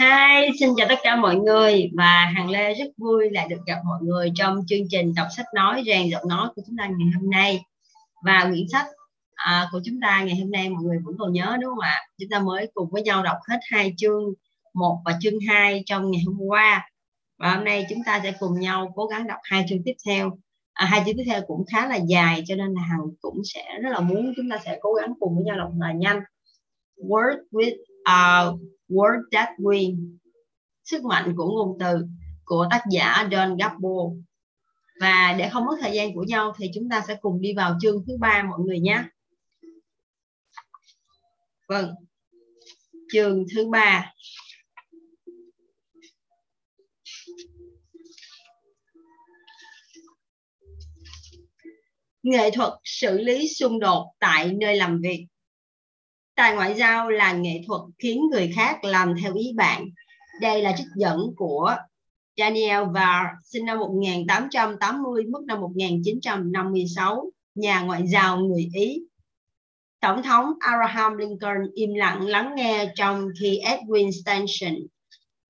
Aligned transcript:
Hi, 0.00 0.50
xin 0.60 0.70
chào 0.76 0.86
tất 0.88 0.98
cả 1.02 1.16
mọi 1.16 1.36
người 1.36 1.90
và 1.96 2.32
Hằng 2.34 2.50
Lê 2.50 2.74
rất 2.74 2.84
vui 2.96 3.30
lại 3.30 3.46
được 3.48 3.56
gặp 3.66 3.76
mọi 3.84 3.98
người 4.02 4.30
trong 4.34 4.58
chương 4.66 4.88
trình 4.90 5.14
đọc 5.14 5.26
sách 5.36 5.46
nói 5.54 5.82
rèn 5.86 6.10
giọng 6.10 6.28
nói 6.28 6.48
của 6.56 6.62
chúng 6.66 6.76
ta 6.78 6.86
ngày 6.86 7.08
hôm 7.20 7.30
nay. 7.30 7.64
Và 8.24 8.46
quyển 8.50 8.68
sách 8.72 8.86
à, 9.34 9.68
của 9.72 9.80
chúng 9.84 10.00
ta 10.00 10.22
ngày 10.22 10.36
hôm 10.40 10.50
nay 10.50 10.68
mọi 10.68 10.82
người 10.82 10.98
vẫn 11.04 11.14
còn 11.18 11.32
nhớ 11.32 11.56
đúng 11.60 11.70
không 11.70 11.80
ạ? 11.80 12.00
Chúng 12.18 12.28
ta 12.28 12.38
mới 12.38 12.70
cùng 12.74 12.88
với 12.90 13.02
nhau 13.02 13.22
đọc 13.22 13.36
hết 13.48 13.58
hai 13.70 13.94
chương 13.96 14.24
1 14.74 14.98
và 15.04 15.18
chương 15.20 15.40
2 15.48 15.82
trong 15.86 16.10
ngày 16.10 16.22
hôm 16.26 16.38
qua. 16.48 16.90
Và 17.38 17.54
hôm 17.54 17.64
nay 17.64 17.86
chúng 17.90 18.00
ta 18.06 18.20
sẽ 18.22 18.32
cùng 18.40 18.60
nhau 18.60 18.92
cố 18.96 19.06
gắng 19.06 19.26
đọc 19.26 19.38
hai 19.42 19.64
chương 19.68 19.82
tiếp 19.84 19.94
theo. 20.06 20.38
À, 20.72 20.86
hai 20.86 21.02
chương 21.06 21.16
tiếp 21.16 21.24
theo 21.26 21.40
cũng 21.46 21.64
khá 21.72 21.88
là 21.88 21.96
dài 21.96 22.42
cho 22.46 22.54
nên 22.54 22.74
là 22.74 22.82
Hằng 22.82 23.06
cũng 23.20 23.40
sẽ 23.44 23.78
rất 23.82 23.90
là 23.90 24.00
muốn 24.00 24.32
chúng 24.36 24.50
ta 24.50 24.58
sẽ 24.64 24.78
cố 24.80 24.92
gắng 24.92 25.14
cùng 25.20 25.34
với 25.34 25.44
nhau 25.44 25.56
đọc 25.58 25.70
là 25.80 25.92
nhanh. 25.92 26.20
Work 26.96 27.38
with 27.52 27.76
uh, 28.00 28.60
Word 28.88 29.20
That 29.32 29.48
Win, 29.58 30.16
sức 30.84 31.04
mạnh 31.04 31.34
của 31.36 31.46
ngôn 31.46 31.78
từ 31.80 32.06
của 32.44 32.66
tác 32.70 32.82
giả 32.90 33.28
Don 33.32 33.56
Gabbo 33.56 34.10
và 35.00 35.34
để 35.38 35.48
không 35.48 35.64
mất 35.64 35.76
thời 35.80 35.92
gian 35.92 36.14
của 36.14 36.24
nhau 36.28 36.54
thì 36.58 36.70
chúng 36.74 36.88
ta 36.88 37.04
sẽ 37.08 37.16
cùng 37.20 37.40
đi 37.40 37.54
vào 37.54 37.78
chương 37.80 38.04
thứ 38.06 38.16
ba 38.20 38.42
mọi 38.42 38.58
người 38.60 38.80
nhé. 38.80 39.04
Vâng 41.68 41.94
chương 43.12 43.44
thứ 43.54 43.68
ba. 43.70 44.12
Nghệ 52.22 52.50
thuật 52.50 52.72
xử 52.84 53.18
lý 53.18 53.48
xung 53.48 53.80
đột 53.80 54.12
tại 54.18 54.52
nơi 54.52 54.76
làm 54.76 55.00
việc 55.00 55.26
tài 56.36 56.54
ngoại 56.54 56.74
giao 56.74 57.10
là 57.10 57.32
nghệ 57.32 57.62
thuật 57.66 57.80
khiến 57.98 58.20
người 58.30 58.52
khác 58.54 58.84
làm 58.84 59.14
theo 59.22 59.34
ý 59.34 59.52
bạn. 59.56 59.84
Đây 60.40 60.62
là 60.62 60.74
trích 60.76 60.86
dẫn 60.96 61.20
của 61.36 61.76
Daniel 62.36 62.82
Var 62.94 63.26
sinh 63.44 63.64
năm 63.64 63.78
1880 63.78 65.24
mất 65.24 65.40
năm 65.46 65.60
1956 65.60 67.30
nhà 67.54 67.80
ngoại 67.80 68.02
giao 68.06 68.40
người 68.40 68.68
Ý. 68.74 69.02
Tổng 70.00 70.22
thống 70.22 70.52
Abraham 70.60 71.16
Lincoln 71.16 71.70
im 71.74 71.94
lặng 71.94 72.26
lắng 72.26 72.52
nghe 72.56 72.92
trong 72.94 73.28
khi 73.40 73.60
Edwin 73.64 74.10
Stanton, 74.22 74.86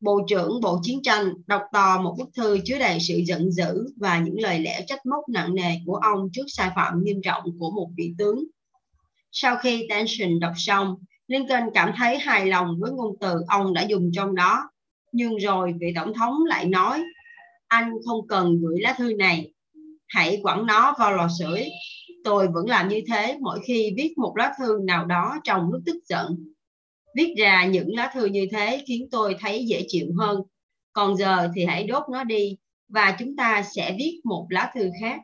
Bộ 0.01 0.21
trưởng 0.29 0.61
Bộ 0.61 0.81
Chiến 0.83 1.03
tranh, 1.03 1.33
đọc 1.47 1.63
to 1.73 2.01
một 2.03 2.15
bức 2.19 2.29
thư 2.37 2.59
chứa 2.65 2.79
đầy 2.79 2.99
sự 3.01 3.15
giận 3.27 3.53
dữ 3.53 3.87
và 3.97 4.19
những 4.19 4.41
lời 4.41 4.59
lẽ 4.59 4.85
trách 4.87 5.07
móc 5.07 5.29
nặng 5.29 5.55
nề 5.55 5.75
của 5.87 5.95
ông 5.95 6.29
trước 6.33 6.45
sai 6.49 6.71
phạm 6.77 7.03
nghiêm 7.03 7.21
trọng 7.25 7.45
của 7.59 7.71
một 7.71 7.89
vị 7.97 8.15
tướng. 8.19 8.45
Sau 9.39 9.57
khi 9.57 9.87
Tension 9.89 10.41
đọc 10.41 10.53
xong, 10.57 10.95
Lincoln 11.27 11.63
cảm 11.75 11.93
thấy 11.97 12.19
hài 12.19 12.47
lòng 12.47 12.77
với 12.81 12.93
ngôn 12.93 13.17
từ 13.21 13.35
ông 13.49 13.75
đã 13.75 13.83
dùng 13.83 14.11
trong 14.15 14.35
đó. 14.35 14.71
Nhưng 15.13 15.37
rồi 15.37 15.75
vị 15.81 15.93
tổng 15.97 16.15
thống 16.15 16.35
lại 16.45 16.65
nói, 16.65 17.03
anh 17.69 17.91
không 18.07 18.29
cần 18.29 18.61
gửi 18.63 18.81
lá 18.81 18.95
thư 18.99 19.13
này, 19.19 19.53
hãy 20.09 20.41
quẳng 20.43 20.67
nó 20.67 20.95
vào 20.99 21.13
lò 21.13 21.29
sưởi. 21.39 21.65
Tôi 22.25 22.49
vẫn 22.55 22.69
làm 22.69 22.89
như 22.89 23.01
thế 23.09 23.39
mỗi 23.41 23.61
khi 23.65 23.95
viết 23.97 24.15
một 24.17 24.33
lá 24.37 24.53
thư 24.59 24.79
nào 24.85 25.05
đó 25.05 25.35
trong 25.45 25.71
lúc 25.73 25.83
tức 25.87 25.97
giận 26.09 26.37
viết 27.17 27.35
ra 27.39 27.65
những 27.65 27.95
lá 27.95 28.11
thư 28.15 28.25
như 28.25 28.47
thế 28.53 28.85
khiến 28.87 29.09
tôi 29.11 29.37
thấy 29.41 29.65
dễ 29.67 29.85
chịu 29.89 30.07
hơn 30.19 30.41
còn 30.93 31.17
giờ 31.17 31.49
thì 31.57 31.65
hãy 31.65 31.85
đốt 31.85 32.03
nó 32.13 32.25
đi 32.25 32.57
và 32.89 33.17
chúng 33.19 33.37
ta 33.37 33.63
sẽ 33.77 33.97
viết 33.99 34.21
một 34.25 34.47
lá 34.51 34.71
thư 34.75 34.91
khác 35.01 35.21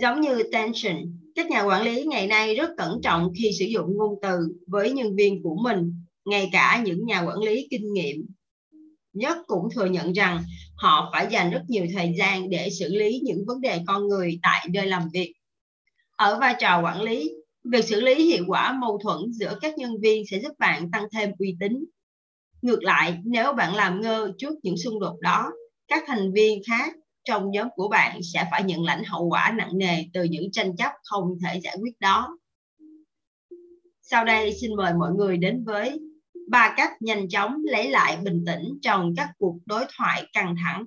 giống 0.00 0.20
như 0.20 0.42
tension 0.52 0.96
các 1.34 1.50
nhà 1.50 1.62
quản 1.62 1.82
lý 1.82 2.04
ngày 2.04 2.26
nay 2.26 2.54
rất 2.54 2.70
cẩn 2.76 3.00
trọng 3.02 3.32
khi 3.38 3.50
sử 3.58 3.64
dụng 3.64 3.96
ngôn 3.96 4.18
từ 4.22 4.38
với 4.66 4.92
nhân 4.92 5.16
viên 5.16 5.42
của 5.42 5.56
mình 5.62 6.04
ngay 6.24 6.48
cả 6.52 6.82
những 6.84 7.06
nhà 7.06 7.22
quản 7.22 7.38
lý 7.38 7.66
kinh 7.70 7.92
nghiệm 7.92 8.26
nhất 9.12 9.38
cũng 9.46 9.68
thừa 9.74 9.86
nhận 9.86 10.12
rằng 10.12 10.42
họ 10.76 11.10
phải 11.12 11.26
dành 11.30 11.50
rất 11.50 11.62
nhiều 11.68 11.86
thời 11.94 12.14
gian 12.18 12.50
để 12.50 12.70
xử 12.78 12.88
lý 12.88 13.20
những 13.24 13.44
vấn 13.46 13.60
đề 13.60 13.80
con 13.86 14.08
người 14.08 14.38
tại 14.42 14.66
nơi 14.72 14.86
làm 14.86 15.02
việc 15.12 15.32
ở 16.16 16.38
vai 16.40 16.54
trò 16.60 16.82
quản 16.82 17.02
lý 17.02 17.30
Việc 17.64 17.84
xử 17.84 18.00
lý 18.00 18.14
hiệu 18.14 18.44
quả 18.48 18.72
mâu 18.72 18.98
thuẫn 19.02 19.32
giữa 19.32 19.58
các 19.60 19.78
nhân 19.78 20.00
viên 20.00 20.24
sẽ 20.30 20.40
giúp 20.40 20.52
bạn 20.58 20.90
tăng 20.90 21.04
thêm 21.12 21.30
uy 21.38 21.56
tín. 21.60 21.84
Ngược 22.62 22.82
lại, 22.82 23.18
nếu 23.24 23.52
bạn 23.52 23.74
làm 23.74 24.00
ngơ 24.00 24.32
trước 24.38 24.54
những 24.62 24.76
xung 24.76 25.00
đột 25.00 25.16
đó, 25.20 25.50
các 25.88 26.04
thành 26.06 26.32
viên 26.32 26.62
khác 26.68 26.94
trong 27.30 27.50
nhóm 27.50 27.68
của 27.76 27.88
bạn 27.88 28.20
sẽ 28.22 28.48
phải 28.50 28.64
nhận 28.64 28.84
lãnh 28.84 29.04
hậu 29.04 29.24
quả 29.28 29.54
nặng 29.56 29.78
nề 29.78 30.04
từ 30.12 30.22
những 30.22 30.52
tranh 30.52 30.76
chấp 30.76 30.92
không 31.04 31.38
thể 31.42 31.60
giải 31.60 31.76
quyết 31.80 32.00
đó. 32.00 32.38
Sau 34.02 34.24
đây 34.24 34.54
xin 34.60 34.76
mời 34.76 34.92
mọi 34.94 35.12
người 35.12 35.36
đến 35.36 35.64
với 35.64 36.00
ba 36.48 36.74
cách 36.76 36.90
nhanh 37.00 37.28
chóng 37.28 37.56
lấy 37.64 37.90
lại 37.90 38.16
bình 38.16 38.44
tĩnh 38.46 38.78
trong 38.82 39.14
các 39.16 39.28
cuộc 39.38 39.56
đối 39.66 39.84
thoại 39.96 40.26
căng 40.32 40.54
thẳng. 40.64 40.84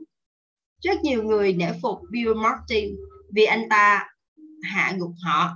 Rất 0.81 1.01
nhiều 1.03 1.23
người 1.23 1.53
nể 1.53 1.71
phục 1.81 1.99
Bill 2.11 2.33
Martin 2.33 2.95
vì 3.33 3.45
anh 3.45 3.69
ta 3.69 4.07
hạ 4.63 4.95
gục 4.99 5.11
họ 5.23 5.49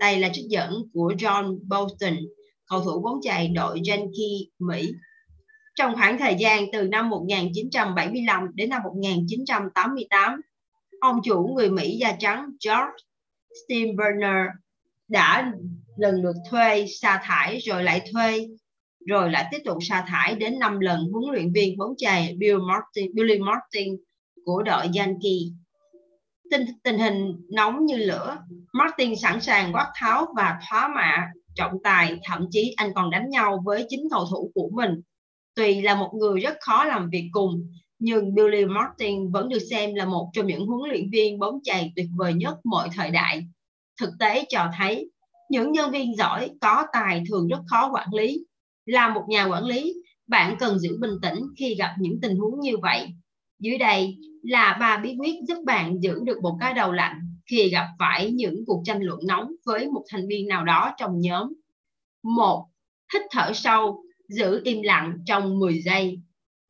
đây 0.00 0.18
là 0.18 0.30
trích 0.32 0.46
dẫn 0.48 0.82
của 0.92 1.14
John 1.18 1.58
Bolton, 1.68 2.16
cầu 2.66 2.80
thủ 2.80 3.00
bóng 3.02 3.20
chày 3.22 3.48
đội 3.48 3.80
Yankee 3.88 4.38
Mỹ. 4.58 4.92
Trong 5.76 5.94
khoảng 5.94 6.18
thời 6.18 6.34
gian 6.38 6.64
từ 6.72 6.82
năm 6.82 7.10
1975 7.10 8.48
đến 8.54 8.70
năm 8.70 8.82
1988, 8.82 10.40
ông 11.00 11.20
chủ 11.24 11.46
người 11.56 11.70
Mỹ 11.70 11.96
da 12.00 12.16
trắng 12.18 12.50
George 12.64 12.92
Steinbrenner 13.64 14.46
đã 15.08 15.52
lần 15.96 16.22
lượt 16.22 16.36
thuê 16.50 16.86
sa 17.00 17.20
thải 17.24 17.58
rồi 17.58 17.84
lại 17.84 18.08
thuê 18.12 18.48
rồi 19.06 19.30
lại 19.30 19.46
tiếp 19.50 19.58
tục 19.64 19.78
sa 19.80 20.04
thải 20.08 20.34
đến 20.34 20.58
5 20.58 20.80
lần 20.80 21.08
huấn 21.12 21.34
luyện 21.34 21.52
viên 21.52 21.78
bóng 21.78 21.94
chày 21.96 22.34
Bill 22.38 22.58
Martin, 22.68 23.14
Billy 23.14 23.38
Martin 23.38 23.96
của 24.44 24.62
đội 24.62 24.82
Yankee. 24.96 25.40
Tình, 26.50 26.66
tình 26.82 26.98
hình 26.98 27.36
nóng 27.52 27.86
như 27.86 27.96
lửa 27.96 28.38
Martin 28.72 29.16
sẵn 29.16 29.40
sàng 29.40 29.72
quát 29.72 29.92
tháo 29.94 30.26
và 30.36 30.58
thoá 30.68 30.88
mạ 30.88 31.26
trọng 31.54 31.72
tài 31.84 32.18
thậm 32.24 32.46
chí 32.50 32.74
anh 32.76 32.92
còn 32.94 33.10
đánh 33.10 33.30
nhau 33.30 33.62
với 33.64 33.86
chính 33.88 34.08
cầu 34.10 34.26
thủ 34.30 34.50
của 34.54 34.70
mình 34.72 35.00
tuy 35.56 35.80
là 35.80 35.94
một 35.94 36.10
người 36.14 36.40
rất 36.40 36.56
khó 36.60 36.84
làm 36.84 37.10
việc 37.10 37.28
cùng 37.32 37.68
nhưng 37.98 38.34
Billy 38.34 38.64
Martin 38.64 39.30
vẫn 39.30 39.48
được 39.48 39.58
xem 39.70 39.94
là 39.94 40.04
một 40.04 40.30
trong 40.32 40.46
những 40.46 40.66
huấn 40.66 40.90
luyện 40.90 41.10
viên 41.10 41.38
bóng 41.38 41.58
chày 41.64 41.92
tuyệt 41.96 42.06
vời 42.16 42.34
nhất 42.34 42.54
mọi 42.64 42.88
thời 42.94 43.10
đại. 43.10 43.46
Thực 44.00 44.10
tế 44.20 44.44
cho 44.48 44.70
thấy 44.78 45.10
những 45.50 45.72
nhân 45.72 45.90
viên 45.90 46.16
giỏi 46.16 46.50
có 46.60 46.84
tài 46.92 47.24
thường 47.28 47.48
rất 47.48 47.58
khó 47.70 47.90
quản 47.92 48.14
lý. 48.14 48.44
Là 48.86 49.08
một 49.08 49.22
nhà 49.28 49.44
quản 49.44 49.64
lý 49.64 49.94
bạn 50.26 50.56
cần 50.58 50.78
giữ 50.78 50.98
bình 51.00 51.14
tĩnh 51.22 51.38
khi 51.58 51.74
gặp 51.74 51.94
những 52.00 52.20
tình 52.22 52.36
huống 52.36 52.60
như 52.60 52.76
vậy. 52.82 53.08
Dưới 53.58 53.78
đây 53.78 54.16
là 54.42 54.76
ba 54.80 54.98
bí 54.98 55.16
quyết 55.18 55.34
giúp 55.48 55.62
bạn 55.66 56.02
giữ 56.02 56.20
được 56.24 56.42
một 56.42 56.56
cái 56.60 56.74
đầu 56.74 56.92
lạnh 56.92 57.20
khi 57.50 57.68
gặp 57.68 57.86
phải 57.98 58.30
những 58.30 58.64
cuộc 58.66 58.82
tranh 58.84 59.02
luận 59.02 59.20
nóng 59.26 59.52
với 59.66 59.88
một 59.88 60.04
thành 60.08 60.28
viên 60.28 60.48
nào 60.48 60.64
đó 60.64 60.94
trong 60.98 61.20
nhóm. 61.20 61.52
Một, 62.22 62.66
hít 63.14 63.22
thở 63.30 63.52
sâu, 63.54 64.02
giữ 64.28 64.60
im 64.64 64.82
lặng 64.82 65.18
trong 65.26 65.58
10 65.58 65.82
giây. 65.82 66.20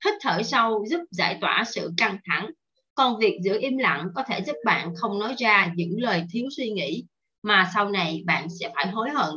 Hít 0.04 0.14
thở 0.20 0.42
sâu 0.42 0.84
giúp 0.90 1.00
giải 1.10 1.38
tỏa 1.40 1.64
sự 1.66 1.92
căng 1.96 2.18
thẳng. 2.24 2.50
Còn 2.94 3.18
việc 3.18 3.38
giữ 3.42 3.60
im 3.60 3.78
lặng 3.78 4.08
có 4.14 4.22
thể 4.22 4.40
giúp 4.46 4.56
bạn 4.64 4.94
không 4.96 5.18
nói 5.18 5.34
ra 5.38 5.72
những 5.76 6.00
lời 6.00 6.24
thiếu 6.32 6.46
suy 6.56 6.70
nghĩ 6.70 7.04
mà 7.42 7.70
sau 7.74 7.90
này 7.90 8.22
bạn 8.26 8.48
sẽ 8.60 8.70
phải 8.74 8.86
hối 8.86 9.10
hận. 9.10 9.34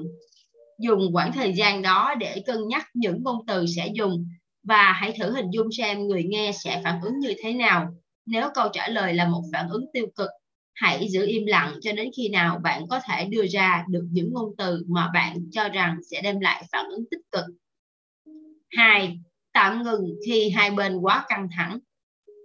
Dùng 0.80 1.13
khoảng 1.13 1.31
thời 1.31 1.53
gian 1.53 1.81
đó 1.81 2.16
để 2.19 2.44
cân 2.46 2.68
nhắc 2.68 2.85
những 2.94 3.24
ngôn 3.24 3.46
từ 3.47 3.66
sẽ 3.75 3.90
dùng 3.94 4.25
và 4.63 4.91
hãy 4.91 5.13
thử 5.19 5.31
hình 5.31 5.50
dung 5.51 5.72
xem 5.78 6.07
người 6.07 6.24
nghe 6.24 6.51
sẽ 6.51 6.81
phản 6.84 7.01
ứng 7.01 7.19
như 7.19 7.34
thế 7.40 7.53
nào 7.53 7.88
nếu 8.30 8.50
câu 8.53 8.69
trả 8.74 8.88
lời 8.88 9.13
là 9.13 9.28
một 9.28 9.44
phản 9.53 9.69
ứng 9.69 9.86
tiêu 9.94 10.07
cực, 10.16 10.30
hãy 10.74 11.07
giữ 11.09 11.25
im 11.28 11.46
lặng 11.46 11.75
cho 11.81 11.91
đến 11.91 12.09
khi 12.18 12.30
nào 12.30 12.59
bạn 12.63 12.88
có 12.90 13.00
thể 13.07 13.25
đưa 13.25 13.47
ra 13.47 13.86
được 13.90 14.07
những 14.12 14.34
ngôn 14.34 14.56
từ 14.57 14.84
mà 14.88 15.10
bạn 15.13 15.38
cho 15.51 15.69
rằng 15.69 15.98
sẽ 16.12 16.22
đem 16.22 16.39
lại 16.39 16.63
phản 16.72 16.86
ứng 16.89 17.06
tích 17.12 17.22
cực 17.31 17.45
hai, 18.71 19.19
tạm 19.54 19.83
ngừng 19.83 20.16
khi 20.25 20.50
hai 20.50 20.71
bên 20.71 20.98
quá 20.98 21.25
căng 21.30 21.48
thẳng. 21.57 21.80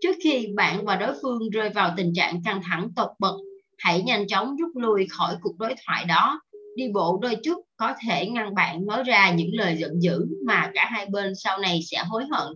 Trước 0.01 0.17
khi 0.25 0.47
bạn 0.55 0.85
và 0.85 0.97
đối 0.97 1.15
phương 1.23 1.51
rơi 1.51 1.71
vào 1.71 1.95
tình 1.97 2.13
trạng 2.15 2.43
căng 2.43 2.61
thẳng 2.63 2.89
tột 2.97 3.11
bậc, 3.19 3.35
hãy 3.79 4.03
nhanh 4.03 4.27
chóng 4.27 4.57
rút 4.57 4.77
lui 4.77 5.07
khỏi 5.11 5.37
cuộc 5.43 5.59
đối 5.59 5.75
thoại 5.87 6.05
đó. 6.05 6.41
Đi 6.77 6.89
bộ 6.95 7.19
đôi 7.23 7.37
chút 7.45 7.63
có 7.77 7.95
thể 8.07 8.27
ngăn 8.27 8.55
bạn 8.55 8.87
nói 8.87 9.03
ra 9.03 9.33
những 9.33 9.51
lời 9.53 9.77
giận 9.79 10.03
dữ 10.03 10.27
mà 10.47 10.71
cả 10.75 10.87
hai 10.91 11.07
bên 11.07 11.35
sau 11.35 11.59
này 11.59 11.81
sẽ 11.83 12.03
hối 12.07 12.25
hận. 12.31 12.49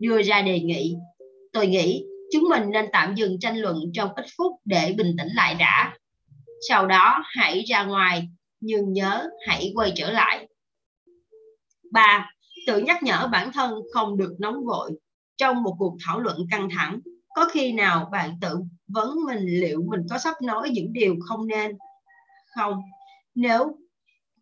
Đưa 0.00 0.22
ra 0.22 0.42
đề 0.42 0.60
nghị. 0.60 0.94
Tôi 1.52 1.66
nghĩ 1.66 2.04
chúng 2.32 2.48
mình 2.48 2.70
nên 2.70 2.86
tạm 2.92 3.14
dừng 3.14 3.38
tranh 3.40 3.56
luận 3.56 3.76
trong 3.94 4.14
ít 4.14 4.26
phút 4.36 4.52
để 4.64 4.94
bình 4.98 5.16
tĩnh 5.18 5.28
lại 5.34 5.54
đã. 5.54 5.94
Sau 6.68 6.86
đó, 6.86 7.22
hãy 7.24 7.64
ra 7.68 7.84
ngoài, 7.84 8.28
nhưng 8.60 8.92
nhớ 8.92 9.28
hãy 9.46 9.72
quay 9.74 9.92
trở 9.96 10.10
lại. 10.12 10.48
Ba 11.90 12.30
tự 12.66 12.78
nhắc 12.78 13.02
nhở 13.02 13.28
bản 13.32 13.52
thân 13.52 13.74
không 13.94 14.16
được 14.16 14.34
nóng 14.38 14.64
vội 14.64 14.92
trong 15.36 15.62
một 15.62 15.76
cuộc 15.78 15.96
thảo 16.06 16.20
luận 16.20 16.38
căng 16.50 16.68
thẳng. 16.70 17.00
Có 17.34 17.48
khi 17.52 17.72
nào 17.72 18.08
bạn 18.12 18.38
tự 18.40 18.58
vấn 18.88 19.10
mình 19.26 19.44
liệu 19.46 19.82
mình 19.82 20.00
có 20.10 20.18
sắp 20.18 20.42
nói 20.42 20.70
những 20.70 20.92
điều 20.92 21.16
không 21.28 21.46
nên 21.46 21.76
không? 22.56 22.74
Nếu 23.34 23.76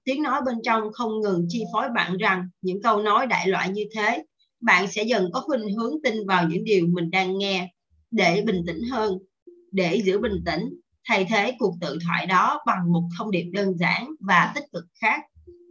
tiếng 0.05 0.23
nói 0.23 0.41
bên 0.47 0.55
trong 0.65 0.93
không 0.93 1.21
ngừng 1.21 1.47
chi 1.49 1.63
phối 1.73 1.89
bạn 1.95 2.17
rằng 2.17 2.49
những 2.63 2.83
câu 2.83 3.03
nói 3.03 3.27
đại 3.27 3.49
loại 3.49 3.69
như 3.69 3.85
thế, 3.95 4.25
bạn 4.61 4.89
sẽ 4.91 5.03
dần 5.03 5.31
có 5.33 5.41
khuynh 5.41 5.77
hướng 5.77 5.95
tin 6.05 6.27
vào 6.27 6.49
những 6.49 6.65
điều 6.65 6.87
mình 6.87 7.11
đang 7.11 7.39
nghe 7.39 7.73
để 8.11 8.43
bình 8.47 8.63
tĩnh 8.67 8.83
hơn, 8.91 9.19
để 9.73 10.03
giữ 10.05 10.19
bình 10.19 10.43
tĩnh. 10.47 10.63
Thay 11.09 11.27
thế 11.31 11.55
cuộc 11.59 11.75
tự 11.81 11.99
thoại 12.07 12.27
đó 12.27 12.61
bằng 12.67 12.93
một 12.93 13.03
thông 13.19 13.31
điệp 13.31 13.51
đơn 13.53 13.79
giản 13.79 14.11
và 14.21 14.53
tích 14.55 14.65
cực 14.73 14.85
khác. 15.01 15.21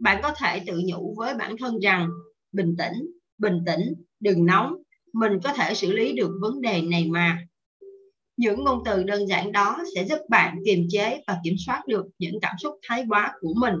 Bạn 0.00 0.20
có 0.22 0.32
thể 0.36 0.60
tự 0.66 0.82
nhủ 0.84 1.14
với 1.18 1.34
bản 1.34 1.56
thân 1.58 1.78
rằng 1.78 2.08
bình 2.52 2.74
tĩnh 2.78 3.10
bình 3.40 3.62
tĩnh, 3.66 3.94
đừng 4.20 4.46
nóng. 4.46 4.74
Mình 5.12 5.32
có 5.44 5.52
thể 5.52 5.74
xử 5.74 5.92
lý 5.92 6.12
được 6.12 6.30
vấn 6.40 6.60
đề 6.60 6.82
này 6.82 7.06
mà. 7.08 7.38
Những 8.36 8.64
ngôn 8.64 8.82
từ 8.84 9.02
đơn 9.02 9.28
giản 9.28 9.52
đó 9.52 9.78
sẽ 9.94 10.04
giúp 10.04 10.18
bạn 10.28 10.56
kiềm 10.64 10.86
chế 10.90 11.22
và 11.26 11.38
kiểm 11.44 11.54
soát 11.66 11.82
được 11.86 12.06
những 12.18 12.40
cảm 12.42 12.54
xúc 12.58 12.74
thái 12.88 13.04
quá 13.08 13.32
của 13.40 13.54
mình. 13.56 13.74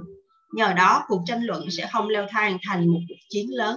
Nhờ 0.54 0.72
đó, 0.76 1.04
cuộc 1.08 1.22
tranh 1.26 1.42
luận 1.42 1.70
sẽ 1.70 1.88
không 1.92 2.08
leo 2.08 2.26
thang 2.30 2.58
thành 2.68 2.88
một 2.88 3.00
cuộc 3.08 3.14
chiến 3.28 3.46
lớn. 3.50 3.76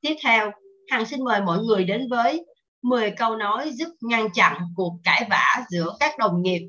Tiếp 0.00 0.14
theo, 0.24 0.50
hằng 0.90 1.06
xin 1.06 1.24
mời 1.24 1.40
mọi 1.40 1.58
người 1.58 1.84
đến 1.84 2.08
với 2.10 2.46
10 2.82 3.10
câu 3.10 3.36
nói 3.36 3.70
giúp 3.74 3.88
ngăn 4.00 4.28
chặn 4.34 4.60
cuộc 4.76 4.98
cãi 5.04 5.26
vã 5.30 5.64
giữa 5.70 5.96
các 6.00 6.18
đồng 6.18 6.42
nghiệp. 6.42 6.68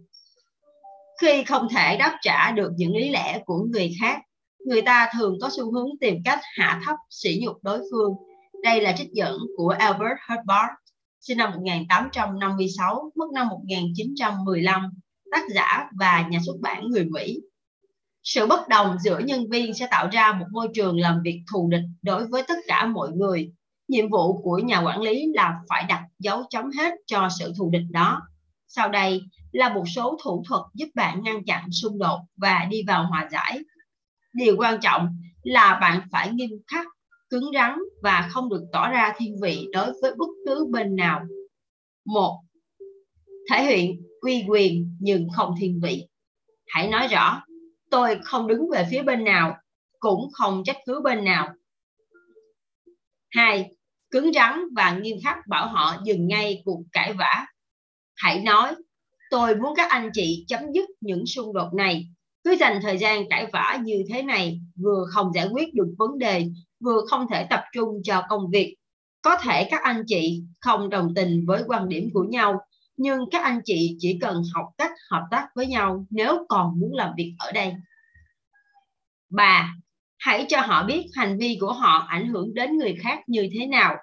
Khi 1.21 1.43
không 1.43 1.67
thể 1.75 1.97
đáp 1.97 2.17
trả 2.21 2.51
được 2.51 2.71
những 2.77 2.95
lý 2.95 3.09
lẽ 3.09 3.41
của 3.45 3.57
người 3.71 3.91
khác 4.01 4.21
người 4.67 4.81
ta 4.81 5.09
thường 5.17 5.37
có 5.41 5.49
xu 5.57 5.73
hướng 5.73 5.89
tìm 6.01 6.15
cách 6.25 6.39
hạ 6.57 6.81
thấp 6.85 6.95
sỉ 7.09 7.39
nhục 7.43 7.63
đối 7.63 7.79
phương. 7.91 8.13
Đây 8.63 8.81
là 8.81 8.95
trích 8.97 9.09
dẫn 9.13 9.37
của 9.57 9.69
Albert 9.69 10.17
Hubbard, 10.29 10.73
sinh 11.21 11.37
năm 11.37 11.51
1856 11.51 13.11
mất 13.15 13.25
năm 13.33 13.47
1915 13.47 14.89
tác 15.31 15.43
giả 15.55 15.89
và 15.99 16.27
nhà 16.29 16.39
xuất 16.45 16.55
bản 16.61 16.87
người 16.87 17.05
Mỹ. 17.05 17.39
Sự 18.23 18.47
bất 18.47 18.67
đồng 18.67 18.97
giữa 18.99 19.19
nhân 19.19 19.49
viên 19.49 19.73
sẽ 19.73 19.87
tạo 19.91 20.09
ra 20.11 20.33
một 20.33 20.45
môi 20.51 20.67
trường 20.73 20.99
làm 20.99 21.21
việc 21.23 21.43
thù 21.51 21.69
địch 21.71 21.83
đối 22.01 22.27
với 22.27 22.43
tất 22.47 22.57
cả 22.67 22.85
mọi 22.85 23.11
người. 23.11 23.51
Nhiệm 23.87 24.09
vụ 24.09 24.41
của 24.41 24.57
nhà 24.57 24.81
quản 24.81 25.01
lý 25.01 25.25
là 25.35 25.55
phải 25.69 25.85
đặt 25.89 26.03
dấu 26.19 26.43
chấm 26.49 26.71
hết 26.71 26.93
cho 27.05 27.29
sự 27.39 27.53
thù 27.57 27.69
địch 27.69 27.85
đó. 27.91 28.21
Sau 28.67 28.89
đây 28.89 29.21
là 29.51 29.73
một 29.73 29.83
số 29.95 30.17
thủ 30.23 30.43
thuật 30.47 30.61
giúp 30.73 30.87
bạn 30.95 31.23
ngăn 31.23 31.45
chặn 31.45 31.71
xung 31.71 31.99
đột 31.99 32.19
và 32.37 32.65
đi 32.69 32.83
vào 32.87 33.07
hòa 33.07 33.29
giải 33.31 33.59
điều 34.37 34.55
quan 34.57 34.79
trọng 34.81 35.07
là 35.43 35.77
bạn 35.81 36.01
phải 36.11 36.31
nghiêm 36.33 36.49
khắc, 36.67 36.85
cứng 37.29 37.51
rắn 37.53 37.79
và 38.03 38.29
không 38.31 38.49
được 38.49 38.63
tỏ 38.73 38.89
ra 38.89 39.13
thiên 39.17 39.35
vị 39.41 39.67
đối 39.73 39.91
với 40.01 40.15
bất 40.17 40.29
cứ 40.45 40.65
bên 40.71 40.95
nào. 40.95 41.21
Một, 42.05 42.43
thể 43.51 43.63
hiện 43.63 44.01
uy 44.21 44.43
quyền 44.47 44.97
nhưng 44.99 45.27
không 45.35 45.55
thiên 45.59 45.79
vị. 45.83 46.07
Hãy 46.67 46.87
nói 46.87 47.07
rõ, 47.07 47.43
tôi 47.91 48.19
không 48.23 48.47
đứng 48.47 48.69
về 48.71 48.87
phía 48.91 49.03
bên 49.03 49.23
nào, 49.23 49.57
cũng 49.99 50.29
không 50.33 50.63
trách 50.65 50.77
cứ 50.85 51.01
bên 51.03 51.23
nào. 51.23 51.53
Hai, 53.29 53.71
cứng 54.11 54.33
rắn 54.33 54.59
và 54.75 54.97
nghiêm 55.01 55.17
khắc 55.23 55.37
bảo 55.47 55.67
họ 55.67 55.95
dừng 56.05 56.27
ngay 56.27 56.61
cuộc 56.65 56.83
cãi 56.91 57.13
vã. 57.13 57.45
Hãy 58.15 58.41
nói, 58.43 58.75
tôi 59.29 59.55
muốn 59.55 59.73
các 59.75 59.89
anh 59.89 60.09
chị 60.13 60.45
chấm 60.47 60.61
dứt 60.73 60.89
những 61.01 61.25
xung 61.25 61.53
đột 61.53 61.73
này 61.73 62.07
cứ 62.47 62.55
dành 62.55 62.79
thời 62.81 62.97
gian 62.97 63.29
cãi 63.29 63.47
vã 63.53 63.79
như 63.83 64.03
thế 64.09 64.21
này 64.21 64.59
vừa 64.75 65.05
không 65.09 65.33
giải 65.33 65.47
quyết 65.51 65.73
được 65.73 65.93
vấn 65.97 66.17
đề 66.19 66.45
vừa 66.79 67.01
không 67.09 67.27
thể 67.31 67.47
tập 67.49 67.63
trung 67.73 68.01
cho 68.03 68.23
công 68.29 68.49
việc 68.49 68.75
có 69.21 69.37
thể 69.41 69.67
các 69.71 69.81
anh 69.83 70.03
chị 70.07 70.43
không 70.61 70.89
đồng 70.89 71.13
tình 71.15 71.45
với 71.47 71.63
quan 71.67 71.89
điểm 71.89 72.09
của 72.13 72.23
nhau 72.23 72.59
nhưng 72.97 73.19
các 73.31 73.43
anh 73.43 73.61
chị 73.65 73.95
chỉ 73.99 74.17
cần 74.21 74.41
học 74.53 74.65
cách 74.77 74.91
hợp 75.11 75.23
tác 75.31 75.47
với 75.55 75.67
nhau 75.67 76.05
nếu 76.09 76.45
còn 76.49 76.79
muốn 76.79 76.93
làm 76.93 77.13
việc 77.17 77.35
ở 77.39 77.51
đây 77.51 77.73
bà 79.29 79.73
hãy 80.19 80.45
cho 80.49 80.61
họ 80.61 80.83
biết 80.83 81.05
hành 81.15 81.37
vi 81.37 81.57
của 81.61 81.73
họ 81.73 82.05
ảnh 82.07 82.27
hưởng 82.27 82.53
đến 82.53 82.77
người 82.77 82.95
khác 83.03 83.19
như 83.27 83.49
thế 83.53 83.67
nào. 83.67 83.95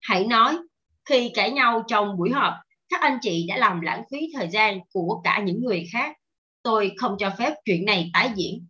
Hãy 0.00 0.26
nói, 0.26 0.58
khi 1.04 1.30
cãi 1.34 1.50
nhau 1.50 1.84
trong 1.88 2.16
buổi 2.18 2.30
họp, 2.30 2.54
các 2.88 3.00
anh 3.00 3.18
chị 3.22 3.46
đã 3.48 3.56
làm 3.56 3.80
lãng 3.80 4.02
phí 4.10 4.18
thời 4.34 4.48
gian 4.48 4.80
của 4.92 5.20
cả 5.24 5.42
những 5.44 5.60
người 5.64 5.86
khác. 5.92 6.16
Tôi 6.62 6.92
không 6.96 7.16
cho 7.18 7.30
phép 7.38 7.54
chuyện 7.64 7.84
này 7.84 8.10
tái 8.12 8.30
diễn. 8.36 8.66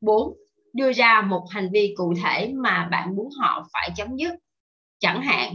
4. 0.00 0.36
Đưa 0.72 0.92
ra 0.92 1.22
một 1.22 1.46
hành 1.50 1.68
vi 1.72 1.94
cụ 1.96 2.14
thể 2.22 2.52
mà 2.56 2.88
bạn 2.90 3.16
muốn 3.16 3.28
họ 3.40 3.68
phải 3.72 3.90
chấm 3.96 4.16
dứt. 4.16 4.34
Chẳng 4.98 5.22
hạn, 5.22 5.54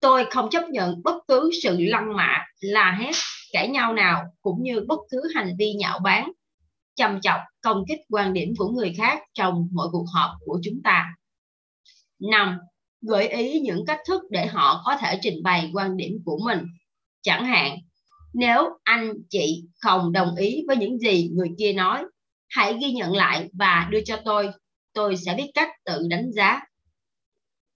tôi 0.00 0.24
không 0.30 0.50
chấp 0.50 0.68
nhận 0.68 1.02
bất 1.02 1.16
cứ 1.28 1.50
sự 1.62 1.76
lăng 1.80 2.16
mạ, 2.16 2.46
la 2.60 2.98
hét, 3.00 3.12
cãi 3.52 3.68
nhau 3.68 3.92
nào 3.92 4.24
cũng 4.42 4.62
như 4.62 4.84
bất 4.88 5.00
cứ 5.10 5.22
hành 5.34 5.54
vi 5.58 5.72
nhạo 5.72 5.98
báng 5.98 6.32
châm 6.94 7.20
chọc 7.20 7.40
công 7.60 7.84
kích 7.88 8.00
quan 8.08 8.32
điểm 8.32 8.54
của 8.58 8.68
người 8.68 8.94
khác 8.96 9.18
trong 9.34 9.68
mỗi 9.72 9.88
cuộc 9.92 10.06
họp 10.14 10.30
của 10.44 10.60
chúng 10.64 10.82
ta. 10.84 11.14
5. 12.18 12.58
Gợi 13.00 13.28
ý 13.28 13.60
những 13.60 13.86
cách 13.86 14.00
thức 14.06 14.22
để 14.30 14.46
họ 14.46 14.82
có 14.84 14.96
thể 14.96 15.18
trình 15.22 15.42
bày 15.42 15.70
quan 15.74 15.96
điểm 15.96 16.12
của 16.24 16.38
mình. 16.44 16.60
Chẳng 17.22 17.44
hạn, 17.44 17.78
nếu 18.32 18.68
anh 18.82 19.12
chị 19.28 19.64
không 19.80 20.12
đồng 20.12 20.34
ý 20.34 20.64
với 20.66 20.76
những 20.76 20.98
gì 20.98 21.30
người 21.32 21.48
kia 21.58 21.72
nói, 21.72 22.04
hãy 22.48 22.78
ghi 22.80 22.92
nhận 22.92 23.12
lại 23.12 23.48
và 23.52 23.88
đưa 23.90 24.00
cho 24.04 24.16
tôi. 24.24 24.50
Tôi 24.92 25.16
sẽ 25.16 25.34
biết 25.34 25.50
cách 25.54 25.68
tự 25.84 26.06
đánh 26.10 26.32
giá. 26.32 26.60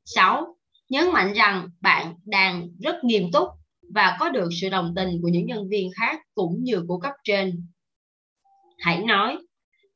6. 0.05 0.57
Nhấn 0.89 1.13
mạnh 1.13 1.33
rằng 1.33 1.69
bạn 1.81 2.15
đang 2.25 2.69
rất 2.81 3.05
nghiêm 3.05 3.33
túc 3.33 3.49
và 3.95 4.17
có 4.21 4.31
được 4.31 4.49
sự 4.61 4.69
đồng 4.69 4.93
tình 4.97 5.19
của 5.23 5.29
những 5.29 5.47
nhân 5.47 5.69
viên 5.69 5.91
khác 6.01 6.21
cũng 6.35 6.59
như 6.63 6.85
của 6.89 6.99
cấp 6.99 7.13
trên 7.25 7.67
hãy 8.79 9.03
nói 9.03 9.39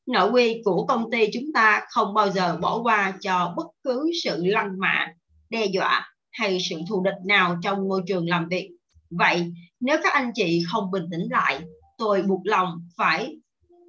nội 0.07 0.31
quy 0.31 0.63
của 0.65 0.87
công 0.87 1.11
ty 1.11 1.27
chúng 1.33 1.53
ta 1.55 1.87
không 1.91 2.15
bao 2.15 2.31
giờ 2.31 2.57
bỏ 2.57 2.83
qua 2.83 3.19
cho 3.21 3.55
bất 3.57 3.67
cứ 3.83 4.11
sự 4.23 4.45
lăng 4.45 4.79
mạ 4.79 5.07
đe 5.51 5.67
dọa 5.67 6.13
hay 6.31 6.59
sự 6.71 6.77
thù 6.89 7.03
địch 7.05 7.27
nào 7.27 7.57
trong 7.63 7.89
môi 7.89 8.03
trường 8.07 8.29
làm 8.29 8.49
việc 8.49 8.71
vậy 9.11 9.53
nếu 9.81 9.99
các 10.03 10.13
anh 10.13 10.31
chị 10.35 10.63
không 10.73 10.91
bình 10.91 11.05
tĩnh 11.11 11.29
lại 11.31 11.61
tôi 11.99 12.23
buộc 12.23 12.41
lòng 12.45 12.89
phải 12.97 13.37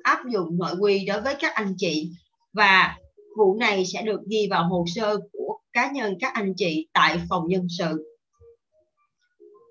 áp 0.03 0.19
dụng 0.29 0.57
nội 0.57 0.75
quy 0.79 1.05
đối 1.05 1.21
với 1.21 1.35
các 1.39 1.53
anh 1.55 1.73
chị 1.77 2.11
và 2.53 2.97
vụ 3.37 3.57
này 3.59 3.85
sẽ 3.85 4.01
được 4.01 4.19
ghi 4.29 4.47
vào 4.51 4.69
hồ 4.69 4.85
sơ 4.95 5.17
của 5.31 5.59
cá 5.73 5.91
nhân 5.91 6.17
các 6.19 6.33
anh 6.33 6.53
chị 6.57 6.87
tại 6.93 7.19
phòng 7.29 7.43
nhân 7.47 7.67
sự 7.77 8.05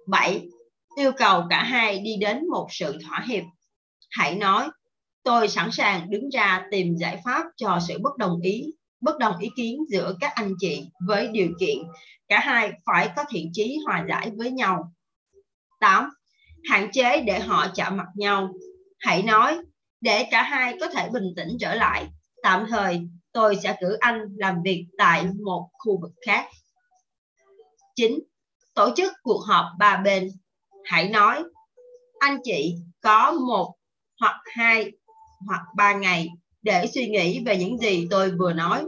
7. 0.06 0.46
Yêu 0.96 1.12
cầu 1.16 1.42
cả 1.50 1.62
hai 1.62 1.98
đi 1.98 2.16
đến 2.16 2.48
một 2.48 2.66
sự 2.70 2.98
thỏa 3.04 3.24
hiệp. 3.28 3.44
Hãy 4.10 4.34
nói, 4.34 4.68
tôi 5.22 5.48
sẵn 5.48 5.68
sàng 5.72 6.10
đứng 6.10 6.28
ra 6.30 6.66
tìm 6.70 6.96
giải 6.96 7.20
pháp 7.24 7.44
cho 7.56 7.78
sự 7.88 7.98
bất 8.02 8.16
đồng 8.16 8.40
ý 8.42 8.72
bất 9.00 9.18
đồng 9.18 9.38
ý 9.38 9.48
kiến 9.56 9.84
giữa 9.88 10.16
các 10.20 10.32
anh 10.34 10.54
chị 10.58 10.86
với 11.06 11.28
điều 11.28 11.48
kiện 11.60 11.78
cả 12.28 12.40
hai 12.40 12.72
phải 12.86 13.10
có 13.16 13.24
thiện 13.30 13.50
chí 13.52 13.78
hòa 13.86 14.04
giải 14.08 14.30
với 14.36 14.50
nhau 14.50 14.92
8. 15.80 16.10
Hạn 16.70 16.90
chế 16.92 17.20
để 17.20 17.40
họ 17.40 17.66
chạm 17.74 17.96
mặt 17.96 18.06
nhau. 18.14 18.52
Hãy 18.98 19.22
nói, 19.22 19.58
để 20.00 20.28
cả 20.30 20.42
hai 20.42 20.76
có 20.80 20.86
thể 20.88 21.08
bình 21.08 21.32
tĩnh 21.36 21.56
trở 21.60 21.74
lại, 21.74 22.06
tạm 22.42 22.66
thời 22.68 23.00
tôi 23.32 23.56
sẽ 23.62 23.76
cử 23.80 23.96
anh 24.00 24.20
làm 24.36 24.62
việc 24.62 24.86
tại 24.98 25.26
một 25.44 25.68
khu 25.72 26.00
vực 26.00 26.12
khác. 26.26 26.46
9. 27.96 28.18
Tổ 28.74 28.90
chức 28.96 29.12
cuộc 29.22 29.40
họp 29.46 29.66
ba 29.78 29.96
bên. 29.96 30.28
Hãy 30.84 31.08
nói, 31.08 31.44
anh 32.18 32.38
chị 32.44 32.76
có 33.00 33.32
một 33.32 33.74
hoặc 34.20 34.36
hai 34.56 34.92
hoặc 35.46 35.62
ba 35.76 35.92
ngày 35.92 36.28
để 36.62 36.86
suy 36.94 37.08
nghĩ 37.08 37.42
về 37.46 37.56
những 37.56 37.78
gì 37.78 38.06
tôi 38.10 38.30
vừa 38.30 38.52
nói. 38.52 38.84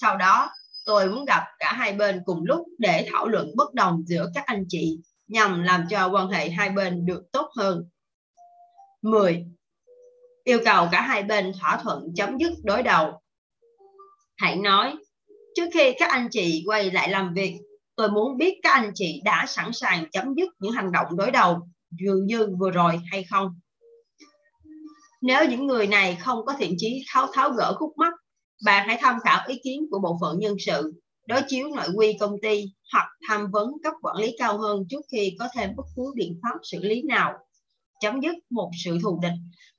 Sau 0.00 0.16
đó, 0.16 0.50
tôi 0.86 1.10
muốn 1.10 1.24
gặp 1.24 1.42
cả 1.58 1.72
hai 1.72 1.92
bên 1.92 2.22
cùng 2.24 2.44
lúc 2.44 2.66
để 2.78 3.08
thảo 3.12 3.28
luận 3.28 3.50
bất 3.56 3.74
đồng 3.74 4.02
giữa 4.06 4.30
các 4.34 4.46
anh 4.46 4.64
chị 4.68 4.98
nhằm 5.28 5.62
làm 5.62 5.84
cho 5.90 6.10
quan 6.12 6.28
hệ 6.28 6.50
hai 6.50 6.70
bên 6.70 7.06
được 7.06 7.22
tốt 7.32 7.50
hơn. 7.56 7.88
10. 9.02 9.46
Yêu 10.44 10.58
cầu 10.64 10.88
cả 10.92 11.00
hai 11.00 11.22
bên 11.22 11.52
thỏa 11.60 11.80
thuận 11.82 12.14
chấm 12.16 12.38
dứt 12.38 12.52
đối 12.64 12.82
đầu. 12.82 13.20
Hãy 14.36 14.56
nói, 14.56 14.96
trước 15.54 15.68
khi 15.74 15.94
các 15.98 16.10
anh 16.10 16.28
chị 16.30 16.62
quay 16.66 16.90
lại 16.90 17.10
làm 17.10 17.34
việc, 17.34 17.58
tôi 17.96 18.10
muốn 18.10 18.36
biết 18.36 18.60
các 18.62 18.72
anh 18.72 18.90
chị 18.94 19.20
đã 19.24 19.44
sẵn 19.48 19.72
sàng 19.72 20.10
chấm 20.10 20.34
dứt 20.36 20.48
những 20.58 20.72
hành 20.72 20.92
động 20.92 21.06
đối 21.16 21.30
đầu 21.30 21.68
dường 21.90 22.26
như 22.26 22.48
vừa 22.58 22.70
rồi 22.70 23.00
hay 23.10 23.24
không. 23.24 23.60
Nếu 25.22 25.48
những 25.48 25.66
người 25.66 25.86
này 25.86 26.16
không 26.20 26.46
có 26.46 26.54
thiện 26.58 26.74
chí 26.78 27.04
tháo 27.08 27.26
tháo 27.32 27.50
gỡ 27.50 27.74
khúc 27.78 27.92
mắc, 27.96 28.14
bạn 28.64 28.88
hãy 28.88 28.98
tham 29.00 29.18
khảo 29.24 29.44
ý 29.48 29.60
kiến 29.64 29.86
của 29.90 29.98
bộ 29.98 30.18
phận 30.20 30.38
nhân 30.38 30.56
sự, 30.58 30.92
đối 31.26 31.40
chiếu 31.48 31.68
nội 31.68 31.88
quy 31.94 32.16
công 32.20 32.40
ty 32.42 32.64
hoặc 32.92 33.06
tham 33.28 33.50
vấn 33.50 33.72
cấp 33.84 33.92
quản 34.02 34.16
lý 34.16 34.36
cao 34.38 34.58
hơn 34.58 34.84
trước 34.90 35.00
khi 35.12 35.36
có 35.38 35.48
thêm 35.54 35.70
bất 35.76 35.86
cứ 35.96 36.12
biện 36.16 36.40
pháp 36.42 36.58
xử 36.62 36.78
lý 36.82 37.02
nào. 37.02 37.32
Chấm 38.00 38.20
dứt 38.20 38.36
một 38.50 38.70
sự 38.84 38.98
thù 39.02 39.18
địch 39.22 39.32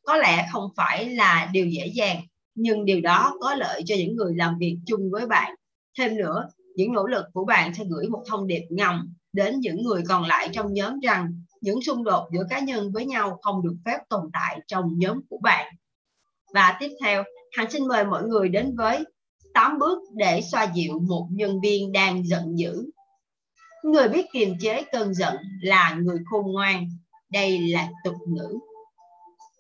có 0.04 0.18
lẽ 0.18 0.48
không 0.52 0.70
phải 0.78 1.10
là 1.10 1.50
điều 1.54 1.68
dễ 1.68 1.88
dàng, 1.88 2.22
nhưng 2.56 2.86
điều 2.86 3.02
đó 3.02 3.34
có 3.42 3.56
lợi 3.56 3.82
cho 3.86 3.96
những 3.96 4.16
người 4.16 4.36
làm 4.36 4.58
việc 4.60 4.78
chung 4.86 5.12
với 5.12 5.26
bạn. 5.26 5.56
Thêm 5.98 6.16
nữa, 6.18 6.48
những 6.76 6.94
nỗ 6.94 7.08
lực 7.08 7.26
của 7.34 7.46
bạn 7.46 7.74
sẽ 7.74 7.84
gửi 7.90 8.08
một 8.10 8.24
thông 8.28 8.48
điệp 8.48 8.64
ngầm 8.70 9.14
đến 9.34 9.60
những 9.60 9.84
người 9.84 10.04
còn 10.08 10.24
lại 10.24 10.50
trong 10.54 10.74
nhóm 10.74 11.00
rằng 11.00 11.44
những 11.62 11.82
xung 11.82 12.04
đột 12.04 12.30
giữa 12.34 12.44
cá 12.50 12.60
nhân 12.60 12.92
với 12.92 13.06
nhau 13.06 13.40
không 13.42 13.64
được 13.64 13.76
phép 13.86 13.98
tồn 14.10 14.30
tại 14.34 14.60
trong 14.68 14.86
nhóm 14.98 15.22
của 15.30 15.40
bạn 15.44 15.74
Và 16.54 16.78
tiếp 16.80 16.90
theo, 17.04 17.24
Hằng 17.58 17.72
xin 17.72 17.88
mời 17.88 18.06
mọi 18.06 18.24
người 18.24 18.50
đến 18.50 18.76
với 18.78 19.04
8 19.58 19.80
bước 19.80 20.00
để 20.14 20.42
xoa 20.52 20.68
dịu 20.76 21.00
một 21.08 21.28
nhân 21.32 21.60
viên 21.62 21.92
đang 21.92 22.28
giận 22.28 22.60
dữ. 22.60 22.92
Người 23.84 24.10
biết 24.10 24.26
kiềm 24.34 24.54
chế 24.62 24.84
cơn 24.92 25.14
giận 25.14 25.36
là 25.62 25.98
người 26.02 26.18
khôn 26.26 26.52
ngoan. 26.52 26.88
Đây 27.32 27.60
là 27.60 27.90
tục 28.04 28.16
ngữ. 28.28 28.58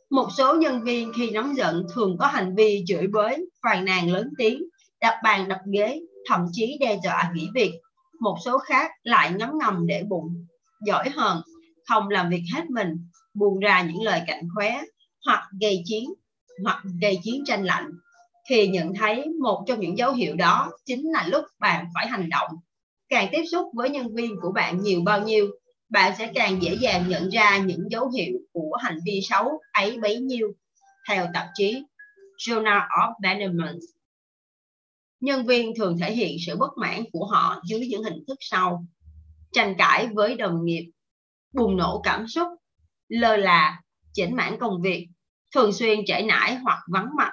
Một 0.09 0.27
số 0.37 0.55
nhân 0.55 0.83
viên 0.83 1.11
khi 1.15 1.31
nóng 1.31 1.55
giận 1.55 1.85
thường 1.93 2.17
có 2.19 2.27
hành 2.27 2.55
vi 2.55 2.83
chửi 2.87 3.07
bới, 3.07 3.49
phàn 3.63 3.85
nàn 3.85 4.11
lớn 4.11 4.29
tiếng, 4.37 4.63
đập 5.01 5.13
bàn 5.23 5.47
đập 5.47 5.59
ghế, 5.73 5.99
thậm 6.29 6.45
chí 6.51 6.77
đe 6.79 6.99
dọa 7.03 7.31
nghỉ 7.33 7.49
việc. 7.55 7.73
Một 8.19 8.35
số 8.45 8.57
khác 8.57 8.91
lại 9.03 9.31
ngấm 9.31 9.49
ngầm 9.59 9.87
để 9.87 10.03
bụng, 10.09 10.45
giỏi 10.85 11.09
hơn, 11.09 11.41
không 11.89 12.09
làm 12.09 12.29
việc 12.29 12.43
hết 12.53 12.69
mình, 12.69 13.09
buồn 13.33 13.59
ra 13.59 13.81
những 13.81 14.01
lời 14.01 14.21
cạnh 14.27 14.47
khóe, 14.55 14.81
hoặc 15.25 15.43
gây 15.61 15.81
chiến, 15.85 16.13
hoặc 16.63 16.83
gây 17.01 17.19
chiến 17.23 17.43
tranh 17.45 17.63
lạnh 17.63 17.91
thì 18.49 18.67
nhận 18.67 18.93
thấy 18.93 19.25
một 19.41 19.63
trong 19.67 19.79
những 19.79 19.97
dấu 19.97 20.13
hiệu 20.13 20.35
đó 20.35 20.71
chính 20.85 21.11
là 21.11 21.27
lúc 21.27 21.45
bạn 21.59 21.85
phải 21.93 22.07
hành 22.07 22.29
động. 22.29 22.51
Càng 23.09 23.29
tiếp 23.31 23.43
xúc 23.51 23.67
với 23.73 23.89
nhân 23.89 24.15
viên 24.15 24.35
của 24.41 24.51
bạn 24.51 24.81
nhiều 24.81 25.01
bao 25.05 25.21
nhiêu, 25.21 25.47
bạn 25.89 26.13
sẽ 26.17 26.31
càng 26.35 26.61
dễ 26.61 26.75
dàng 26.79 27.09
nhận 27.09 27.29
ra 27.29 27.57
những 27.57 27.91
dấu 27.91 28.09
hiệu 28.09 28.33
của 28.53 28.71
hành 28.83 28.99
vi 29.05 29.21
xấu 29.29 29.59
ấy 29.73 29.97
bấy 29.97 30.19
nhiêu. 30.19 30.47
Theo 31.09 31.27
tạp 31.33 31.47
chí 31.55 31.83
Journal 32.37 32.87
of 32.87 33.13
Management, 33.23 33.79
nhân 35.19 35.45
viên 35.45 35.75
thường 35.75 35.97
thể 35.97 36.11
hiện 36.11 36.37
sự 36.45 36.57
bất 36.57 36.77
mãn 36.77 37.03
của 37.11 37.25
họ 37.25 37.61
dưới 37.69 37.87
những 37.87 38.03
hình 38.03 38.23
thức 38.27 38.37
sau. 38.39 38.85
Tranh 39.51 39.75
cãi 39.77 40.07
với 40.13 40.35
đồng 40.35 40.65
nghiệp, 40.65 40.91
bùng 41.53 41.77
nổ 41.77 42.01
cảm 42.03 42.27
xúc, 42.27 42.47
lơ 43.07 43.37
là, 43.37 43.81
chỉnh 44.13 44.35
mãn 44.35 44.57
công 44.59 44.81
việc, 44.81 45.07
thường 45.55 45.73
xuyên 45.73 45.99
trễ 46.05 46.21
nải 46.21 46.55
hoặc 46.55 46.79
vắng 46.93 47.09
mặt, 47.17 47.31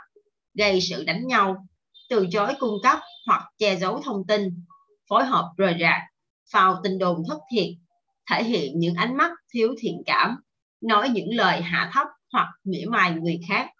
gây 0.54 0.80
sự 0.80 1.04
đánh 1.04 1.26
nhau, 1.26 1.66
từ 2.08 2.26
chối 2.30 2.52
cung 2.58 2.74
cấp 2.82 2.98
hoặc 3.26 3.42
che 3.58 3.76
giấu 3.76 4.00
thông 4.04 4.26
tin, 4.26 4.64
phối 5.08 5.24
hợp 5.24 5.52
rời 5.56 5.76
rạc, 5.80 6.00
phao 6.52 6.80
tin 6.82 6.98
đồn 6.98 7.22
thất 7.28 7.38
thiệt, 7.52 7.66
thể 8.30 8.44
hiện 8.44 8.78
những 8.78 8.94
ánh 8.94 9.16
mắt 9.16 9.30
thiếu 9.54 9.74
thiện 9.78 10.02
cảm, 10.06 10.36
nói 10.80 11.08
những 11.08 11.28
lời 11.34 11.60
hạ 11.60 11.90
thấp 11.92 12.06
hoặc 12.32 12.48
mỉa 12.64 12.84
mai 12.88 13.12
người 13.12 13.40
khác. 13.48 13.70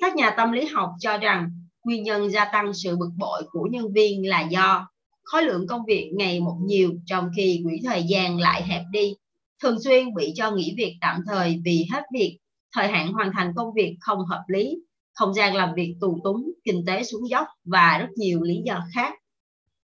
Các 0.00 0.16
nhà 0.16 0.30
tâm 0.36 0.52
lý 0.52 0.66
học 0.66 0.90
cho 1.00 1.18
rằng 1.18 1.50
nguyên 1.84 2.02
nhân 2.02 2.30
gia 2.30 2.44
tăng 2.44 2.74
sự 2.74 2.96
bực 2.96 3.10
bội 3.18 3.42
của 3.50 3.68
nhân 3.70 3.92
viên 3.92 4.28
là 4.28 4.40
do 4.40 4.88
khối 5.22 5.42
lượng 5.42 5.66
công 5.66 5.84
việc 5.86 6.10
ngày 6.14 6.40
một 6.40 6.56
nhiều 6.64 6.92
trong 7.06 7.28
khi 7.36 7.60
quỹ 7.64 7.80
thời 7.84 8.04
gian 8.08 8.38
lại 8.38 8.62
hẹp 8.62 8.82
đi, 8.90 9.14
thường 9.62 9.80
xuyên 9.84 10.14
bị 10.14 10.32
cho 10.36 10.50
nghỉ 10.50 10.74
việc 10.76 10.96
tạm 11.00 11.20
thời 11.26 11.60
vì 11.64 11.86
hết 11.92 12.02
việc, 12.12 12.38
thời 12.72 12.88
hạn 12.88 13.12
hoàn 13.12 13.30
thành 13.32 13.52
công 13.56 13.74
việc 13.74 13.96
không 14.00 14.18
hợp 14.26 14.44
lý, 14.48 14.76
không 15.20 15.34
gian 15.34 15.54
làm 15.54 15.74
việc 15.76 15.94
tù 16.00 16.20
túng, 16.24 16.52
kinh 16.64 16.84
tế 16.86 17.04
xuống 17.04 17.28
dốc 17.28 17.46
và 17.64 17.98
rất 18.00 18.08
nhiều 18.16 18.42
lý 18.42 18.54
do 18.64 18.84
khác. 18.94 19.14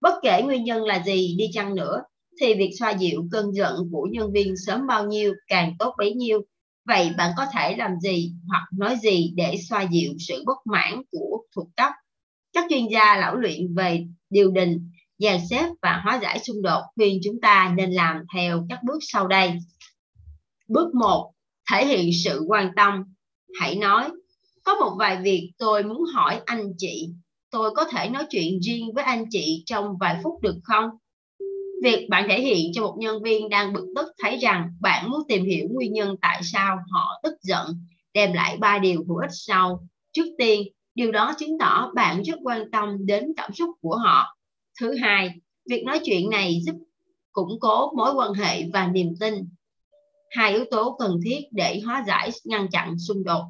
Bất 0.02 0.14
kể 0.24 0.42
nguyên 0.42 0.64
nhân 0.64 0.84
là 0.84 1.04
gì 1.06 1.36
đi 1.38 1.46
chăng 1.54 1.76
nữa, 1.76 2.04
thì 2.42 2.54
việc 2.54 2.72
xoa 2.80 2.92
dịu 2.92 3.28
cơn 3.32 3.52
giận 3.54 3.76
của 3.92 4.08
nhân 4.12 4.32
viên 4.32 4.54
sớm 4.66 4.88
bao 4.88 5.06
nhiêu 5.06 5.34
càng 5.48 5.74
tốt 5.80 5.96
bấy 5.98 6.14
nhiêu. 6.14 6.42
Vậy 6.86 7.12
bạn 7.18 7.32
có 7.38 7.46
thể 7.54 7.76
làm 7.78 8.00
gì 8.00 8.32
hoặc 8.48 8.68
nói 8.78 8.98
gì 9.02 9.34
để 9.36 9.56
xoa 9.70 9.82
dịu 9.92 10.14
sự 10.20 10.44
bất 10.46 10.58
mãn 10.66 11.02
của 11.12 11.42
thuộc 11.56 11.68
cấp? 11.76 11.92
Các 12.54 12.66
chuyên 12.70 12.88
gia 12.92 13.18
lão 13.18 13.36
luyện 13.36 13.76
về 13.76 14.06
điều 14.30 14.52
đình, 14.52 14.92
dàn 15.18 15.40
xếp 15.50 15.70
và 15.82 16.02
hóa 16.04 16.20
giải 16.22 16.40
xung 16.40 16.62
đột 16.62 16.84
khuyên 16.96 17.20
chúng 17.24 17.42
ta 17.42 17.74
nên 17.78 17.92
làm 17.92 18.18
theo 18.34 18.66
các 18.70 18.80
bước 18.84 19.00
sau 19.02 19.28
đây. 19.28 19.54
Bước 20.68 20.96
1. 20.96 21.34
Thể 21.72 21.86
hiện 21.86 22.10
sự 22.24 22.44
quan 22.48 22.72
tâm. 22.76 23.04
Hãy 23.60 23.76
nói, 23.76 24.10
có 24.68 24.76
một 24.76 24.96
vài 25.00 25.22
việc 25.22 25.52
tôi 25.58 25.84
muốn 25.84 26.04
hỏi 26.14 26.42
anh 26.46 26.74
chị. 26.78 27.10
Tôi 27.52 27.76
có 27.76 27.84
thể 27.84 28.10
nói 28.10 28.26
chuyện 28.30 28.60
riêng 28.60 28.94
với 28.94 29.04
anh 29.04 29.26
chị 29.30 29.64
trong 29.66 29.98
vài 30.00 30.20
phút 30.24 30.42
được 30.42 30.56
không? 30.64 30.90
Việc 31.84 32.08
bạn 32.10 32.26
thể 32.30 32.42
hiện 32.42 32.72
cho 32.74 32.82
một 32.82 32.96
nhân 32.98 33.24
viên 33.24 33.50
đang 33.50 33.74
bực 33.74 33.86
tức 33.96 34.08
thấy 34.24 34.38
rằng 34.38 34.70
bạn 34.82 35.10
muốn 35.10 35.22
tìm 35.28 35.46
hiểu 35.46 35.68
nguyên 35.72 35.94
nhân 35.94 36.16
tại 36.22 36.42
sao 36.44 36.78
họ 36.92 37.20
tức 37.24 37.34
giận, 37.42 37.68
đem 38.14 38.34
lại 38.34 38.58
ba 38.58 38.80
điều 38.80 39.04
hữu 39.08 39.18
ích 39.18 39.32
sau. 39.34 39.88
Trước 40.14 40.26
tiên, 40.38 40.62
điều 40.96 41.12
đó 41.12 41.34
chứng 41.38 41.58
tỏ 41.60 41.92
bạn 41.96 42.22
rất 42.22 42.36
quan 42.44 42.72
tâm 42.72 43.06
đến 43.06 43.34
cảm 43.38 43.54
xúc 43.54 43.70
của 43.82 43.96
họ. 43.96 44.38
Thứ 44.80 44.96
hai, 44.96 45.30
việc 45.70 45.84
nói 45.86 46.00
chuyện 46.04 46.30
này 46.30 46.60
giúp 46.66 46.76
củng 47.32 47.60
cố 47.60 47.92
mối 47.98 48.14
quan 48.14 48.34
hệ 48.34 48.64
và 48.74 48.88
niềm 48.88 49.14
tin. 49.20 49.34
Hai 50.30 50.54
yếu 50.54 50.66
tố 50.72 50.96
cần 51.00 51.20
thiết 51.26 51.40
để 51.52 51.82
hóa 51.86 52.04
giải 52.08 52.30
ngăn 52.46 52.68
chặn 52.72 53.00
xung 53.00 53.24
đột. 53.24 53.44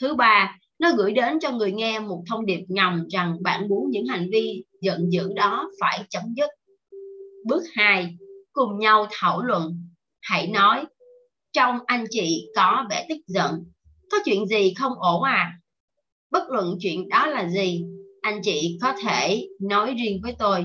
Thứ 0.00 0.14
ba, 0.14 0.58
nó 0.78 0.92
gửi 0.96 1.12
đến 1.12 1.38
cho 1.40 1.52
người 1.52 1.72
nghe 1.72 1.98
một 1.98 2.22
thông 2.28 2.46
điệp 2.46 2.64
ngầm 2.68 3.06
rằng 3.08 3.36
bạn 3.42 3.68
muốn 3.68 3.90
những 3.90 4.06
hành 4.06 4.28
vi 4.32 4.64
giận 4.80 5.12
dữ 5.12 5.32
đó 5.34 5.70
phải 5.80 6.04
chấm 6.10 6.22
dứt. 6.36 6.50
Bước 7.46 7.62
2. 7.74 8.16
Cùng 8.52 8.78
nhau 8.78 9.06
thảo 9.10 9.42
luận. 9.42 9.88
Hãy 10.20 10.46
nói, 10.46 10.84
trong 11.52 11.78
anh 11.86 12.04
chị 12.10 12.48
có 12.56 12.86
vẻ 12.90 13.06
tức 13.08 13.18
giận. 13.26 13.64
Có 14.10 14.18
chuyện 14.24 14.46
gì 14.46 14.74
không 14.74 14.92
ổn 14.98 15.22
à? 15.22 15.52
Bất 16.30 16.50
luận 16.50 16.76
chuyện 16.80 17.08
đó 17.08 17.26
là 17.26 17.48
gì, 17.48 17.84
anh 18.22 18.40
chị 18.42 18.78
có 18.82 18.92
thể 19.02 19.48
nói 19.60 19.94
riêng 19.94 20.20
với 20.22 20.34
tôi. 20.38 20.64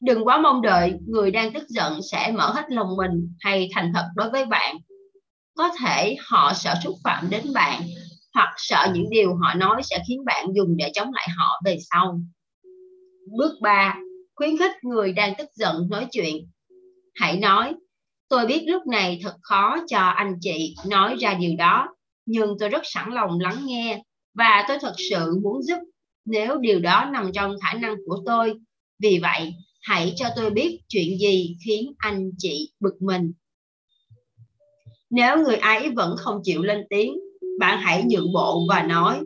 Đừng 0.00 0.24
quá 0.24 0.40
mong 0.40 0.62
đợi 0.62 0.92
người 1.06 1.30
đang 1.30 1.52
tức 1.52 1.68
giận 1.68 2.02
sẽ 2.02 2.32
mở 2.36 2.52
hết 2.52 2.64
lòng 2.68 2.96
mình 2.96 3.34
hay 3.40 3.68
thành 3.74 3.92
thật 3.94 4.04
đối 4.14 4.30
với 4.30 4.44
bạn. 4.44 4.76
Có 5.54 5.70
thể 5.80 6.16
họ 6.26 6.52
sợ 6.54 6.74
xúc 6.84 6.94
phạm 7.04 7.30
đến 7.30 7.52
bạn 7.54 7.82
hoặc 8.38 8.54
sợ 8.56 8.90
những 8.94 9.10
điều 9.10 9.34
họ 9.34 9.54
nói 9.54 9.82
sẽ 9.82 10.02
khiến 10.08 10.24
bạn 10.24 10.46
dùng 10.54 10.76
để 10.76 10.90
chống 10.94 11.12
lại 11.12 11.28
họ 11.36 11.60
về 11.64 11.78
sau. 11.90 12.20
Bước 13.38 13.52
3 13.60 13.96
khuyến 14.34 14.58
khích 14.58 14.70
người 14.82 15.12
đang 15.12 15.34
tức 15.38 15.48
giận 15.54 15.88
nói 15.90 16.06
chuyện. 16.10 16.48
Hãy 17.14 17.36
nói, 17.36 17.74
tôi 18.28 18.46
biết 18.46 18.64
lúc 18.66 18.86
này 18.86 19.20
thật 19.22 19.34
khó 19.42 19.76
cho 19.88 19.98
anh 19.98 20.34
chị 20.40 20.74
nói 20.86 21.16
ra 21.20 21.34
điều 21.34 21.56
đó, 21.58 21.88
nhưng 22.26 22.56
tôi 22.58 22.68
rất 22.68 22.82
sẵn 22.84 23.10
lòng 23.10 23.40
lắng 23.40 23.66
nghe 23.66 24.02
và 24.34 24.64
tôi 24.68 24.78
thật 24.80 24.94
sự 25.10 25.40
muốn 25.42 25.62
giúp 25.62 25.78
nếu 26.24 26.58
điều 26.58 26.80
đó 26.80 27.10
nằm 27.12 27.30
trong 27.34 27.54
khả 27.62 27.78
năng 27.78 27.96
của 28.06 28.22
tôi. 28.26 28.54
Vì 28.98 29.18
vậy, 29.22 29.54
hãy 29.82 30.12
cho 30.16 30.28
tôi 30.36 30.50
biết 30.50 30.80
chuyện 30.88 31.18
gì 31.18 31.56
khiến 31.64 31.92
anh 31.98 32.30
chị 32.38 32.72
bực 32.80 33.02
mình. 33.02 33.32
Nếu 35.10 35.38
người 35.44 35.56
ấy 35.56 35.90
vẫn 35.90 36.16
không 36.18 36.40
chịu 36.44 36.62
lên 36.62 36.86
tiếng, 36.90 37.14
bạn 37.58 37.78
hãy 37.82 38.04
nhượng 38.04 38.32
bộ 38.32 38.66
và 38.68 38.82
nói, 38.82 39.20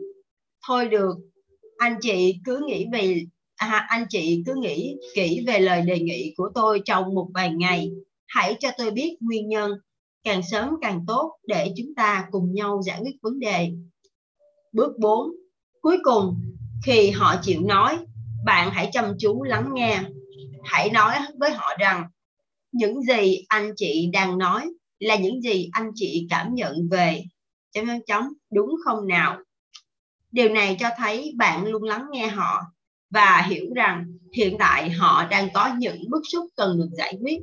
thôi 0.67 0.87
được, 0.87 1.15
anh 1.77 1.97
chị 2.01 2.35
cứ 2.45 2.61
nghĩ 2.67 2.85
về 2.93 3.25
à, 3.55 3.85
anh 3.89 4.05
chị 4.09 4.43
cứ 4.45 4.53
nghĩ 4.55 4.95
kỹ 5.15 5.43
về 5.47 5.59
lời 5.59 5.81
đề 5.81 5.99
nghị 5.99 6.33
của 6.37 6.49
tôi 6.55 6.81
trong 6.85 7.15
một 7.15 7.27
vài 7.33 7.53
ngày. 7.53 7.91
Hãy 8.27 8.55
cho 8.59 8.69
tôi 8.77 8.91
biết 8.91 9.17
nguyên 9.19 9.47
nhân, 9.49 9.71
càng 10.23 10.41
sớm 10.51 10.69
càng 10.81 11.03
tốt 11.07 11.31
để 11.47 11.73
chúng 11.77 11.95
ta 11.95 12.25
cùng 12.31 12.53
nhau 12.53 12.81
giải 12.85 12.99
quyết 13.01 13.15
vấn 13.21 13.39
đề. 13.39 13.71
Bước 14.71 14.99
4. 14.99 15.29
Cuối 15.81 15.97
cùng, 16.03 16.41
khi 16.85 17.09
họ 17.09 17.35
chịu 17.41 17.61
nói, 17.61 17.97
bạn 18.45 18.69
hãy 18.71 18.89
chăm 18.93 19.05
chú 19.19 19.43
lắng 19.43 19.69
nghe. 19.73 20.01
Hãy 20.63 20.89
nói 20.89 21.15
với 21.39 21.51
họ 21.51 21.67
rằng 21.79 22.03
những 22.71 23.01
gì 23.01 23.43
anh 23.47 23.71
chị 23.75 24.09
đang 24.13 24.37
nói 24.37 24.69
là 24.99 25.15
những 25.15 25.41
gì 25.41 25.69
anh 25.71 25.91
chị 25.95 26.27
cảm 26.29 26.53
nhận 26.53 26.87
về 26.91 27.23
chấm 27.73 27.85
chấm 27.87 27.99
chấm 28.07 28.33
đúng 28.51 28.75
không 28.85 29.07
nào 29.07 29.37
điều 30.33 30.49
này 30.49 30.77
cho 30.79 30.89
thấy 30.97 31.33
bạn 31.37 31.65
luôn 31.65 31.83
lắng 31.83 32.05
nghe 32.11 32.27
họ 32.27 32.61
và 33.09 33.41
hiểu 33.49 33.65
rằng 33.75 34.05
hiện 34.33 34.55
tại 34.59 34.89
họ 34.89 35.27
đang 35.31 35.47
có 35.53 35.69
những 35.77 36.09
bức 36.09 36.21
xúc 36.31 36.45
cần 36.55 36.77
được 36.77 36.89
giải 36.97 37.17
quyết. 37.21 37.37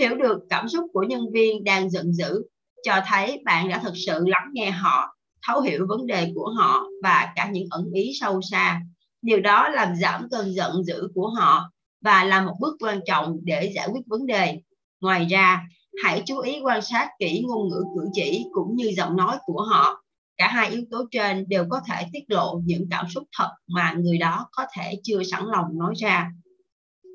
Hiểu 0.00 0.14
được 0.14 0.38
cảm 0.50 0.68
xúc 0.68 0.84
của 0.92 1.02
nhân 1.02 1.20
viên 1.32 1.64
đang 1.64 1.90
giận 1.90 2.12
dữ 2.12 2.42
cho 2.82 3.00
thấy 3.06 3.42
bạn 3.44 3.68
đã 3.68 3.78
thực 3.78 3.94
sự 4.06 4.24
lắng 4.26 4.48
nghe 4.52 4.70
họ, 4.70 5.16
thấu 5.46 5.60
hiểu 5.60 5.86
vấn 5.88 6.06
đề 6.06 6.32
của 6.34 6.50
họ 6.58 6.84
và 7.02 7.32
cả 7.36 7.48
những 7.52 7.66
ẩn 7.70 7.90
ý 7.92 8.12
sâu 8.20 8.40
xa. 8.42 8.80
Điều 9.22 9.40
đó 9.40 9.68
làm 9.68 9.96
giảm 9.96 10.28
cơn 10.30 10.54
giận 10.54 10.84
dữ 10.84 11.08
của 11.14 11.28
họ 11.28 11.70
và 12.00 12.24
là 12.24 12.42
một 12.42 12.54
bước 12.60 12.76
quan 12.80 13.00
trọng 13.06 13.38
để 13.42 13.72
giải 13.74 13.88
quyết 13.92 14.02
vấn 14.06 14.26
đề. 14.26 14.60
Ngoài 15.00 15.26
ra, 15.30 15.66
hãy 16.04 16.22
chú 16.26 16.38
ý 16.38 16.60
quan 16.62 16.82
sát 16.82 17.10
kỹ 17.18 17.44
ngôn 17.46 17.68
ngữ 17.68 17.84
cử 17.94 18.08
chỉ 18.12 18.46
cũng 18.52 18.76
như 18.76 18.92
giọng 18.96 19.16
nói 19.16 19.36
của 19.44 19.62
họ. 19.62 20.02
Cả 20.36 20.48
hai 20.48 20.70
yếu 20.70 20.82
tố 20.90 20.98
trên 21.10 21.48
đều 21.48 21.66
có 21.70 21.80
thể 21.88 22.06
tiết 22.12 22.24
lộ 22.28 22.60
những 22.64 22.86
cảm 22.90 23.06
xúc 23.08 23.24
thật 23.38 23.50
mà 23.66 23.94
người 23.98 24.18
đó 24.18 24.48
có 24.52 24.66
thể 24.76 25.00
chưa 25.02 25.22
sẵn 25.22 25.44
lòng 25.46 25.66
nói 25.72 25.94
ra. 25.96 26.30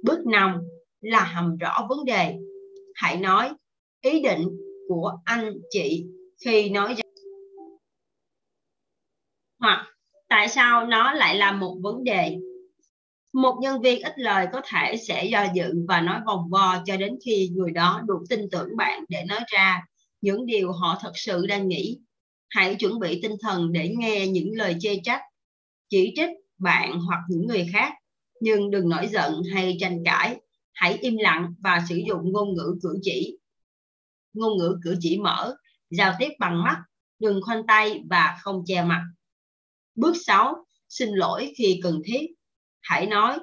Bước 0.04 0.20
5 0.26 0.62
là 1.02 1.24
hầm 1.24 1.58
rõ 1.58 1.86
vấn 1.90 2.06
đề. 2.06 2.36
Hãy 2.96 3.18
nói, 3.18 3.50
ý 4.02 4.22
định 4.22 4.48
của 4.88 5.14
anh 5.26 5.54
chị 5.70 6.06
khi 6.46 6.70
nói 6.70 6.94
ra. 6.94 7.04
Hoặc, 9.60 9.88
tại 10.30 10.48
sao 10.48 10.88
nó 10.88 11.14
lại 11.14 11.36
là 11.36 11.52
một 11.52 11.78
vấn 11.82 12.04
đề? 12.04 12.38
Một 13.34 13.58
nhân 13.62 13.82
viên 13.82 14.02
ít 14.02 14.14
lời 14.18 14.48
có 14.54 14.62
thể 14.66 14.98
sẽ 15.08 15.26
do 15.26 15.46
dự 15.56 15.74
và 15.88 16.02
nói 16.02 16.20
vòng 16.26 16.50
vo 16.50 16.84
cho 16.86 16.98
đến 16.98 17.18
khi 17.26 17.50
người 17.54 17.72
đó 17.72 18.02
đủ 18.08 18.16
tin 18.30 18.50
tưởng 18.52 18.78
bạn 18.78 19.04
để 19.10 19.24
nói 19.28 19.40
ra 19.48 19.82
những 20.22 20.46
điều 20.46 20.72
họ 20.72 20.98
thật 21.02 21.12
sự 21.16 21.46
đang 21.48 21.68
nghĩ 21.68 22.00
hãy 22.52 22.76
chuẩn 22.76 23.00
bị 23.00 23.20
tinh 23.22 23.36
thần 23.42 23.72
để 23.72 23.96
nghe 23.98 24.28
những 24.28 24.52
lời 24.54 24.76
chê 24.80 25.00
trách, 25.04 25.22
chỉ 25.90 26.14
trích 26.16 26.30
bạn 26.58 27.00
hoặc 27.00 27.20
những 27.30 27.48
người 27.48 27.70
khác, 27.74 27.94
nhưng 28.42 28.72
đừng 28.72 28.90
nổi 28.90 29.08
giận 29.08 29.42
hay 29.54 29.78
tranh 29.80 30.04
cãi. 30.06 30.42
Hãy 30.74 30.98
im 31.02 31.18
lặng 31.18 31.54
và 31.60 31.86
sử 31.90 31.96
dụng 32.08 32.32
ngôn 32.32 32.54
ngữ 32.54 32.76
cử 32.84 33.00
chỉ. 33.02 33.38
Ngôn 34.34 34.58
ngữ 34.58 34.80
cử 34.84 34.96
chỉ 35.00 35.18
mở, 35.18 35.56
giao 35.90 36.16
tiếp 36.20 36.30
bằng 36.40 36.64
mắt, 36.64 36.84
đừng 37.20 37.42
khoanh 37.46 37.68
tay 37.68 38.02
và 38.10 38.38
không 38.42 38.64
che 38.66 38.84
mặt. 38.84 39.04
Bước 39.96 40.14
6. 40.26 40.66
Xin 40.90 41.10
lỗi 41.10 41.54
khi 41.58 41.80
cần 41.84 42.02
thiết. 42.06 42.28
Hãy 42.82 43.06
nói, 43.06 43.40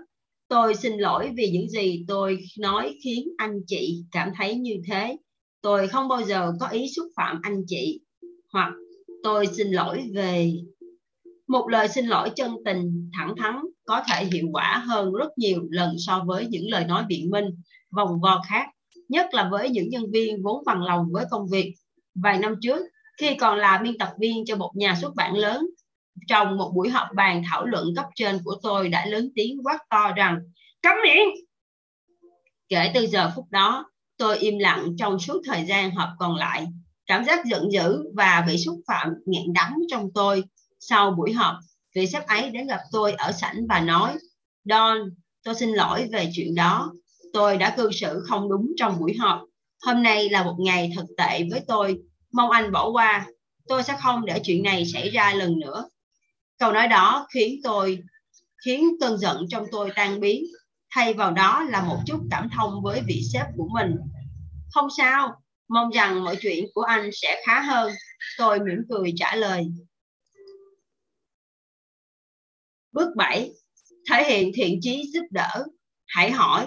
tôi 0.48 0.74
xin 0.74 0.92
lỗi 0.98 1.30
vì 1.36 1.50
những 1.50 1.68
gì 1.68 2.04
tôi 2.08 2.38
nói 2.58 2.94
khiến 3.04 3.28
anh 3.36 3.60
chị 3.66 4.04
cảm 4.12 4.30
thấy 4.36 4.54
như 4.54 4.74
thế. 4.88 5.16
Tôi 5.60 5.88
không 5.88 6.08
bao 6.08 6.22
giờ 6.22 6.52
có 6.60 6.68
ý 6.68 6.86
xúc 6.96 7.06
phạm 7.16 7.40
anh 7.42 7.62
chị. 7.66 8.00
Hoặc 8.52 8.72
tôi 9.22 9.46
xin 9.46 9.70
lỗi 9.70 10.02
về 10.14 10.52
một 11.48 11.68
lời 11.68 11.88
xin 11.88 12.06
lỗi 12.06 12.30
chân 12.36 12.56
tình 12.64 13.10
thẳng 13.18 13.34
thắn 13.38 13.54
có 13.84 14.02
thể 14.08 14.24
hiệu 14.24 14.46
quả 14.52 14.84
hơn 14.86 15.12
rất 15.12 15.38
nhiều 15.38 15.62
lần 15.70 15.94
so 15.98 16.24
với 16.26 16.46
những 16.46 16.70
lời 16.70 16.84
nói 16.84 17.04
biện 17.08 17.30
minh 17.30 17.44
vòng 17.96 18.20
vo 18.22 18.42
khác 18.48 18.66
nhất 19.08 19.26
là 19.32 19.48
với 19.52 19.70
những 19.70 19.88
nhân 19.88 20.10
viên 20.12 20.42
vốn 20.42 20.62
bằng 20.66 20.82
lòng 20.82 21.06
với 21.12 21.24
công 21.30 21.48
việc 21.48 21.74
vài 22.14 22.38
năm 22.38 22.54
trước 22.62 22.86
khi 23.18 23.34
còn 23.34 23.58
là 23.58 23.80
biên 23.84 23.98
tập 23.98 24.08
viên 24.20 24.44
cho 24.46 24.56
một 24.56 24.70
nhà 24.74 24.96
xuất 25.00 25.14
bản 25.14 25.34
lớn 25.34 25.66
trong 26.28 26.56
một 26.56 26.72
buổi 26.74 26.88
họp 26.88 27.08
bàn 27.14 27.42
thảo 27.50 27.66
luận 27.66 27.84
cấp 27.96 28.06
trên 28.14 28.40
của 28.44 28.56
tôi 28.62 28.88
đã 28.88 29.06
lớn 29.06 29.30
tiếng 29.34 29.60
quát 29.64 29.78
to 29.90 30.12
rằng, 30.16 30.38
cấm 30.82 30.96
miệng! 31.02 31.28
Kể 32.68 32.90
từ 32.94 33.06
giờ 33.06 33.32
phút 33.36 33.44
đó, 33.50 33.90
tôi 34.16 34.38
im 34.38 34.58
lặng 34.58 34.88
trong 34.98 35.18
suốt 35.18 35.42
thời 35.44 35.64
gian 35.64 35.90
họp 35.90 36.08
còn 36.18 36.36
lại. 36.36 36.66
Cảm 37.06 37.24
giác 37.24 37.46
giận 37.46 37.72
dữ 37.72 38.02
và 38.14 38.44
bị 38.46 38.58
xúc 38.58 38.80
phạm 38.86 39.14
nghẹn 39.26 39.52
đắng 39.52 39.76
trong 39.90 40.08
tôi 40.14 40.44
sau 40.80 41.10
buổi 41.10 41.32
họp, 41.32 41.56
vị 41.94 42.06
sếp 42.06 42.26
ấy 42.26 42.50
đến 42.50 42.66
gặp 42.66 42.80
tôi 42.92 43.12
ở 43.12 43.32
sảnh 43.32 43.66
và 43.68 43.80
nói, 43.80 44.16
Don, 44.64 44.98
tôi 45.44 45.54
xin 45.54 45.70
lỗi 45.70 46.08
về 46.12 46.30
chuyện 46.34 46.54
đó. 46.54 46.92
Tôi 47.32 47.56
đã 47.56 47.74
cư 47.76 47.90
xử 47.92 48.24
không 48.28 48.48
đúng 48.48 48.72
trong 48.76 48.98
buổi 48.98 49.14
họp. 49.18 49.40
Hôm 49.82 50.02
nay 50.02 50.28
là 50.28 50.44
một 50.44 50.56
ngày 50.58 50.92
thật 50.96 51.06
tệ 51.16 51.44
với 51.50 51.60
tôi. 51.68 51.98
Mong 52.32 52.50
anh 52.50 52.72
bỏ 52.72 52.90
qua. 52.90 53.26
Tôi 53.68 53.82
sẽ 53.82 53.96
không 54.02 54.24
để 54.24 54.40
chuyện 54.44 54.62
này 54.62 54.86
xảy 54.86 55.10
ra 55.10 55.34
lần 55.34 55.58
nữa 55.58 55.88
câu 56.58 56.72
nói 56.72 56.88
đó 56.88 57.26
khiến 57.34 57.60
tôi, 57.64 57.98
khiến 58.64 58.84
cơn 59.00 59.18
giận 59.18 59.46
trong 59.48 59.66
tôi 59.72 59.90
tan 59.96 60.20
biến. 60.20 60.44
Thay 60.90 61.14
vào 61.14 61.32
đó 61.32 61.62
là 61.62 61.82
một 61.82 61.98
chút 62.06 62.20
cảm 62.30 62.48
thông 62.56 62.82
với 62.82 63.00
vị 63.06 63.22
sếp 63.32 63.46
của 63.56 63.68
mình. 63.74 63.96
Không 64.70 64.88
sao, 64.96 65.42
mong 65.68 65.90
rằng 65.90 66.24
mọi 66.24 66.36
chuyện 66.40 66.64
của 66.74 66.82
anh 66.82 67.10
sẽ 67.12 67.42
khá 67.46 67.60
hơn. 67.60 67.92
Tôi 68.38 68.58
mỉm 68.60 68.78
cười 68.90 69.12
trả 69.16 69.34
lời. 69.34 69.66
Bước 72.92 73.16
7 73.16 73.50
thể 74.10 74.24
hiện 74.24 74.52
thiện 74.54 74.78
chí 74.82 75.10
giúp 75.12 75.24
đỡ. 75.30 75.64
Hãy 76.06 76.30
hỏi, 76.30 76.66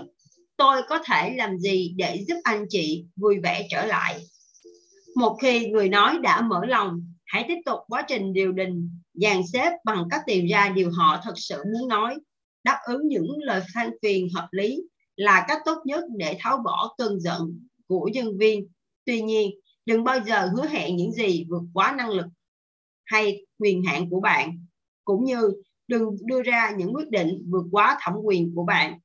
tôi 0.57 0.81
có 0.89 0.99
thể 1.05 1.33
làm 1.37 1.57
gì 1.57 1.93
để 1.97 2.23
giúp 2.27 2.35
anh 2.43 2.65
chị 2.69 3.05
vui 3.15 3.35
vẻ 3.43 3.67
trở 3.69 3.85
lại? 3.85 4.23
Một 5.15 5.37
khi 5.41 5.67
người 5.67 5.89
nói 5.89 6.17
đã 6.23 6.41
mở 6.41 6.65
lòng, 6.65 7.13
hãy 7.25 7.45
tiếp 7.47 7.57
tục 7.65 7.79
quá 7.87 8.05
trình 8.07 8.33
điều 8.33 8.51
đình 8.51 9.00
dàn 9.13 9.41
xếp 9.53 9.71
bằng 9.85 10.07
cách 10.09 10.21
tìm 10.25 10.45
ra 10.45 10.69
điều 10.69 10.91
họ 10.91 11.21
thật 11.23 11.33
sự 11.35 11.63
muốn 11.73 11.87
nói, 11.87 12.17
đáp 12.63 12.77
ứng 12.85 13.07
những 13.07 13.27
lời 13.37 13.61
than 13.73 13.91
phiền 14.01 14.27
hợp 14.35 14.47
lý 14.51 14.81
là 15.15 15.45
cách 15.47 15.61
tốt 15.65 15.77
nhất 15.85 16.03
để 16.17 16.37
tháo 16.39 16.57
bỏ 16.57 16.95
cơn 16.97 17.19
giận 17.19 17.59
của 17.87 18.09
nhân 18.13 18.37
viên. 18.37 18.67
Tuy 19.05 19.21
nhiên, 19.21 19.51
đừng 19.85 20.03
bao 20.03 20.19
giờ 20.27 20.49
hứa 20.55 20.67
hẹn 20.67 20.95
những 20.95 21.11
gì 21.11 21.45
vượt 21.49 21.63
quá 21.73 21.95
năng 21.97 22.09
lực 22.09 22.25
hay 23.05 23.45
quyền 23.59 23.83
hạn 23.83 24.09
của 24.09 24.19
bạn, 24.19 24.65
cũng 25.05 25.25
như 25.25 25.51
đừng 25.87 26.17
đưa 26.25 26.41
ra 26.41 26.71
những 26.77 26.95
quyết 26.95 27.09
định 27.09 27.45
vượt 27.49 27.63
quá 27.71 27.97
thẩm 28.01 28.13
quyền 28.23 28.51
của 28.55 28.63
bạn. 28.63 28.99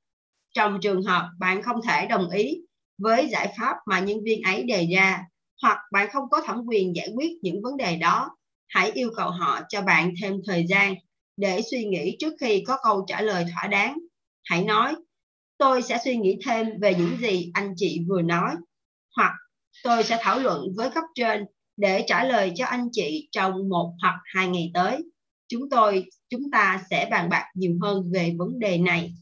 Trong 0.55 0.79
trường 0.83 1.03
hợp 1.03 1.31
bạn 1.39 1.63
không 1.63 1.81
thể 1.83 2.07
đồng 2.07 2.31
ý 2.31 2.61
với 2.99 3.29
giải 3.29 3.55
pháp 3.59 3.77
mà 3.87 4.01
nhân 4.01 4.19
viên 4.25 4.43
ấy 4.43 4.63
đề 4.63 4.89
ra, 4.97 5.23
hoặc 5.63 5.79
bạn 5.93 6.09
không 6.13 6.29
có 6.31 6.41
thẩm 6.41 6.63
quyền 6.67 6.97
giải 6.97 7.09
quyết 7.17 7.33
những 7.43 7.63
vấn 7.63 7.77
đề 7.77 7.97
đó 7.97 8.36
hãy 8.69 8.91
yêu 8.91 9.11
cầu 9.17 9.31
họ 9.31 9.61
cho 9.69 9.83
bạn 9.83 10.15
thêm 10.23 10.35
thời 10.47 10.67
gian 10.69 10.95
để 11.37 11.61
suy 11.71 11.85
nghĩ 11.85 12.17
trước 12.19 12.35
khi 12.41 12.65
có 12.67 12.79
câu 12.83 13.05
trả 13.07 13.23
lời 13.23 13.45
thỏa 13.55 13.67
đáng. 13.67 13.99
Hãy 14.45 14.65
nói, 14.65 14.95
tôi 15.59 15.83
sẽ 15.83 15.99
suy 16.05 16.17
nghĩ 16.17 16.39
thêm 16.47 16.67
về 16.81 16.95
những 16.95 17.17
gì 17.21 17.51
anh 17.55 17.75
chị 17.77 18.01
vừa 18.09 18.23
nói. 18.23 18.55
Hoặc, 19.17 19.33
tôi 19.85 20.05
sẽ 20.05 20.19
thảo 20.21 20.39
luận 20.39 20.67
với 20.77 20.91
cấp 20.91 21.05
trên 21.15 21.45
để 21.77 22.05
trả 22.07 22.25
lời 22.25 22.53
cho 22.57 22.67
anh 22.67 22.89
chị 22.93 23.29
trong 23.33 23.69
một 23.69 23.95
hoặc 24.03 24.21
hai 24.25 24.49
ngày 24.49 24.71
tới. 24.75 25.05
Chúng 25.49 25.71
tôi, 25.71 26.05
chúng 26.29 26.51
ta 26.53 26.83
sẽ 26.91 27.09
bàn 27.11 27.29
bạc 27.29 27.45
nhiều 27.55 27.73
hơn 27.83 28.11
về 28.15 28.35
vấn 28.39 28.59
đề 28.59 28.79
này. 28.79 29.15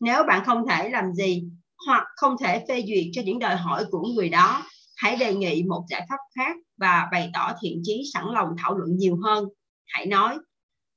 Nếu 0.00 0.22
bạn 0.28 0.44
không 0.44 0.66
thể 0.68 0.88
làm 0.88 1.12
gì 1.12 1.44
hoặc 1.86 2.04
không 2.16 2.36
thể 2.40 2.64
phê 2.68 2.84
duyệt 2.86 3.04
cho 3.12 3.22
những 3.22 3.38
đòi 3.38 3.56
hỏi 3.56 3.84
của 3.90 4.02
người 4.14 4.28
đó 4.28 4.62
hãy 4.96 5.16
đề 5.16 5.34
nghị 5.34 5.62
một 5.62 5.84
giải 5.90 6.06
pháp 6.08 6.18
khác 6.36 6.56
và 6.76 7.08
bày 7.12 7.30
tỏ 7.34 7.52
thiện 7.62 7.80
chí 7.84 8.02
sẵn 8.12 8.24
lòng 8.34 8.48
thảo 8.58 8.78
luận 8.78 8.96
nhiều 8.96 9.18
hơn. 9.24 9.44
Hãy 9.86 10.06
nói, 10.06 10.38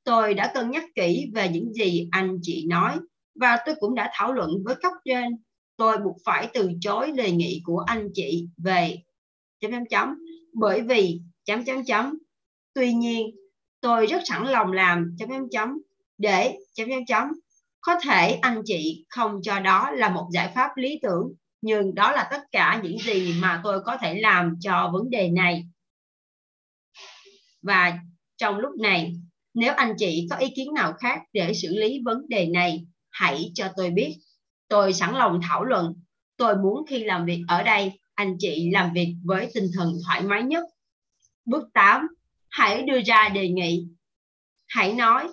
tôi 0.03 0.33
đã 0.33 0.51
cân 0.53 0.71
nhắc 0.71 0.83
kỹ 0.95 1.31
về 1.33 1.49
những 1.49 1.73
gì 1.73 2.07
anh 2.11 2.39
chị 2.41 2.65
nói 2.67 2.97
và 3.39 3.57
tôi 3.65 3.75
cũng 3.79 3.95
đã 3.95 4.11
thảo 4.13 4.33
luận 4.33 4.49
với 4.65 4.75
cấp 4.75 4.93
trên. 5.05 5.37
Tôi 5.77 5.97
buộc 5.97 6.17
phải 6.25 6.49
từ 6.53 6.71
chối 6.81 7.11
đề 7.11 7.31
nghị 7.31 7.61
của 7.65 7.79
anh 7.79 8.09
chị 8.13 8.47
về 8.57 8.97
chấm 9.59 9.71
chấm 9.71 9.85
chấm. 9.85 10.15
Bởi 10.53 10.81
vì, 10.81 11.21
chấm 11.45 11.63
chấm 11.63 11.85
chấm, 11.85 12.17
tuy 12.73 12.93
nhiên, 12.93 13.35
tôi 13.81 14.05
rất 14.05 14.21
sẵn 14.25 14.47
lòng 14.47 14.71
làm 14.71 15.15
chấm 15.19 15.29
chấm 15.29 15.49
chấm 15.49 15.77
để 16.17 16.57
chấm 16.73 16.89
chấm 16.89 17.05
chấm. 17.05 17.31
Có 17.81 17.99
thể 18.03 18.31
anh 18.41 18.61
chị 18.65 19.05
không 19.09 19.39
cho 19.43 19.59
đó 19.59 19.91
là 19.91 20.09
một 20.09 20.29
giải 20.33 20.51
pháp 20.55 20.69
lý 20.75 20.99
tưởng 21.01 21.33
nhưng 21.61 21.95
đó 21.95 22.11
là 22.11 22.27
tất 22.31 22.41
cả 22.51 22.81
những 22.83 22.97
gì 22.97 23.33
mà 23.41 23.61
tôi 23.63 23.81
có 23.83 23.97
thể 23.97 24.19
làm 24.21 24.55
cho 24.59 24.89
vấn 24.93 25.09
đề 25.09 25.29
này. 25.29 25.63
Và 27.61 27.99
trong 28.37 28.57
lúc 28.57 28.71
này, 28.79 29.13
nếu 29.53 29.73
anh 29.73 29.93
chị 29.97 30.27
có 30.29 30.35
ý 30.35 30.47
kiến 30.55 30.73
nào 30.73 30.93
khác 30.93 31.21
để 31.33 31.53
xử 31.53 31.67
lý 31.75 32.01
vấn 32.05 32.29
đề 32.29 32.47
này, 32.47 32.85
hãy 33.09 33.51
cho 33.53 33.69
tôi 33.75 33.89
biết. 33.89 34.17
Tôi 34.67 34.93
sẵn 34.93 35.15
lòng 35.15 35.39
thảo 35.43 35.63
luận. 35.63 35.93
Tôi 36.37 36.57
muốn 36.57 36.85
khi 36.89 37.03
làm 37.03 37.25
việc 37.25 37.43
ở 37.47 37.63
đây, 37.63 37.99
anh 38.15 38.35
chị 38.39 38.69
làm 38.73 38.93
việc 38.93 39.15
với 39.23 39.51
tinh 39.53 39.69
thần 39.73 39.93
thoải 40.05 40.21
mái 40.21 40.43
nhất. 40.43 40.63
Bước 41.45 41.63
8 41.73 42.07
hãy 42.49 42.81
đưa 42.81 43.01
ra 43.01 43.29
đề 43.29 43.49
nghị. 43.49 43.87
Hãy 44.67 44.93
nói, 44.93 45.27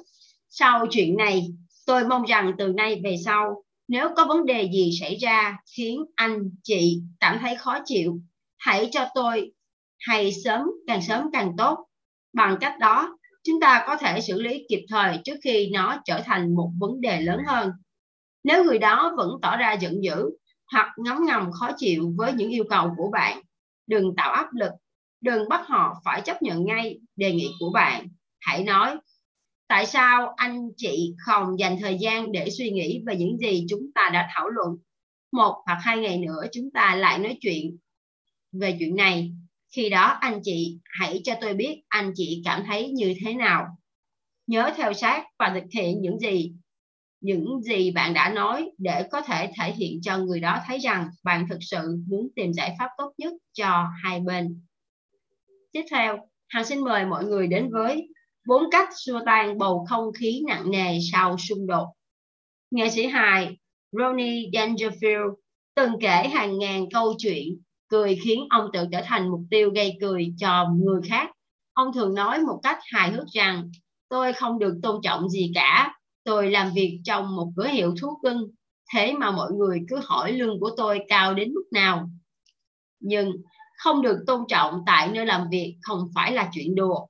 sau 0.49 0.87
chuyện 0.91 1.17
này, 1.17 1.47
tôi 1.87 2.09
mong 2.09 2.25
rằng 2.25 2.53
từ 2.59 2.73
nay 2.73 3.01
về 3.05 3.17
sau 3.25 3.63
nếu 3.88 4.09
có 4.16 4.25
vấn 4.27 4.47
đề 4.47 4.70
gì 4.73 4.90
xảy 5.01 5.16
ra 5.16 5.57
khiến 5.77 6.05
anh, 6.14 6.51
chị 6.62 7.03
cảm 7.20 7.38
thấy 7.40 7.57
khó 7.57 7.79
chịu, 7.85 8.20
hãy 8.59 8.88
cho 8.92 9.09
tôi. 9.14 9.53
Hay 9.99 10.33
sớm, 10.44 10.62
càng 10.87 11.03
sớm 11.03 11.27
càng 11.33 11.53
tốt. 11.59 11.87
Bằng 12.33 12.57
cách 12.61 12.79
đó, 12.81 13.18
chúng 13.44 13.61
ta 13.61 13.85
có 13.87 13.97
thể 13.97 14.20
xử 14.20 14.42
lý 14.42 14.66
kịp 14.68 14.85
thời 14.88 15.18
trước 15.25 15.35
khi 15.44 15.70
nó 15.73 16.03
trở 16.05 16.20
thành 16.25 16.55
một 16.55 16.70
vấn 16.81 17.01
đề 17.01 17.20
lớn 17.20 17.38
hơn. 17.47 17.70
Nếu 18.44 18.64
người 18.64 18.79
đó 18.79 19.14
vẫn 19.16 19.31
tỏ 19.42 19.57
ra 19.57 19.73
giận 19.73 20.05
dữ 20.05 20.31
hoặc 20.73 20.92
ngấm 20.97 21.18
ngầm 21.27 21.53
khó 21.53 21.70
chịu 21.77 22.12
với 22.16 22.33
những 22.33 22.51
yêu 22.51 22.64
cầu 22.70 22.90
của 22.97 23.11
bạn, 23.12 23.40
đừng 23.87 24.16
tạo 24.16 24.33
áp 24.33 24.47
lực. 24.55 24.70
Đừng 25.20 25.49
bắt 25.49 25.66
họ 25.66 25.94
phải 26.05 26.20
chấp 26.20 26.42
nhận 26.42 26.64
ngay 26.64 26.99
đề 27.16 27.33
nghị 27.33 27.51
của 27.61 27.70
bạn. 27.75 28.09
Hãy 28.40 28.64
nói 28.64 28.97
tại 29.68 29.87
sao 29.87 30.33
anh 30.37 30.68
chị 30.77 31.14
không 31.18 31.59
dành 31.59 31.77
thời 31.81 31.98
gian 31.98 32.33
để 32.33 32.50
suy 32.50 32.70
nghĩ 32.70 33.03
về 33.07 33.16
những 33.16 33.38
gì 33.38 33.66
chúng 33.68 33.92
ta 33.94 34.11
đã 34.12 34.29
thảo 34.35 34.48
luận? 34.48 34.77
Một 35.33 35.62
hoặc 35.66 35.79
hai 35.83 35.98
ngày 35.98 36.18
nữa 36.18 36.42
chúng 36.53 36.70
ta 36.70 36.96
lại 36.96 37.18
nói 37.18 37.38
chuyện 37.40 37.77
về 38.53 38.77
chuyện 38.79 38.96
này. 38.96 39.33
Khi 39.77 39.90
đó 39.90 40.16
anh 40.20 40.40
chị 40.42 40.79
hãy 40.85 41.20
cho 41.24 41.35
tôi 41.40 41.55
biết 41.55 41.83
anh 41.88 42.12
chị 42.14 42.42
cảm 42.44 42.62
thấy 42.66 42.90
như 42.90 43.14
thế 43.24 43.35
nào. 43.35 43.66
Nhớ 44.46 44.72
theo 44.77 44.92
sát 44.92 45.24
và 45.38 45.50
thực 45.55 45.64
hiện 45.72 46.00
những 46.00 46.18
gì 46.18 46.53
những 47.24 47.62
gì 47.62 47.90
bạn 47.90 48.14
đã 48.14 48.33
nói 48.33 48.70
để 48.79 49.09
có 49.11 49.20
thể 49.20 49.53
thể 49.57 49.72
hiện 49.72 50.00
cho 50.03 50.18
người 50.18 50.40
đó 50.40 50.61
thấy 50.66 50.79
rằng 50.79 51.09
bạn 51.22 51.46
thực 51.50 51.59
sự 51.61 51.98
muốn 52.09 52.29
tìm 52.37 52.53
giải 52.53 52.77
pháp 52.79 52.88
tốt 52.98 53.12
nhất 53.18 53.33
cho 53.53 53.88
hai 54.03 54.20
bên. 54.20 54.61
Tiếp 55.72 55.85
theo, 55.90 56.18
hằng 56.48 56.64
xin 56.64 56.81
mời 56.81 57.07
mọi 57.07 57.24
người 57.24 57.46
đến 57.46 57.70
với 57.72 58.09
bốn 58.47 58.71
cách 58.71 58.89
xua 58.97 59.21
tan 59.27 59.59
bầu 59.59 59.87
không 59.89 60.13
khí 60.13 60.43
nặng 60.47 60.71
nề 60.71 60.99
sau 61.13 61.37
xung 61.39 61.67
đột. 61.67 61.87
Nghệ 62.71 62.91
sĩ 62.91 63.07
hài 63.07 63.57
Ronnie 63.93 64.51
Dangerfield 64.53 65.35
từng 65.75 65.93
kể 66.01 66.29
hàng 66.29 66.59
ngàn 66.59 66.87
câu 66.91 67.15
chuyện 67.19 67.59
cười 67.89 68.19
khiến 68.25 68.47
ông 68.51 68.71
tự 68.73 68.87
trở 68.93 69.01
thành 69.05 69.31
mục 69.31 69.41
tiêu 69.51 69.71
gây 69.71 69.97
cười 70.01 70.35
cho 70.39 70.69
người 70.77 71.01
khác. 71.09 71.31
Ông 71.73 71.93
thường 71.93 72.15
nói 72.15 72.41
một 72.41 72.61
cách 72.63 72.79
hài 72.83 73.11
hước 73.11 73.27
rằng, 73.27 73.71
tôi 74.09 74.33
không 74.33 74.59
được 74.59 74.75
tôn 74.83 75.01
trọng 75.03 75.29
gì 75.29 75.53
cả. 75.55 75.95
Tôi 76.25 76.51
làm 76.51 76.73
việc 76.75 77.01
trong 77.05 77.37
một 77.37 77.53
cửa 77.57 77.67
hiệu 77.67 77.95
thú 78.01 78.09
cưng. 78.23 78.51
Thế 78.95 79.13
mà 79.13 79.31
mọi 79.31 79.53
người 79.53 79.81
cứ 79.89 80.01
hỏi 80.05 80.33
lương 80.33 80.61
của 80.61 80.71
tôi 80.77 81.01
cao 81.09 81.35
đến 81.35 81.55
mức 81.55 81.65
nào? 81.73 82.09
Nhưng 83.01 83.33
không 83.79 84.03
được 84.03 84.25
tôn 84.27 84.45
trọng 84.49 84.83
tại 84.87 85.09
nơi 85.09 85.27
làm 85.27 85.47
việc 85.51 85.77
không 85.83 86.09
phải 86.15 86.33
là 86.33 86.51
chuyện 86.55 86.75
đùa 86.75 87.07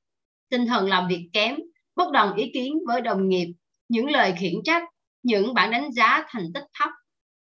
tinh 0.55 0.67
thần 0.67 0.89
làm 0.89 1.09
việc 1.09 1.31
kém, 1.33 1.57
bất 1.97 2.11
đồng 2.13 2.35
ý 2.35 2.51
kiến 2.55 2.79
với 2.87 3.01
đồng 3.01 3.29
nghiệp, 3.29 3.55
những 3.89 4.11
lời 4.11 4.35
khiển 4.39 4.55
trách, 4.65 4.83
những 5.23 5.55
bản 5.55 5.71
đánh 5.71 5.93
giá 5.93 6.25
thành 6.29 6.53
tích 6.55 6.65
thấp, 6.79 6.91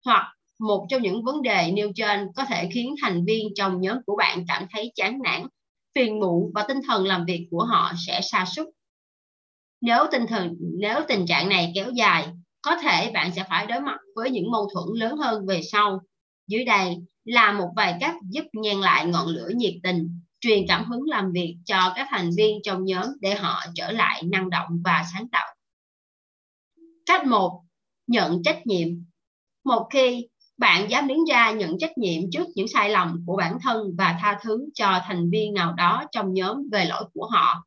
hoặc 0.05 0.33
một 0.59 0.87
trong 0.91 1.03
những 1.03 1.25
vấn 1.25 1.43
đề 1.43 1.71
nêu 1.73 1.93
trên 1.95 2.29
có 2.37 2.45
thể 2.45 2.69
khiến 2.73 2.95
thành 3.03 3.25
viên 3.25 3.49
trong 3.55 3.81
nhóm 3.81 3.99
của 4.07 4.17
bạn 4.17 4.45
cảm 4.49 4.67
thấy 4.71 4.93
chán 4.95 5.19
nản, 5.25 5.47
phiền 5.95 6.21
muộn 6.21 6.51
và 6.55 6.65
tinh 6.69 6.79
thần 6.87 7.07
làm 7.07 7.25
việc 7.25 7.49
của 7.51 7.65
họ 7.65 7.93
sẽ 8.07 8.21
sa 8.23 8.45
sút. 8.45 8.67
Nếu 9.81 10.07
tinh 10.13 10.27
thần, 10.29 10.55
nếu 10.79 11.01
tình 11.09 11.27
trạng 11.27 11.49
này 11.49 11.73
kéo 11.75 11.91
dài, 11.91 12.29
có 12.63 12.77
thể 12.77 13.11
bạn 13.15 13.31
sẽ 13.37 13.45
phải 13.49 13.67
đối 13.67 13.81
mặt 13.81 13.99
với 14.15 14.31
những 14.31 14.51
mâu 14.51 14.69
thuẫn 14.75 14.99
lớn 14.99 15.17
hơn 15.17 15.47
về 15.47 15.63
sau. 15.63 16.01
Dưới 16.47 16.65
đây 16.65 16.97
là 17.25 17.53
một 17.53 17.69
vài 17.77 17.97
cách 18.01 18.15
giúp 18.31 18.45
nhen 18.53 18.81
lại 18.81 19.07
ngọn 19.07 19.27
lửa 19.29 19.49
nhiệt 19.55 19.75
tình 19.83 20.21
truyền 20.41 20.65
cảm 20.69 20.85
hứng 20.85 21.03
làm 21.07 21.33
việc 21.33 21.57
cho 21.65 21.93
các 21.97 22.07
thành 22.11 22.31
viên 22.37 22.59
trong 22.63 22.85
nhóm 22.85 23.07
để 23.21 23.35
họ 23.35 23.65
trở 23.75 23.91
lại 23.91 24.23
năng 24.23 24.51
động 24.51 24.69
và 24.85 25.05
sáng 25.13 25.29
tạo. 25.29 25.55
Cách 27.07 27.27
một, 27.27 27.63
nhận 28.07 28.43
trách 28.43 28.67
nhiệm. 28.67 28.89
Một 29.65 29.89
khi 29.93 30.29
bạn 30.59 30.91
dám 30.91 31.07
đứng 31.07 31.25
ra 31.29 31.51
nhận 31.51 31.79
trách 31.79 31.99
nhiệm 31.99 32.23
trước 32.33 32.47
những 32.55 32.69
sai 32.69 32.91
lầm 32.91 33.23
của 33.27 33.37
bản 33.37 33.59
thân 33.63 33.95
và 33.99 34.19
tha 34.21 34.39
thứ 34.43 34.69
cho 34.75 35.01
thành 35.07 35.31
viên 35.31 35.55
nào 35.55 35.73
đó 35.73 36.05
trong 36.13 36.33
nhóm 36.33 36.57
về 36.73 36.85
lỗi 36.85 37.05
của 37.15 37.27
họ, 37.27 37.67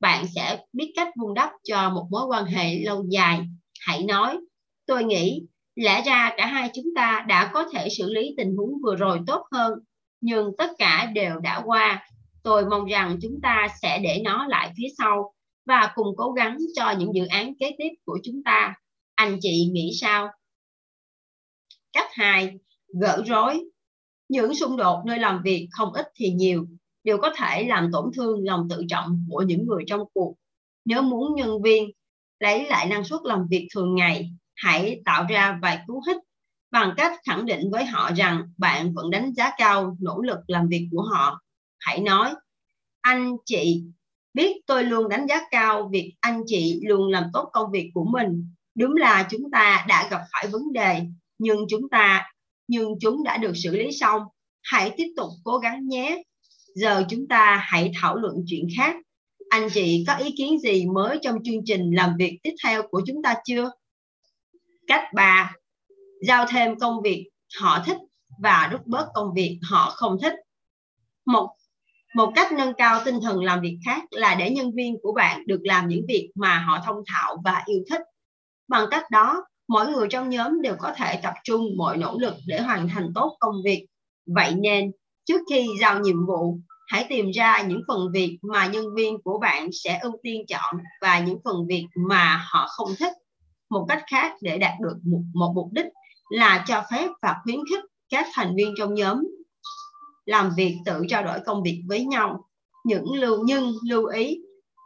bạn 0.00 0.26
sẽ 0.34 0.64
biết 0.72 0.92
cách 0.96 1.08
vun 1.16 1.34
đắp 1.34 1.50
cho 1.64 1.90
một 1.90 2.06
mối 2.10 2.26
quan 2.26 2.44
hệ 2.44 2.78
lâu 2.78 3.04
dài. 3.08 3.40
Hãy 3.80 4.02
nói, 4.02 4.38
tôi 4.86 5.04
nghĩ 5.04 5.42
lẽ 5.74 6.02
ra 6.02 6.32
cả 6.36 6.46
hai 6.46 6.70
chúng 6.74 6.86
ta 6.96 7.24
đã 7.28 7.50
có 7.54 7.64
thể 7.72 7.88
xử 7.98 8.12
lý 8.12 8.34
tình 8.36 8.56
huống 8.56 8.72
vừa 8.82 8.96
rồi 8.96 9.20
tốt 9.26 9.46
hơn 9.52 9.72
nhưng 10.24 10.56
tất 10.58 10.70
cả 10.78 11.10
đều 11.14 11.38
đã 11.40 11.62
qua. 11.64 12.08
Tôi 12.42 12.66
mong 12.66 12.84
rằng 12.84 13.18
chúng 13.22 13.40
ta 13.42 13.68
sẽ 13.82 13.98
để 13.98 14.20
nó 14.24 14.46
lại 14.46 14.72
phía 14.76 14.88
sau 14.98 15.34
và 15.66 15.92
cùng 15.94 16.06
cố 16.16 16.32
gắng 16.32 16.58
cho 16.74 16.94
những 16.98 17.14
dự 17.14 17.26
án 17.26 17.54
kế 17.60 17.74
tiếp 17.78 17.88
của 18.04 18.18
chúng 18.22 18.42
ta. 18.44 18.74
Anh 19.14 19.38
chị 19.40 19.68
nghĩ 19.72 19.92
sao? 20.00 20.28
Cách 21.92 22.08
hai, 22.12 22.58
gỡ 23.00 23.22
rối. 23.26 23.64
Những 24.28 24.54
xung 24.54 24.76
đột 24.76 25.02
nơi 25.06 25.18
làm 25.18 25.42
việc 25.44 25.68
không 25.70 25.92
ít 25.92 26.06
thì 26.14 26.30
nhiều, 26.30 26.66
đều 27.04 27.18
có 27.18 27.30
thể 27.36 27.64
làm 27.68 27.90
tổn 27.92 28.10
thương 28.16 28.44
lòng 28.44 28.68
tự 28.70 28.84
trọng 28.88 29.26
của 29.30 29.42
những 29.42 29.66
người 29.66 29.84
trong 29.86 30.00
cuộc. 30.14 30.34
Nếu 30.84 31.02
muốn 31.02 31.34
nhân 31.34 31.62
viên 31.62 31.90
lấy 32.40 32.66
lại 32.66 32.86
năng 32.88 33.04
suất 33.04 33.20
làm 33.24 33.46
việc 33.50 33.68
thường 33.74 33.94
ngày, 33.94 34.30
hãy 34.54 35.02
tạo 35.04 35.26
ra 35.28 35.58
vài 35.62 35.78
cú 35.86 36.02
hích 36.08 36.16
bằng 36.74 36.94
cách 36.96 37.12
khẳng 37.26 37.46
định 37.46 37.70
với 37.70 37.84
họ 37.84 38.10
rằng 38.16 38.42
bạn 38.56 38.94
vẫn 38.94 39.10
đánh 39.10 39.32
giá 39.34 39.50
cao 39.58 39.96
nỗ 40.00 40.20
lực 40.20 40.38
làm 40.46 40.68
việc 40.68 40.88
của 40.90 41.02
họ. 41.02 41.40
Hãy 41.78 42.00
nói, 42.00 42.34
anh 43.00 43.36
chị 43.44 43.82
biết 44.34 44.56
tôi 44.66 44.84
luôn 44.84 45.08
đánh 45.08 45.26
giá 45.26 45.40
cao 45.50 45.88
việc 45.92 46.14
anh 46.20 46.42
chị 46.46 46.80
luôn 46.84 47.10
làm 47.10 47.24
tốt 47.32 47.50
công 47.52 47.70
việc 47.70 47.90
của 47.94 48.04
mình. 48.04 48.48
Đúng 48.74 48.96
là 48.96 49.26
chúng 49.30 49.50
ta 49.50 49.84
đã 49.88 50.08
gặp 50.10 50.20
phải 50.32 50.46
vấn 50.46 50.72
đề, 50.72 51.00
nhưng 51.38 51.58
chúng 51.68 51.88
ta, 51.88 52.32
nhưng 52.68 52.94
chúng 53.00 53.24
đã 53.24 53.36
được 53.36 53.52
xử 53.54 53.76
lý 53.76 53.92
xong. 53.92 54.22
Hãy 54.62 54.90
tiếp 54.96 55.12
tục 55.16 55.28
cố 55.44 55.58
gắng 55.58 55.88
nhé. 55.88 56.22
Giờ 56.74 57.04
chúng 57.08 57.28
ta 57.28 57.60
hãy 57.62 57.92
thảo 58.00 58.16
luận 58.16 58.34
chuyện 58.46 58.68
khác. 58.76 58.96
Anh 59.50 59.68
chị 59.74 60.04
có 60.06 60.14
ý 60.14 60.34
kiến 60.38 60.58
gì 60.58 60.86
mới 60.86 61.18
trong 61.22 61.38
chương 61.44 61.64
trình 61.64 61.90
làm 61.94 62.16
việc 62.18 62.38
tiếp 62.42 62.54
theo 62.64 62.82
của 62.90 63.02
chúng 63.06 63.22
ta 63.22 63.34
chưa? 63.44 63.70
Cách 64.86 65.04
3 65.14 65.52
giao 66.26 66.46
thêm 66.48 66.78
công 66.78 67.02
việc 67.02 67.28
họ 67.60 67.82
thích 67.86 67.96
và 68.42 68.68
rút 68.72 68.86
bớt 68.86 69.06
công 69.14 69.34
việc 69.34 69.58
họ 69.70 69.90
không 69.96 70.16
thích. 70.22 70.34
Một 71.26 71.50
một 72.14 72.32
cách 72.34 72.52
nâng 72.52 72.74
cao 72.74 73.00
tinh 73.04 73.20
thần 73.22 73.44
làm 73.44 73.60
việc 73.60 73.78
khác 73.84 74.02
là 74.10 74.34
để 74.34 74.50
nhân 74.50 74.70
viên 74.74 74.96
của 75.02 75.12
bạn 75.12 75.46
được 75.46 75.60
làm 75.62 75.88
những 75.88 76.04
việc 76.08 76.30
mà 76.34 76.58
họ 76.58 76.78
thông 76.86 77.02
thạo 77.06 77.36
và 77.44 77.62
yêu 77.66 77.78
thích. 77.90 78.00
Bằng 78.68 78.86
cách 78.90 79.10
đó 79.10 79.44
mỗi 79.68 79.86
người 79.86 80.06
trong 80.10 80.30
nhóm 80.30 80.62
đều 80.62 80.76
có 80.78 80.92
thể 80.96 81.20
tập 81.22 81.34
trung 81.44 81.66
mọi 81.76 81.96
nỗ 81.96 82.18
lực 82.18 82.34
để 82.46 82.60
hoàn 82.60 82.88
thành 82.88 83.12
tốt 83.14 83.36
công 83.40 83.54
việc. 83.64 83.86
Vậy 84.26 84.54
nên 84.54 84.92
trước 85.24 85.40
khi 85.50 85.66
giao 85.80 86.00
nhiệm 86.00 86.26
vụ 86.26 86.58
hãy 86.86 87.06
tìm 87.08 87.30
ra 87.30 87.62
những 87.62 87.80
phần 87.88 88.12
việc 88.12 88.38
mà 88.42 88.66
nhân 88.66 88.94
viên 88.94 89.22
của 89.22 89.38
bạn 89.38 89.68
sẽ 89.72 89.98
ưu 90.02 90.12
tiên 90.22 90.44
chọn 90.48 90.74
và 91.00 91.20
những 91.20 91.38
phần 91.44 91.66
việc 91.68 91.86
mà 92.08 92.44
họ 92.50 92.66
không 92.68 92.88
thích. 92.98 93.12
Một 93.70 93.86
cách 93.88 94.02
khác 94.10 94.32
để 94.40 94.58
đạt 94.58 94.72
được 94.80 94.96
một, 95.02 95.22
một 95.34 95.52
mục 95.54 95.68
đích 95.72 95.86
là 96.34 96.64
cho 96.66 96.82
phép 96.90 97.08
và 97.22 97.36
khuyến 97.42 97.58
khích 97.70 97.84
các 98.08 98.26
thành 98.34 98.54
viên 98.56 98.74
trong 98.78 98.94
nhóm 98.94 99.24
làm 100.24 100.50
việc 100.56 100.76
tự 100.86 101.02
trao 101.08 101.22
đổi 101.22 101.38
công 101.46 101.62
việc 101.62 101.82
với 101.88 102.04
nhau. 102.04 102.48
Những 102.84 103.14
lưu 103.14 103.44
nhưng 103.44 103.72
lưu 103.88 104.06
ý 104.06 104.38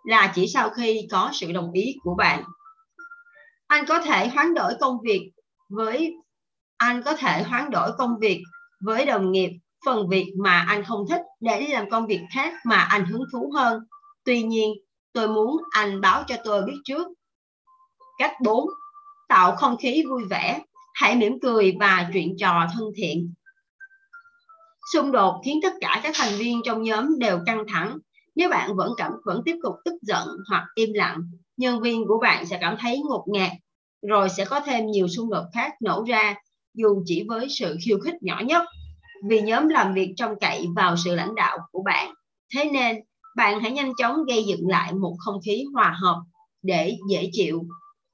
là 0.04 0.32
chỉ 0.34 0.48
sau 0.48 0.70
khi 0.70 1.08
có 1.10 1.30
sự 1.32 1.52
đồng 1.52 1.72
ý 1.72 1.94
của 2.02 2.14
bạn. 2.14 2.44
Anh 3.66 3.84
có 3.86 4.00
thể 4.00 4.28
hoán 4.28 4.54
đổi 4.54 4.72
công 4.80 4.98
việc 5.02 5.30
với, 5.70 6.14
anh 6.76 7.02
có 7.02 7.16
thể 7.16 7.42
hoán 7.42 7.70
đổi 7.70 7.90
công 7.98 8.18
việc 8.20 8.42
với 8.80 9.06
đồng 9.06 9.32
nghiệp 9.32 9.50
phần 9.86 10.08
việc 10.08 10.34
mà 10.38 10.64
anh 10.68 10.84
không 10.84 11.04
thích 11.08 11.22
để 11.40 11.60
đi 11.60 11.66
làm 11.66 11.90
công 11.90 12.06
việc 12.06 12.20
khác 12.34 12.54
mà 12.64 12.76
anh 12.76 13.04
hứng 13.04 13.24
thú 13.32 13.52
hơn. 13.54 13.80
Tuy 14.24 14.42
nhiên, 14.42 14.72
tôi 15.12 15.28
muốn 15.28 15.56
anh 15.70 16.00
báo 16.00 16.24
cho 16.26 16.36
tôi 16.44 16.62
biết 16.62 16.76
trước 16.84 17.06
cách 18.18 18.32
4 18.40 18.68
tạo 19.28 19.56
không 19.56 19.76
khí 19.76 20.04
vui 20.08 20.24
vẻ 20.30 20.60
hãy 20.98 21.16
mỉm 21.16 21.38
cười 21.42 21.76
và 21.80 22.10
chuyện 22.12 22.36
trò 22.38 22.66
thân 22.74 22.84
thiện. 22.96 23.32
Xung 24.92 25.12
đột 25.12 25.40
khiến 25.44 25.60
tất 25.62 25.72
cả 25.80 26.00
các 26.02 26.12
thành 26.14 26.38
viên 26.38 26.60
trong 26.64 26.82
nhóm 26.82 27.18
đều 27.18 27.38
căng 27.46 27.64
thẳng. 27.68 27.98
Nếu 28.36 28.48
bạn 28.48 28.76
vẫn 28.76 28.92
cảm, 28.96 29.12
vẫn 29.24 29.42
tiếp 29.44 29.56
tục 29.62 29.74
tức 29.84 29.94
giận 30.02 30.28
hoặc 30.50 30.64
im 30.74 30.92
lặng, 30.92 31.18
nhân 31.56 31.80
viên 31.80 32.06
của 32.06 32.18
bạn 32.22 32.46
sẽ 32.46 32.58
cảm 32.60 32.76
thấy 32.80 33.02
ngột 33.08 33.24
ngạt, 33.32 33.50
rồi 34.08 34.28
sẽ 34.28 34.44
có 34.44 34.60
thêm 34.60 34.86
nhiều 34.86 35.08
xung 35.08 35.30
đột 35.30 35.44
khác 35.54 35.72
nổ 35.80 36.04
ra, 36.08 36.34
dù 36.74 37.02
chỉ 37.06 37.24
với 37.28 37.46
sự 37.48 37.76
khiêu 37.84 37.98
khích 37.98 38.14
nhỏ 38.20 38.40
nhất. 38.46 38.62
Vì 39.28 39.40
nhóm 39.40 39.68
làm 39.68 39.94
việc 39.94 40.12
trông 40.16 40.34
cậy 40.40 40.66
vào 40.76 40.96
sự 40.96 41.14
lãnh 41.14 41.34
đạo 41.34 41.58
của 41.72 41.82
bạn. 41.82 42.14
Thế 42.54 42.64
nên, 42.64 42.96
bạn 43.36 43.60
hãy 43.60 43.72
nhanh 43.72 43.92
chóng 43.98 44.24
gây 44.24 44.44
dựng 44.44 44.68
lại 44.68 44.92
một 44.92 45.14
không 45.18 45.40
khí 45.46 45.64
hòa 45.74 45.96
hợp 46.00 46.22
để 46.62 46.96
dễ 47.10 47.28
chịu 47.32 47.62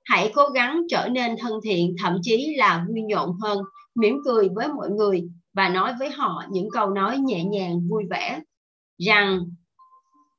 hãy 0.05 0.33
cố 0.35 0.49
gắng 0.55 0.83
trở 0.91 1.09
nên 1.09 1.37
thân 1.41 1.53
thiện, 1.65 1.95
thậm 2.03 2.19
chí 2.23 2.55
là 2.59 2.85
vui 2.89 3.03
nhộn 3.03 3.33
hơn, 3.43 3.59
mỉm 3.95 4.17
cười 4.25 4.49
với 4.55 4.69
mọi 4.69 4.91
người 4.91 5.23
và 5.55 5.69
nói 5.69 5.95
với 5.99 6.11
họ 6.11 6.43
những 6.51 6.69
câu 6.73 6.91
nói 6.91 7.19
nhẹ 7.19 7.45
nhàng, 7.45 7.89
vui 7.89 8.05
vẻ 8.11 8.41
rằng 8.99 9.41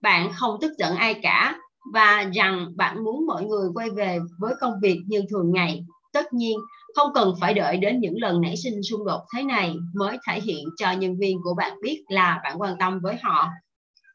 bạn 0.01 0.31
không 0.33 0.57
tức 0.61 0.71
giận 0.77 0.95
ai 0.95 1.13
cả 1.13 1.55
và 1.93 2.29
rằng 2.33 2.67
bạn 2.75 3.03
muốn 3.03 3.25
mọi 3.25 3.45
người 3.45 3.69
quay 3.73 3.89
về 3.89 4.19
với 4.39 4.53
công 4.61 4.73
việc 4.81 4.99
như 5.07 5.21
thường 5.29 5.51
ngày. 5.51 5.85
Tất 6.13 6.33
nhiên, 6.33 6.59
không 6.95 7.13
cần 7.13 7.33
phải 7.41 7.53
đợi 7.53 7.77
đến 7.77 7.99
những 7.99 8.15
lần 8.17 8.41
nảy 8.41 8.57
sinh 8.57 8.83
xung 8.83 9.05
đột 9.05 9.21
thế 9.35 9.43
này 9.43 9.75
mới 9.93 10.17
thể 10.27 10.39
hiện 10.39 10.65
cho 10.77 10.91
nhân 10.91 11.17
viên 11.19 11.37
của 11.43 11.53
bạn 11.57 11.77
biết 11.81 12.03
là 12.07 12.39
bạn 12.43 12.61
quan 12.61 12.75
tâm 12.79 12.99
với 13.03 13.15
họ. 13.23 13.47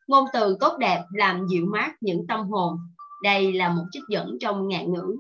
Ngôn 0.09 0.25
từ 0.33 0.57
tốt 0.61 0.77
đẹp 0.79 1.03
làm 1.15 1.47
dịu 1.49 1.67
mát 1.73 1.93
những 2.01 2.27
tâm 2.29 2.41
hồn. 2.41 2.77
Đây 3.23 3.53
là 3.53 3.69
một 3.69 3.85
trích 3.93 4.03
dẫn 4.09 4.37
trong 4.41 4.69
ngạn 4.69 4.93
ngữ 4.93 5.17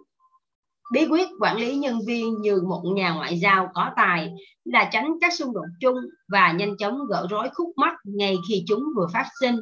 bí 0.92 1.06
quyết 1.06 1.28
quản 1.40 1.56
lý 1.56 1.76
nhân 1.76 1.98
viên 2.06 2.40
như 2.40 2.62
một 2.68 2.82
nhà 2.94 3.14
ngoại 3.14 3.38
giao 3.38 3.68
có 3.74 3.90
tài 3.96 4.32
là 4.64 4.90
tránh 4.92 5.12
các 5.20 5.32
xung 5.34 5.54
đột 5.54 5.66
chung 5.80 5.96
và 6.28 6.52
nhanh 6.52 6.76
chóng 6.76 6.98
gỡ 7.08 7.26
rối 7.30 7.48
khúc 7.54 7.68
mắc 7.76 7.94
ngay 8.04 8.36
khi 8.48 8.64
chúng 8.68 8.82
vừa 8.96 9.06
phát 9.12 9.26
sinh. 9.40 9.56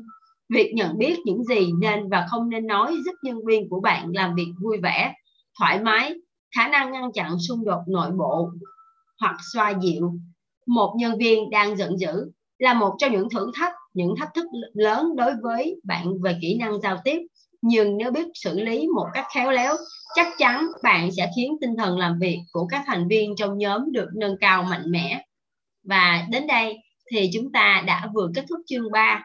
Việc 0.55 0.73
nhận 0.75 0.99
biết 0.99 1.19
những 1.25 1.45
gì 1.45 1.73
nên 1.81 2.09
và 2.09 2.27
không 2.31 2.49
nên 2.49 2.67
nói 2.67 2.97
giúp 3.05 3.15
nhân 3.23 3.39
viên 3.47 3.69
của 3.69 3.81
bạn 3.81 4.09
làm 4.15 4.35
việc 4.35 4.53
vui 4.63 4.79
vẻ, 4.83 5.15
thoải 5.59 5.81
mái, 5.81 6.15
khả 6.57 6.69
năng 6.69 6.93
ngăn 6.93 7.13
chặn 7.13 7.37
xung 7.49 7.65
đột 7.65 7.81
nội 7.89 8.11
bộ 8.11 8.51
hoặc 9.21 9.37
xoa 9.53 9.71
dịu. 9.83 10.13
Một 10.67 10.95
nhân 10.99 11.19
viên 11.19 11.51
đang 11.51 11.77
giận 11.77 11.99
dữ 11.99 12.31
là 12.59 12.75
một 12.75 12.95
trong 12.99 13.13
những 13.13 13.31
thử 13.31 13.51
thách, 13.55 13.73
những 13.95 14.15
thách 14.19 14.35
thức 14.35 14.47
lớn 14.75 15.17
đối 15.17 15.33
với 15.43 15.81
bạn 15.85 16.21
về 16.23 16.39
kỹ 16.43 16.57
năng 16.61 16.81
giao 16.81 16.99
tiếp 17.05 17.19
nhưng 17.63 17.97
nếu 17.97 18.11
biết 18.11 18.27
xử 18.35 18.61
lý 18.61 18.87
một 18.95 19.07
cách 19.15 19.27
khéo 19.35 19.51
léo 19.51 19.75
chắc 20.15 20.27
chắn 20.39 20.67
bạn 20.83 21.11
sẽ 21.17 21.31
khiến 21.37 21.57
tinh 21.61 21.77
thần 21.77 21.99
làm 21.99 22.19
việc 22.19 22.39
của 22.53 22.67
các 22.67 22.83
thành 22.87 23.09
viên 23.09 23.37
trong 23.37 23.59
nhóm 23.59 23.93
được 23.93 24.09
nâng 24.15 24.37
cao 24.41 24.63
mạnh 24.63 24.91
mẽ. 24.91 25.25
Và 25.85 26.27
đến 26.31 26.47
đây 26.47 26.79
thì 27.11 27.31
chúng 27.33 27.53
ta 27.53 27.83
đã 27.87 28.09
vừa 28.15 28.31
kết 28.35 28.45
thúc 28.49 28.61
chương 28.67 28.93
3 28.93 29.23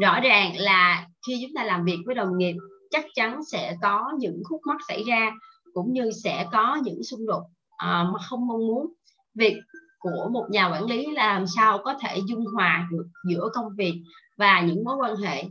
rõ 0.00 0.20
ràng 0.20 0.52
là 0.56 1.06
khi 1.26 1.38
chúng 1.42 1.54
ta 1.54 1.64
làm 1.64 1.84
việc 1.84 1.98
với 2.06 2.14
đồng 2.14 2.38
nghiệp 2.38 2.54
chắc 2.90 3.04
chắn 3.14 3.40
sẽ 3.44 3.76
có 3.82 4.12
những 4.18 4.42
khúc 4.48 4.60
mắc 4.66 4.76
xảy 4.88 5.02
ra 5.04 5.32
cũng 5.74 5.92
như 5.92 6.10
sẽ 6.24 6.46
có 6.52 6.78
những 6.84 7.02
xung 7.02 7.26
đột 7.26 7.42
à, 7.76 8.04
mà 8.12 8.18
không 8.28 8.46
mong 8.46 8.66
muốn. 8.66 8.92
Việc 9.34 9.56
của 9.98 10.28
một 10.32 10.46
nhà 10.50 10.70
quản 10.72 10.86
lý 10.86 11.06
là 11.06 11.32
làm 11.32 11.46
sao 11.46 11.78
có 11.84 11.94
thể 12.00 12.18
dung 12.28 12.46
hòa 12.46 12.88
được 12.90 13.06
giữa 13.28 13.48
công 13.54 13.76
việc 13.76 13.94
và 14.36 14.60
những 14.60 14.84
mối 14.84 14.96
quan 14.96 15.16
hệ. 15.16 15.44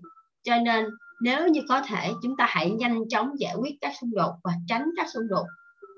Cho 0.43 0.57
nên 0.65 0.85
nếu 1.21 1.47
như 1.47 1.61
có 1.69 1.81
thể 1.81 2.11
chúng 2.21 2.37
ta 2.37 2.45
hãy 2.49 2.71
nhanh 2.71 3.09
chóng 3.09 3.39
giải 3.39 3.55
quyết 3.55 3.75
các 3.81 3.93
xung 4.01 4.11
đột 4.13 4.33
và 4.43 4.51
tránh 4.67 4.85
các 4.97 5.07
xung 5.13 5.27
đột 5.29 5.45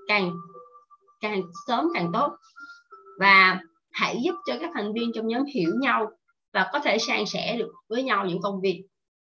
càng 0.07 0.31
càng 1.21 1.41
sớm 1.67 1.85
càng 1.93 2.09
tốt. 2.13 2.31
Và 3.19 3.59
hãy 3.91 4.21
giúp 4.23 4.35
cho 4.45 4.53
các 4.59 4.69
thành 4.73 4.93
viên 4.93 5.11
trong 5.15 5.27
nhóm 5.27 5.43
hiểu 5.45 5.71
nhau 5.79 6.11
và 6.53 6.69
có 6.73 6.79
thể 6.79 6.97
san 6.97 7.25
sẻ 7.25 7.57
được 7.57 7.71
với 7.89 8.03
nhau 8.03 8.25
những 8.25 8.41
công 8.41 8.61
việc. 8.61 8.83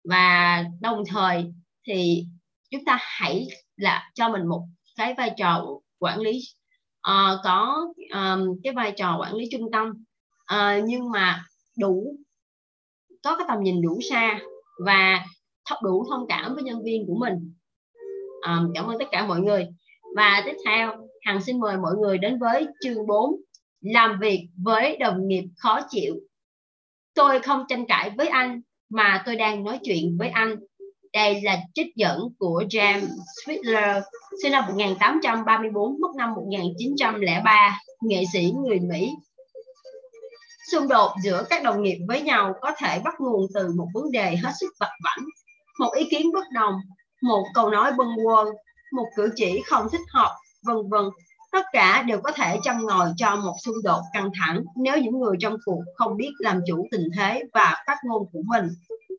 Và 0.09 0.63
đồng 0.81 1.03
thời 1.07 1.45
thì 1.87 2.25
chúng 2.71 2.85
ta 2.85 2.97
hãy 3.01 3.47
là 3.75 4.09
cho 4.13 4.29
mình 4.29 4.47
một 4.47 4.63
cái 4.95 5.13
vai 5.17 5.31
trò 5.37 5.65
quản 5.99 6.19
lý. 6.19 6.39
Uh, 7.09 7.39
có 7.43 7.87
um, 8.13 8.59
cái 8.63 8.73
vai 8.73 8.93
trò 8.97 9.17
quản 9.19 9.33
lý 9.33 9.45
trung 9.51 9.71
tâm. 9.71 9.89
Uh, 10.53 10.83
nhưng 10.85 11.11
mà 11.11 11.45
đủ 11.77 12.15
có 13.23 13.37
cái 13.37 13.45
tầm 13.47 13.63
nhìn 13.63 13.81
đủ 13.81 13.99
xa 14.09 14.39
và 14.85 15.25
đủ 15.83 16.05
thông 16.09 16.27
cảm 16.29 16.55
với 16.55 16.63
nhân 16.63 16.83
viên 16.83 17.05
của 17.07 17.15
mình. 17.15 17.53
À, 18.41 18.59
cảm 18.73 18.87
ơn 18.87 18.99
tất 18.99 19.05
cả 19.11 19.25
mọi 19.27 19.39
người. 19.39 19.67
Và 20.15 20.41
tiếp 20.45 20.55
theo 20.65 21.07
hằng 21.21 21.41
xin 21.41 21.59
mời 21.59 21.77
mọi 21.77 21.93
người 21.95 22.17
đến 22.17 22.39
với 22.39 22.67
chương 22.81 23.07
4 23.07 23.35
làm 23.81 24.19
việc 24.19 24.47
với 24.63 24.97
đồng 24.97 25.27
nghiệp 25.27 25.43
khó 25.57 25.79
chịu. 25.89 26.15
Tôi 27.13 27.39
không 27.39 27.65
tranh 27.69 27.85
cãi 27.85 28.09
với 28.17 28.27
anh 28.27 28.61
mà 28.89 29.23
tôi 29.25 29.35
đang 29.35 29.63
nói 29.63 29.79
chuyện 29.83 30.17
với 30.19 30.29
anh. 30.29 30.55
Đây 31.13 31.41
là 31.41 31.59
trích 31.73 31.95
dẫn 31.95 32.19
của 32.39 32.63
James 32.69 33.07
Switler, 33.45 34.01
sinh 34.43 34.51
năm 34.51 34.63
1834, 34.67 36.01
mất 36.01 36.15
năm 36.17 36.33
1903, 36.35 37.79
nghệ 38.01 38.23
sĩ 38.33 38.51
người 38.65 38.79
Mỹ. 38.79 39.11
Xung 40.71 40.87
đột 40.87 41.11
giữa 41.23 41.45
các 41.49 41.63
đồng 41.63 41.83
nghiệp 41.83 41.97
với 42.07 42.21
nhau 42.21 42.53
có 42.61 42.71
thể 42.77 42.99
bắt 42.99 43.13
nguồn 43.19 43.47
từ 43.53 43.73
một 43.77 43.87
vấn 43.93 44.11
đề 44.11 44.35
hết 44.35 44.51
sức 44.59 44.73
vặt 44.79 44.91
vãnh 45.03 45.25
một 45.79 45.93
ý 45.93 46.07
kiến 46.11 46.31
bất 46.33 46.43
đồng, 46.53 46.73
một 47.21 47.45
câu 47.53 47.69
nói 47.69 47.91
bâng 47.97 48.15
quơ, 48.23 48.45
một 48.93 49.05
cử 49.15 49.29
chỉ 49.35 49.61
không 49.65 49.87
thích 49.91 50.01
hợp, 50.09 50.35
vân 50.63 50.77
vân. 50.89 51.05
Tất 51.51 51.65
cả 51.73 52.03
đều 52.07 52.21
có 52.21 52.31
thể 52.31 52.59
châm 52.63 52.85
ngòi 52.85 53.09
cho 53.17 53.35
một 53.35 53.55
xung 53.63 53.83
đột 53.83 54.01
căng 54.13 54.29
thẳng 54.39 54.63
nếu 54.75 54.97
những 54.97 55.19
người 55.19 55.35
trong 55.39 55.57
cuộc 55.65 55.81
không 55.95 56.17
biết 56.17 56.31
làm 56.39 56.61
chủ 56.67 56.87
tình 56.91 57.07
thế 57.17 57.43
và 57.53 57.83
phát 57.87 57.97
ngôn 58.05 58.23
của 58.31 58.41
mình. 58.45 58.67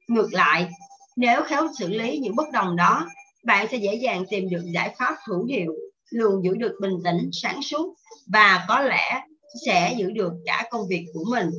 Ngược 0.09 0.33
lại, 0.33 0.69
nếu 1.17 1.43
khéo 1.43 1.69
xử 1.79 1.89
lý 1.89 2.19
những 2.19 2.37
bất 2.37 2.51
đồng 2.53 2.77
đó, 2.77 3.07
bạn 3.45 3.67
sẽ 3.71 3.77
dễ 3.77 3.95
dàng 3.95 4.25
tìm 4.31 4.49
được 4.51 4.63
giải 4.75 4.95
pháp 4.99 5.15
hữu 5.29 5.45
hiệu, 5.45 5.73
luôn 6.11 6.45
giữ 6.45 6.55
được 6.57 6.77
bình 6.81 6.95
tĩnh, 7.05 7.31
sáng 7.33 7.63
suốt 7.63 7.95
và 8.27 8.65
có 8.69 8.81
lẽ 8.81 9.23
sẽ 9.67 9.95
giữ 9.99 10.11
được 10.11 10.33
cả 10.45 10.65
công 10.71 10.89
việc 10.89 11.07
của 11.15 11.25
mình. 11.31 11.51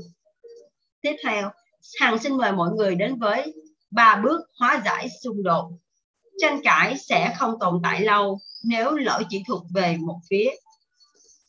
Tiếp 1.02 1.16
theo, 1.24 1.52
Hằng 2.00 2.20
xin 2.20 2.38
mời 2.38 2.52
mọi 2.52 2.70
người 2.72 2.96
đến 2.96 3.16
với 3.20 3.54
ba 3.96 4.22
bước 4.24 4.42
hóa 4.60 4.82
giải 4.86 5.08
xung 5.24 5.44
đột. 5.44 5.72
Tranh 6.42 6.60
cãi 6.64 6.98
sẽ 6.98 7.36
không 7.38 7.60
tồn 7.60 7.80
tại 7.84 8.02
lâu 8.02 8.40
nếu 8.64 8.92
lỗi 8.92 9.26
chỉ 9.30 9.44
thuộc 9.48 9.64
về 9.74 9.98
một 9.98 10.20
phía. 10.30 10.50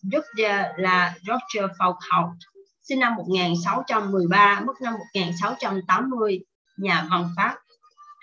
Roger 0.02 0.64
là 0.76 1.14
Roger 1.26 1.70
Foucault, 1.78 2.34
sinh 2.82 3.00
năm 3.00 3.14
1613, 3.16 4.60
mất 4.66 4.80
năm 4.80 4.94
1680, 4.94 6.40
nhà 6.76 7.06
văn 7.10 7.28
Pháp 7.36 7.56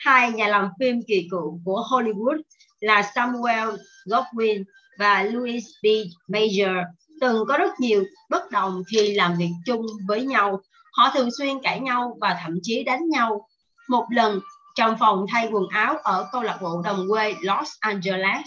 hai 0.03 0.31
nhà 0.31 0.47
làm 0.47 0.69
phim 0.79 1.01
kỳ 1.07 1.27
cựu 1.31 1.59
của 1.65 1.86
Hollywood 1.89 2.41
là 2.79 3.12
Samuel 3.15 3.69
Goldwyn 4.05 4.63
và 4.99 5.23
Louis 5.23 5.63
B. 5.83 5.86
Mayer 6.27 6.77
từng 7.21 7.45
có 7.47 7.57
rất 7.57 7.79
nhiều 7.79 8.03
bất 8.29 8.51
đồng 8.51 8.83
khi 8.91 9.13
làm 9.13 9.38
việc 9.38 9.51
chung 9.65 9.86
với 10.07 10.25
nhau. 10.25 10.62
Họ 10.93 11.12
thường 11.13 11.29
xuyên 11.38 11.62
cãi 11.63 11.79
nhau 11.79 12.17
và 12.21 12.38
thậm 12.43 12.59
chí 12.62 12.83
đánh 12.83 13.09
nhau. 13.09 13.47
Một 13.93 14.06
lần, 14.10 14.39
trong 14.75 14.95
phòng 14.99 15.25
thay 15.29 15.49
quần 15.51 15.67
áo 15.69 15.97
ở 16.03 16.29
câu 16.32 16.41
lạc 16.41 16.60
bộ 16.62 16.82
đồng 16.86 17.06
quê 17.10 17.36
Los 17.41 17.69
Angeles, 17.79 18.45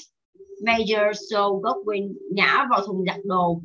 Major 0.64 1.16
Soul 1.30 1.62
Godwin 1.62 2.12
nhả 2.32 2.66
vào 2.70 2.86
thùng 2.86 3.04
giặt 3.06 3.16
đồ. 3.24 3.60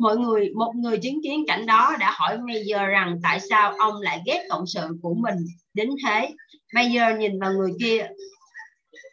Mọi 0.00 0.16
người, 0.16 0.50
một 0.54 0.72
người 0.74 0.98
chứng 0.98 1.22
kiến 1.22 1.44
cảnh 1.46 1.66
đó 1.66 1.96
đã 2.00 2.14
hỏi 2.16 2.38
Major 2.38 2.88
rằng 2.90 3.20
tại 3.22 3.40
sao 3.50 3.74
ông 3.78 4.00
lại 4.00 4.22
ghét 4.26 4.46
cộng 4.50 4.66
sự 4.66 4.80
của 5.02 5.14
mình. 5.14 5.36
Đến 5.74 5.90
thế 6.06 6.34
Major 6.74 7.18
nhìn 7.18 7.40
vào 7.40 7.52
người 7.52 7.72
kia 7.80 8.08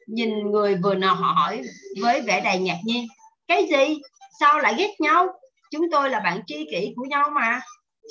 nhìn 0.07 0.51
người 0.51 0.75
vừa 0.75 0.95
nào 0.95 1.15
họ 1.15 1.33
hỏi 1.33 1.61
với 2.01 2.21
vẻ 2.21 2.41
đầy 2.41 2.59
ngạc 2.59 2.79
nhiên. 2.83 3.07
Cái 3.47 3.67
gì? 3.69 3.99
Sao 4.39 4.59
lại 4.59 4.75
ghét 4.77 4.95
nhau? 4.99 5.27
Chúng 5.71 5.91
tôi 5.91 6.09
là 6.09 6.19
bạn 6.19 6.41
tri 6.47 6.67
kỷ 6.71 6.93
của 6.95 7.05
nhau 7.09 7.29
mà. 7.35 7.61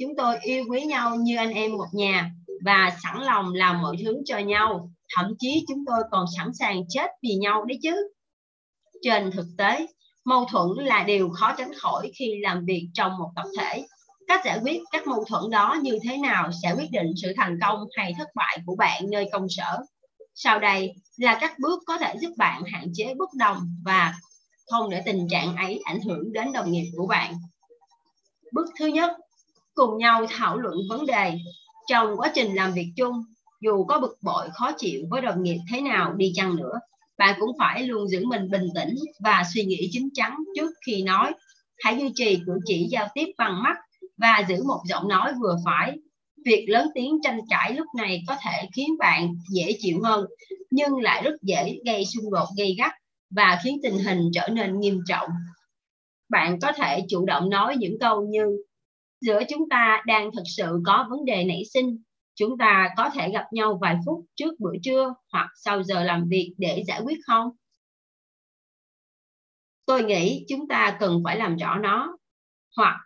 Chúng 0.00 0.16
tôi 0.16 0.36
yêu 0.42 0.64
quý 0.70 0.82
nhau 0.82 1.16
như 1.16 1.36
anh 1.36 1.50
em 1.50 1.72
một 1.72 1.88
nhà 1.92 2.30
và 2.64 2.90
sẵn 3.02 3.22
lòng 3.22 3.54
làm 3.54 3.82
mọi 3.82 3.96
thứ 4.04 4.22
cho 4.24 4.38
nhau. 4.38 4.90
Thậm 5.16 5.34
chí 5.38 5.64
chúng 5.68 5.84
tôi 5.86 5.98
còn 6.10 6.26
sẵn 6.36 6.54
sàng 6.54 6.82
chết 6.88 7.10
vì 7.22 7.34
nhau 7.34 7.64
đấy 7.64 7.78
chứ. 7.82 8.08
Trên 9.02 9.30
thực 9.30 9.46
tế, 9.58 9.86
mâu 10.24 10.44
thuẫn 10.44 10.86
là 10.86 11.02
điều 11.02 11.30
khó 11.30 11.54
tránh 11.58 11.74
khỏi 11.74 12.10
khi 12.18 12.34
làm 12.40 12.64
việc 12.64 12.88
trong 12.94 13.18
một 13.18 13.30
tập 13.36 13.44
thể. 13.58 13.86
Cách 14.28 14.40
giải 14.44 14.58
quyết 14.62 14.80
các 14.92 15.06
mâu 15.06 15.24
thuẫn 15.24 15.50
đó 15.50 15.76
như 15.82 15.98
thế 16.02 16.16
nào 16.16 16.50
sẽ 16.62 16.74
quyết 16.76 16.90
định 16.90 17.12
sự 17.22 17.32
thành 17.36 17.58
công 17.62 17.84
hay 17.96 18.14
thất 18.18 18.28
bại 18.34 18.58
của 18.66 18.76
bạn 18.76 19.02
nơi 19.10 19.28
công 19.32 19.46
sở. 19.48 19.78
Sau 20.34 20.58
đây 20.58 20.94
là 21.16 21.38
các 21.40 21.58
bước 21.58 21.82
có 21.86 21.98
thể 21.98 22.14
giúp 22.20 22.30
bạn 22.36 22.62
hạn 22.72 22.88
chế 22.94 23.14
bất 23.18 23.28
đồng 23.38 23.58
và 23.84 24.14
không 24.66 24.90
để 24.90 25.02
tình 25.04 25.28
trạng 25.30 25.56
ấy 25.56 25.80
ảnh 25.84 26.00
hưởng 26.00 26.32
đến 26.32 26.52
đồng 26.52 26.72
nghiệp 26.72 26.90
của 26.96 27.06
bạn. 27.06 27.34
Bước 28.52 28.66
thứ 28.78 28.86
nhất, 28.86 29.16
cùng 29.74 29.98
nhau 29.98 30.26
thảo 30.30 30.58
luận 30.58 30.76
vấn 30.90 31.06
đề 31.06 31.38
trong 31.86 32.16
quá 32.16 32.32
trình 32.34 32.54
làm 32.54 32.72
việc 32.72 32.92
chung 32.96 33.22
dù 33.60 33.84
có 33.84 34.00
bực 34.00 34.18
bội 34.22 34.48
khó 34.52 34.72
chịu 34.78 35.00
với 35.10 35.20
đồng 35.20 35.42
nghiệp 35.42 35.58
thế 35.72 35.80
nào 35.80 36.12
đi 36.12 36.32
chăng 36.34 36.56
nữa 36.56 36.80
bạn 37.18 37.36
cũng 37.40 37.50
phải 37.58 37.82
luôn 37.82 38.08
giữ 38.08 38.24
mình 38.26 38.50
bình 38.50 38.68
tĩnh 38.74 38.94
và 39.20 39.42
suy 39.54 39.64
nghĩ 39.64 39.88
chín 39.92 40.08
chắn 40.14 40.36
trước 40.56 40.70
khi 40.86 41.02
nói 41.02 41.32
hãy 41.78 41.98
duy 41.98 42.12
trì 42.14 42.38
cử 42.46 42.52
chỉ 42.64 42.86
giao 42.90 43.08
tiếp 43.14 43.26
bằng 43.38 43.62
mắt 43.62 43.76
và 44.16 44.44
giữ 44.48 44.62
một 44.66 44.80
giọng 44.88 45.08
nói 45.08 45.32
vừa 45.42 45.56
phải. 45.64 45.98
Việc 46.44 46.66
lớn 46.68 46.88
tiếng 46.94 47.18
tranh 47.22 47.40
cãi 47.50 47.72
lúc 47.72 47.86
này 47.96 48.22
có 48.28 48.36
thể 48.44 48.68
khiến 48.76 48.98
bạn 48.98 49.34
dễ 49.50 49.76
chịu 49.80 50.00
hơn, 50.02 50.26
nhưng 50.70 51.00
lại 51.00 51.22
rất 51.22 51.34
dễ 51.42 51.78
gây 51.86 52.04
xung 52.04 52.32
đột 52.32 52.48
gây 52.56 52.74
gắt 52.78 52.92
và 53.30 53.58
khiến 53.64 53.78
tình 53.82 53.98
hình 53.98 54.30
trở 54.34 54.48
nên 54.48 54.80
nghiêm 54.80 55.00
trọng. 55.08 55.28
Bạn 56.28 56.60
có 56.60 56.72
thể 56.72 57.00
chủ 57.08 57.26
động 57.26 57.50
nói 57.50 57.76
những 57.76 57.98
câu 58.00 58.26
như 58.26 58.62
giữa 59.20 59.40
chúng 59.48 59.68
ta 59.68 60.02
đang 60.06 60.30
thực 60.32 60.42
sự 60.56 60.80
có 60.86 61.06
vấn 61.10 61.24
đề 61.24 61.44
nảy 61.44 61.62
sinh, 61.74 62.02
chúng 62.34 62.58
ta 62.58 62.88
có 62.96 63.10
thể 63.10 63.30
gặp 63.30 63.44
nhau 63.52 63.78
vài 63.80 63.96
phút 64.06 64.24
trước 64.34 64.60
bữa 64.60 64.74
trưa 64.82 65.14
hoặc 65.32 65.50
sau 65.56 65.82
giờ 65.82 66.04
làm 66.04 66.28
việc 66.28 66.54
để 66.58 66.84
giải 66.86 67.00
quyết 67.04 67.18
không? 67.26 67.50
Tôi 69.86 70.04
nghĩ 70.04 70.44
chúng 70.48 70.68
ta 70.68 70.96
cần 71.00 71.20
phải 71.24 71.36
làm 71.36 71.56
rõ 71.56 71.78
nó. 71.78 72.16
Hoặc, 72.76 72.96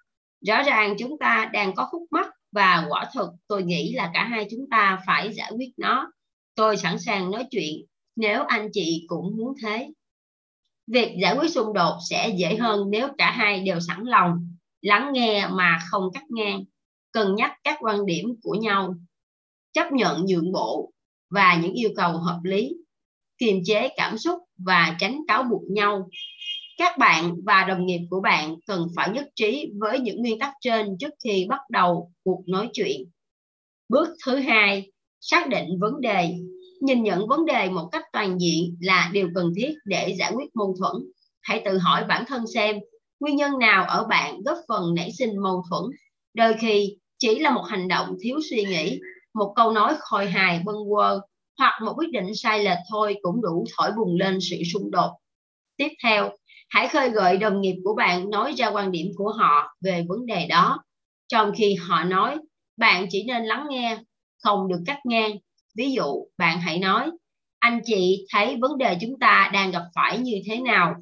rõ 0.46 0.62
ràng 0.62 0.94
chúng 0.98 1.18
ta 1.18 1.50
đang 1.52 1.74
có 1.74 1.88
khúc 1.90 2.02
mắc 2.10 2.30
và 2.52 2.86
quả 2.88 3.10
thực 3.14 3.30
tôi 3.46 3.62
nghĩ 3.62 3.92
là 3.92 4.10
cả 4.14 4.24
hai 4.24 4.46
chúng 4.50 4.70
ta 4.70 5.02
phải 5.06 5.32
giải 5.32 5.52
quyết 5.56 5.70
nó. 5.76 6.12
Tôi 6.54 6.76
sẵn 6.76 6.98
sàng 6.98 7.30
nói 7.30 7.46
chuyện 7.50 7.86
nếu 8.16 8.44
anh 8.44 8.68
chị 8.72 9.04
cũng 9.08 9.36
muốn 9.36 9.54
thế. 9.62 9.90
Việc 10.86 11.16
giải 11.22 11.36
quyết 11.36 11.48
xung 11.48 11.72
đột 11.72 11.98
sẽ 12.10 12.34
dễ 12.38 12.56
hơn 12.56 12.90
nếu 12.90 13.08
cả 13.18 13.30
hai 13.30 13.60
đều 13.60 13.80
sẵn 13.80 14.04
lòng 14.04 14.49
lắng 14.80 15.10
nghe 15.12 15.48
mà 15.52 15.78
không 15.90 16.10
cắt 16.14 16.24
ngang. 16.28 16.64
Cân 17.12 17.34
nhắc 17.34 17.52
các 17.64 17.76
quan 17.80 18.06
điểm 18.06 18.34
của 18.42 18.54
nhau. 18.54 18.94
Chấp 19.72 19.92
nhận 19.92 20.24
nhượng 20.26 20.52
bộ 20.52 20.92
và 21.30 21.60
những 21.62 21.72
yêu 21.72 21.90
cầu 21.96 22.12
hợp 22.12 22.40
lý. 22.42 22.72
Kiềm 23.38 23.60
chế 23.64 23.88
cảm 23.96 24.18
xúc 24.18 24.38
và 24.58 24.96
tránh 24.98 25.20
cáo 25.28 25.42
buộc 25.42 25.62
nhau. 25.70 26.08
Các 26.76 26.98
bạn 26.98 27.36
và 27.44 27.64
đồng 27.64 27.86
nghiệp 27.86 28.00
của 28.10 28.20
bạn 28.20 28.56
cần 28.66 28.86
phải 28.96 29.10
nhất 29.10 29.28
trí 29.34 29.70
với 29.78 29.98
những 29.98 30.20
nguyên 30.20 30.38
tắc 30.38 30.52
trên 30.60 30.98
trước 30.98 31.14
khi 31.24 31.46
bắt 31.48 31.60
đầu 31.70 32.12
cuộc 32.24 32.42
nói 32.46 32.68
chuyện. 32.72 33.10
Bước 33.88 34.08
thứ 34.26 34.36
hai, 34.36 34.92
xác 35.20 35.48
định 35.48 35.78
vấn 35.80 36.00
đề. 36.00 36.34
Nhìn 36.80 37.02
nhận 37.02 37.28
vấn 37.28 37.46
đề 37.46 37.70
một 37.70 37.88
cách 37.92 38.04
toàn 38.12 38.38
diện 38.40 38.76
là 38.80 39.10
điều 39.12 39.28
cần 39.34 39.52
thiết 39.56 39.74
để 39.84 40.14
giải 40.18 40.32
quyết 40.34 40.56
mâu 40.56 40.74
thuẫn. 40.78 40.96
Hãy 41.40 41.62
tự 41.64 41.78
hỏi 41.78 42.04
bản 42.08 42.24
thân 42.26 42.44
xem 42.54 42.76
nguyên 43.20 43.36
nhân 43.36 43.58
nào 43.58 43.84
ở 43.84 44.04
bạn 44.04 44.42
góp 44.42 44.58
phần 44.68 44.94
nảy 44.94 45.12
sinh 45.12 45.42
mâu 45.42 45.62
thuẫn? 45.70 45.82
Đôi 46.34 46.54
khi 46.60 46.96
chỉ 47.18 47.38
là 47.38 47.50
một 47.50 47.62
hành 47.68 47.88
động 47.88 48.16
thiếu 48.22 48.38
suy 48.50 48.64
nghĩ, 48.64 49.00
một 49.34 49.52
câu 49.56 49.72
nói 49.72 49.94
khôi 49.98 50.26
hài, 50.26 50.60
bâng 50.64 50.76
quơ, 50.90 51.20
hoặc 51.58 51.80
một 51.84 51.92
quyết 51.96 52.10
định 52.12 52.34
sai 52.34 52.64
lệch 52.64 52.78
thôi 52.90 53.16
cũng 53.22 53.42
đủ 53.42 53.64
thổi 53.76 53.90
bùng 53.96 54.16
lên 54.16 54.38
sự 54.40 54.56
xung 54.72 54.90
đột. 54.90 55.10
Tiếp 55.76 55.88
theo, 56.02 56.30
hãy 56.68 56.88
khơi 56.88 57.10
gợi 57.10 57.36
đồng 57.36 57.60
nghiệp 57.60 57.76
của 57.84 57.94
bạn 57.94 58.30
nói 58.30 58.52
ra 58.52 58.70
quan 58.70 58.92
điểm 58.92 59.06
của 59.16 59.32
họ 59.32 59.76
về 59.84 60.04
vấn 60.08 60.26
đề 60.26 60.46
đó. 60.46 60.78
Trong 61.28 61.52
khi 61.56 61.74
họ 61.74 62.04
nói, 62.04 62.36
bạn 62.76 63.06
chỉ 63.10 63.24
nên 63.24 63.44
lắng 63.44 63.66
nghe, 63.70 63.98
không 64.42 64.68
được 64.68 64.80
cắt 64.86 64.98
ngang. 65.04 65.32
Ví 65.76 65.92
dụ, 65.92 66.26
bạn 66.38 66.60
hãy 66.60 66.78
nói, 66.78 67.10
anh 67.58 67.80
chị 67.84 68.26
thấy 68.32 68.56
vấn 68.60 68.78
đề 68.78 68.98
chúng 69.00 69.18
ta 69.20 69.50
đang 69.52 69.70
gặp 69.70 69.82
phải 69.94 70.18
như 70.18 70.40
thế 70.46 70.60
nào? 70.60 70.94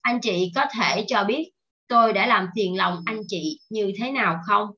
Anh 0.00 0.20
chị 0.20 0.52
có 0.54 0.66
thể 0.78 1.04
cho 1.08 1.24
biết 1.24 1.50
tôi 1.88 2.12
đã 2.12 2.26
làm 2.26 2.48
phiền 2.56 2.76
lòng 2.76 3.02
anh 3.06 3.20
chị 3.28 3.60
như 3.70 3.92
thế 3.98 4.10
nào 4.10 4.40
không? 4.46 4.68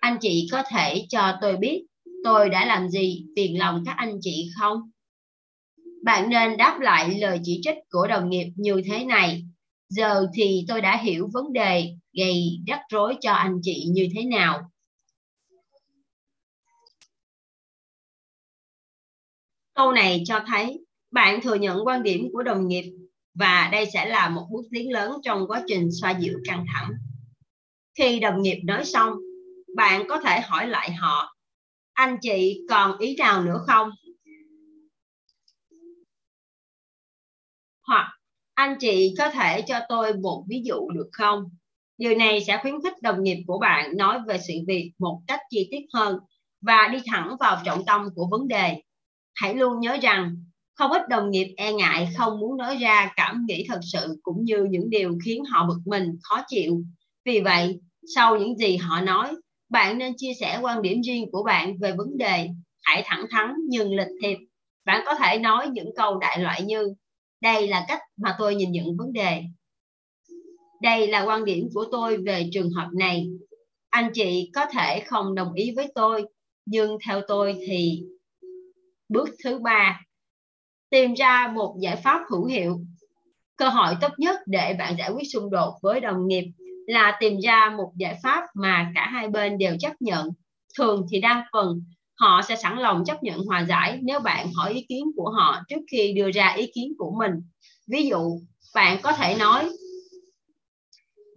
Anh 0.00 0.18
chị 0.20 0.48
có 0.52 0.62
thể 0.68 1.06
cho 1.08 1.38
tôi 1.40 1.56
biết 1.56 1.84
tôi 2.24 2.48
đã 2.48 2.66
làm 2.66 2.88
gì 2.88 3.24
phiền 3.36 3.58
lòng 3.58 3.82
các 3.86 3.94
anh 3.96 4.18
chị 4.20 4.50
không? 4.60 4.90
Bạn 6.02 6.30
nên 6.30 6.56
đáp 6.56 6.80
lại 6.80 7.18
lời 7.18 7.40
chỉ 7.44 7.60
trích 7.62 7.76
của 7.90 8.06
đồng 8.06 8.30
nghiệp 8.30 8.52
như 8.56 8.82
thế 8.84 9.04
này. 9.04 9.44
Giờ 9.88 10.26
thì 10.34 10.64
tôi 10.68 10.80
đã 10.80 10.96
hiểu 10.96 11.28
vấn 11.32 11.52
đề 11.52 11.94
gây 12.12 12.58
rắc 12.66 12.80
rối 12.88 13.16
cho 13.20 13.32
anh 13.32 13.60
chị 13.62 13.84
như 13.88 14.08
thế 14.14 14.24
nào. 14.24 14.70
Câu 19.74 19.92
này 19.92 20.22
cho 20.26 20.40
thấy 20.46 20.84
bạn 21.10 21.40
thừa 21.42 21.54
nhận 21.54 21.86
quan 21.86 22.02
điểm 22.02 22.28
của 22.32 22.42
đồng 22.42 22.68
nghiệp 22.68 22.92
và 23.38 23.68
đây 23.72 23.86
sẽ 23.92 24.06
là 24.06 24.28
một 24.28 24.46
bước 24.50 24.62
tiến 24.70 24.92
lớn 24.92 25.12
trong 25.24 25.46
quá 25.48 25.62
trình 25.66 25.88
xoa 26.00 26.10
dịu 26.10 26.38
căng 26.44 26.66
thẳng. 26.72 26.90
Khi 27.98 28.20
đồng 28.20 28.42
nghiệp 28.42 28.60
nói 28.64 28.84
xong, 28.84 29.12
bạn 29.76 30.06
có 30.08 30.20
thể 30.20 30.40
hỏi 30.40 30.66
lại 30.66 30.92
họ, 30.92 31.36
anh 31.92 32.16
chị 32.22 32.60
còn 32.70 32.98
ý 32.98 33.16
nào 33.16 33.42
nữa 33.42 33.64
không? 33.66 33.90
Hoặc 37.86 38.18
anh 38.54 38.76
chị 38.80 39.14
có 39.18 39.30
thể 39.30 39.62
cho 39.62 39.80
tôi 39.88 40.14
một 40.14 40.44
ví 40.48 40.62
dụ 40.64 40.90
được 40.94 41.08
không? 41.12 41.44
Điều 41.98 42.14
này 42.14 42.44
sẽ 42.44 42.58
khuyến 42.62 42.74
khích 42.82 43.02
đồng 43.02 43.22
nghiệp 43.22 43.44
của 43.46 43.58
bạn 43.58 43.96
nói 43.96 44.18
về 44.26 44.38
sự 44.48 44.54
việc 44.66 44.92
một 44.98 45.20
cách 45.26 45.40
chi 45.50 45.68
tiết 45.70 45.86
hơn 45.94 46.18
và 46.60 46.88
đi 46.92 46.98
thẳng 47.06 47.36
vào 47.40 47.62
trọng 47.64 47.84
tâm 47.84 48.08
của 48.14 48.28
vấn 48.30 48.48
đề. 48.48 48.82
Hãy 49.34 49.54
luôn 49.54 49.80
nhớ 49.80 49.98
rằng 50.02 50.36
không 50.78 50.90
ít 50.90 51.08
đồng 51.08 51.30
nghiệp 51.30 51.54
e 51.56 51.72
ngại 51.72 52.08
không 52.16 52.40
muốn 52.40 52.56
nói 52.56 52.76
ra 52.76 53.12
cảm 53.16 53.44
nghĩ 53.48 53.64
thật 53.68 53.80
sự 53.92 54.18
cũng 54.22 54.44
như 54.44 54.64
những 54.70 54.90
điều 54.90 55.18
khiến 55.24 55.44
họ 55.44 55.66
bực 55.68 55.78
mình, 55.84 56.16
khó 56.22 56.44
chịu. 56.48 56.82
Vì 57.24 57.40
vậy, 57.40 57.80
sau 58.14 58.36
những 58.36 58.58
gì 58.58 58.76
họ 58.76 59.00
nói, 59.00 59.36
bạn 59.68 59.98
nên 59.98 60.12
chia 60.16 60.32
sẻ 60.40 60.58
quan 60.62 60.82
điểm 60.82 61.00
riêng 61.00 61.30
của 61.32 61.42
bạn 61.42 61.78
về 61.78 61.92
vấn 61.92 62.18
đề. 62.18 62.48
Hãy 62.82 63.02
thẳng 63.06 63.26
thắn 63.30 63.54
nhưng 63.68 63.94
lịch 63.94 64.08
thiệp. 64.22 64.36
Bạn 64.84 65.02
có 65.06 65.14
thể 65.14 65.38
nói 65.38 65.68
những 65.72 65.90
câu 65.96 66.18
đại 66.18 66.38
loại 66.38 66.62
như 66.62 66.94
đây 67.40 67.68
là 67.68 67.84
cách 67.88 68.00
mà 68.16 68.36
tôi 68.38 68.54
nhìn 68.54 68.72
nhận 68.72 68.96
vấn 68.96 69.12
đề. 69.12 69.42
Đây 70.82 71.06
là 71.06 71.24
quan 71.24 71.44
điểm 71.44 71.68
của 71.74 71.84
tôi 71.92 72.16
về 72.16 72.50
trường 72.52 72.70
hợp 72.70 72.88
này. 72.98 73.26
Anh 73.90 74.10
chị 74.14 74.50
có 74.54 74.66
thể 74.72 75.00
không 75.00 75.34
đồng 75.34 75.52
ý 75.52 75.72
với 75.76 75.92
tôi, 75.94 76.24
nhưng 76.66 76.98
theo 77.06 77.20
tôi 77.28 77.56
thì 77.66 78.02
bước 79.08 79.28
thứ 79.44 79.58
ba 79.58 80.00
tìm 80.90 81.14
ra 81.14 81.52
một 81.54 81.76
giải 81.80 81.96
pháp 81.96 82.20
hữu 82.30 82.44
hiệu. 82.44 82.80
Cơ 83.56 83.68
hội 83.68 83.94
tốt 84.00 84.12
nhất 84.18 84.36
để 84.46 84.74
bạn 84.78 84.94
giải 84.98 85.10
quyết 85.10 85.24
xung 85.32 85.50
đột 85.50 85.78
với 85.82 86.00
đồng 86.00 86.28
nghiệp 86.28 86.44
là 86.86 87.16
tìm 87.20 87.38
ra 87.40 87.74
một 87.76 87.92
giải 87.96 88.18
pháp 88.22 88.44
mà 88.54 88.92
cả 88.94 89.08
hai 89.12 89.28
bên 89.28 89.58
đều 89.58 89.76
chấp 89.80 89.92
nhận. 90.00 90.28
Thường 90.78 91.06
thì 91.10 91.20
đa 91.20 91.48
phần, 91.52 91.82
họ 92.14 92.42
sẽ 92.48 92.56
sẵn 92.56 92.78
lòng 92.78 93.04
chấp 93.06 93.22
nhận 93.22 93.44
hòa 93.44 93.64
giải 93.64 93.98
nếu 94.02 94.20
bạn 94.20 94.52
hỏi 94.52 94.72
ý 94.72 94.86
kiến 94.88 95.04
của 95.16 95.30
họ 95.30 95.62
trước 95.68 95.80
khi 95.90 96.12
đưa 96.12 96.30
ra 96.30 96.54
ý 96.56 96.70
kiến 96.74 96.92
của 96.98 97.14
mình. 97.18 97.32
Ví 97.86 98.06
dụ, 98.06 98.40
bạn 98.74 98.98
có 99.02 99.12
thể 99.12 99.36
nói, 99.36 99.70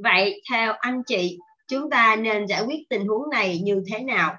vậy 0.04 0.42
theo 0.52 0.74
anh 0.80 1.02
chị, 1.08 1.38
chúng 1.68 1.90
ta 1.90 2.16
nên 2.16 2.48
giải 2.48 2.64
quyết 2.64 2.80
tình 2.90 3.08
huống 3.08 3.30
này 3.30 3.60
như 3.64 3.84
thế 3.92 4.00
nào? 4.00 4.36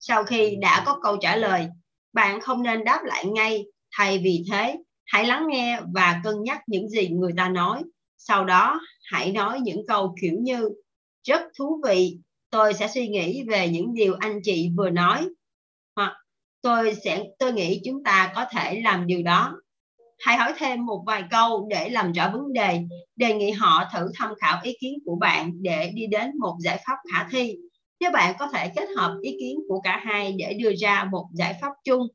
Sau 0.00 0.24
khi 0.24 0.56
đã 0.60 0.82
có 0.86 0.98
câu 1.02 1.16
trả 1.16 1.36
lời, 1.36 1.68
bạn 2.12 2.40
không 2.40 2.62
nên 2.62 2.84
đáp 2.84 3.00
lại 3.04 3.24
ngay 3.26 3.64
thay 3.92 4.18
vì 4.18 4.44
thế, 4.50 4.76
hãy 5.06 5.24
lắng 5.24 5.46
nghe 5.48 5.80
và 5.94 6.20
cân 6.24 6.42
nhắc 6.42 6.62
những 6.66 6.88
gì 6.88 7.08
người 7.08 7.32
ta 7.36 7.48
nói. 7.48 7.82
Sau 8.18 8.44
đó, 8.44 8.80
hãy 9.04 9.32
nói 9.32 9.60
những 9.60 9.86
câu 9.86 10.14
kiểu 10.20 10.34
như, 10.40 10.70
rất 11.24 11.42
thú 11.58 11.82
vị, 11.86 12.18
tôi 12.50 12.74
sẽ 12.74 12.88
suy 12.88 13.08
nghĩ 13.08 13.44
về 13.48 13.68
những 13.68 13.94
điều 13.94 14.14
anh 14.20 14.40
chị 14.42 14.70
vừa 14.76 14.90
nói. 14.90 15.28
Hoặc, 15.96 16.16
tôi 16.62 16.94
sẽ, 17.04 17.24
tôi 17.38 17.52
nghĩ 17.52 17.80
chúng 17.84 18.04
ta 18.04 18.32
có 18.34 18.44
thể 18.50 18.80
làm 18.84 19.06
điều 19.06 19.22
đó. 19.22 19.54
Hãy 20.18 20.36
hỏi 20.36 20.52
thêm 20.58 20.86
một 20.86 21.02
vài 21.06 21.24
câu 21.30 21.66
để 21.70 21.88
làm 21.88 22.12
rõ 22.12 22.30
vấn 22.32 22.52
đề 22.52 22.80
đề 23.16 23.34
nghị 23.34 23.50
họ 23.50 23.84
thử 23.94 24.10
tham 24.14 24.30
khảo 24.40 24.60
ý 24.62 24.76
kiến 24.80 24.98
của 25.04 25.16
bạn 25.16 25.52
để 25.62 25.90
đi 25.94 26.06
đến 26.06 26.30
một 26.38 26.56
giải 26.60 26.82
pháp 26.86 26.96
khả 27.12 27.28
thi. 27.30 27.56
Nếu 28.00 28.10
bạn 28.10 28.34
có 28.38 28.46
thể 28.52 28.72
kết 28.76 28.88
hợp 28.96 29.18
ý 29.22 29.36
kiến 29.40 29.58
của 29.68 29.80
cả 29.80 30.00
hai 30.04 30.32
để 30.32 30.52
đưa 30.52 30.72
ra 30.80 31.08
một 31.10 31.26
giải 31.34 31.54
pháp 31.60 31.72
chung 31.84 32.08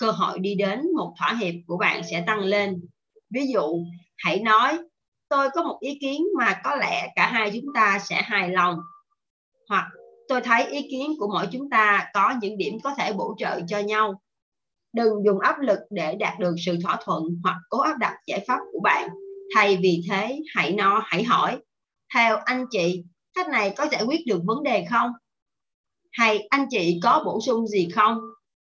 cơ 0.00 0.10
hội 0.10 0.38
đi 0.38 0.54
đến 0.54 0.80
một 0.96 1.14
thỏa 1.18 1.34
hiệp 1.40 1.54
của 1.66 1.76
bạn 1.76 2.02
sẽ 2.10 2.24
tăng 2.26 2.40
lên. 2.40 2.80
Ví 3.30 3.46
dụ, 3.52 3.84
hãy 4.16 4.40
nói, 4.40 4.78
tôi 5.28 5.48
có 5.54 5.62
một 5.62 5.78
ý 5.80 5.98
kiến 6.00 6.26
mà 6.38 6.60
có 6.64 6.76
lẽ 6.76 7.12
cả 7.16 7.26
hai 7.26 7.50
chúng 7.54 7.74
ta 7.74 7.98
sẽ 7.98 8.22
hài 8.22 8.50
lòng. 8.50 8.78
Hoặc, 9.68 9.88
tôi 10.28 10.40
thấy 10.40 10.66
ý 10.66 10.88
kiến 10.90 11.12
của 11.18 11.28
mỗi 11.28 11.46
chúng 11.52 11.70
ta 11.70 12.10
có 12.14 12.34
những 12.42 12.58
điểm 12.58 12.78
có 12.84 12.94
thể 12.98 13.12
bổ 13.12 13.34
trợ 13.38 13.60
cho 13.68 13.78
nhau. 13.78 14.20
Đừng 14.92 15.24
dùng 15.24 15.40
áp 15.40 15.58
lực 15.60 15.78
để 15.90 16.14
đạt 16.14 16.38
được 16.38 16.54
sự 16.66 16.78
thỏa 16.82 16.98
thuận 17.04 17.22
hoặc 17.42 17.56
cố 17.68 17.78
áp 17.80 17.98
đặt 17.98 18.14
giải 18.26 18.44
pháp 18.48 18.58
của 18.72 18.80
bạn. 18.80 19.08
Thay 19.54 19.76
vì 19.76 20.02
thế, 20.10 20.40
hãy 20.54 20.72
no, 20.72 21.02
hãy 21.04 21.22
hỏi, 21.22 21.58
theo 22.14 22.36
anh 22.36 22.64
chị 22.70 23.04
cách 23.34 23.48
này 23.48 23.74
có 23.76 23.86
giải 23.92 24.02
quyết 24.04 24.20
được 24.26 24.42
vấn 24.44 24.62
đề 24.62 24.84
không? 24.90 25.10
Hay 26.12 26.46
anh 26.50 26.66
chị 26.70 27.00
có 27.02 27.22
bổ 27.26 27.40
sung 27.46 27.66
gì 27.66 27.88
không? 27.94 28.18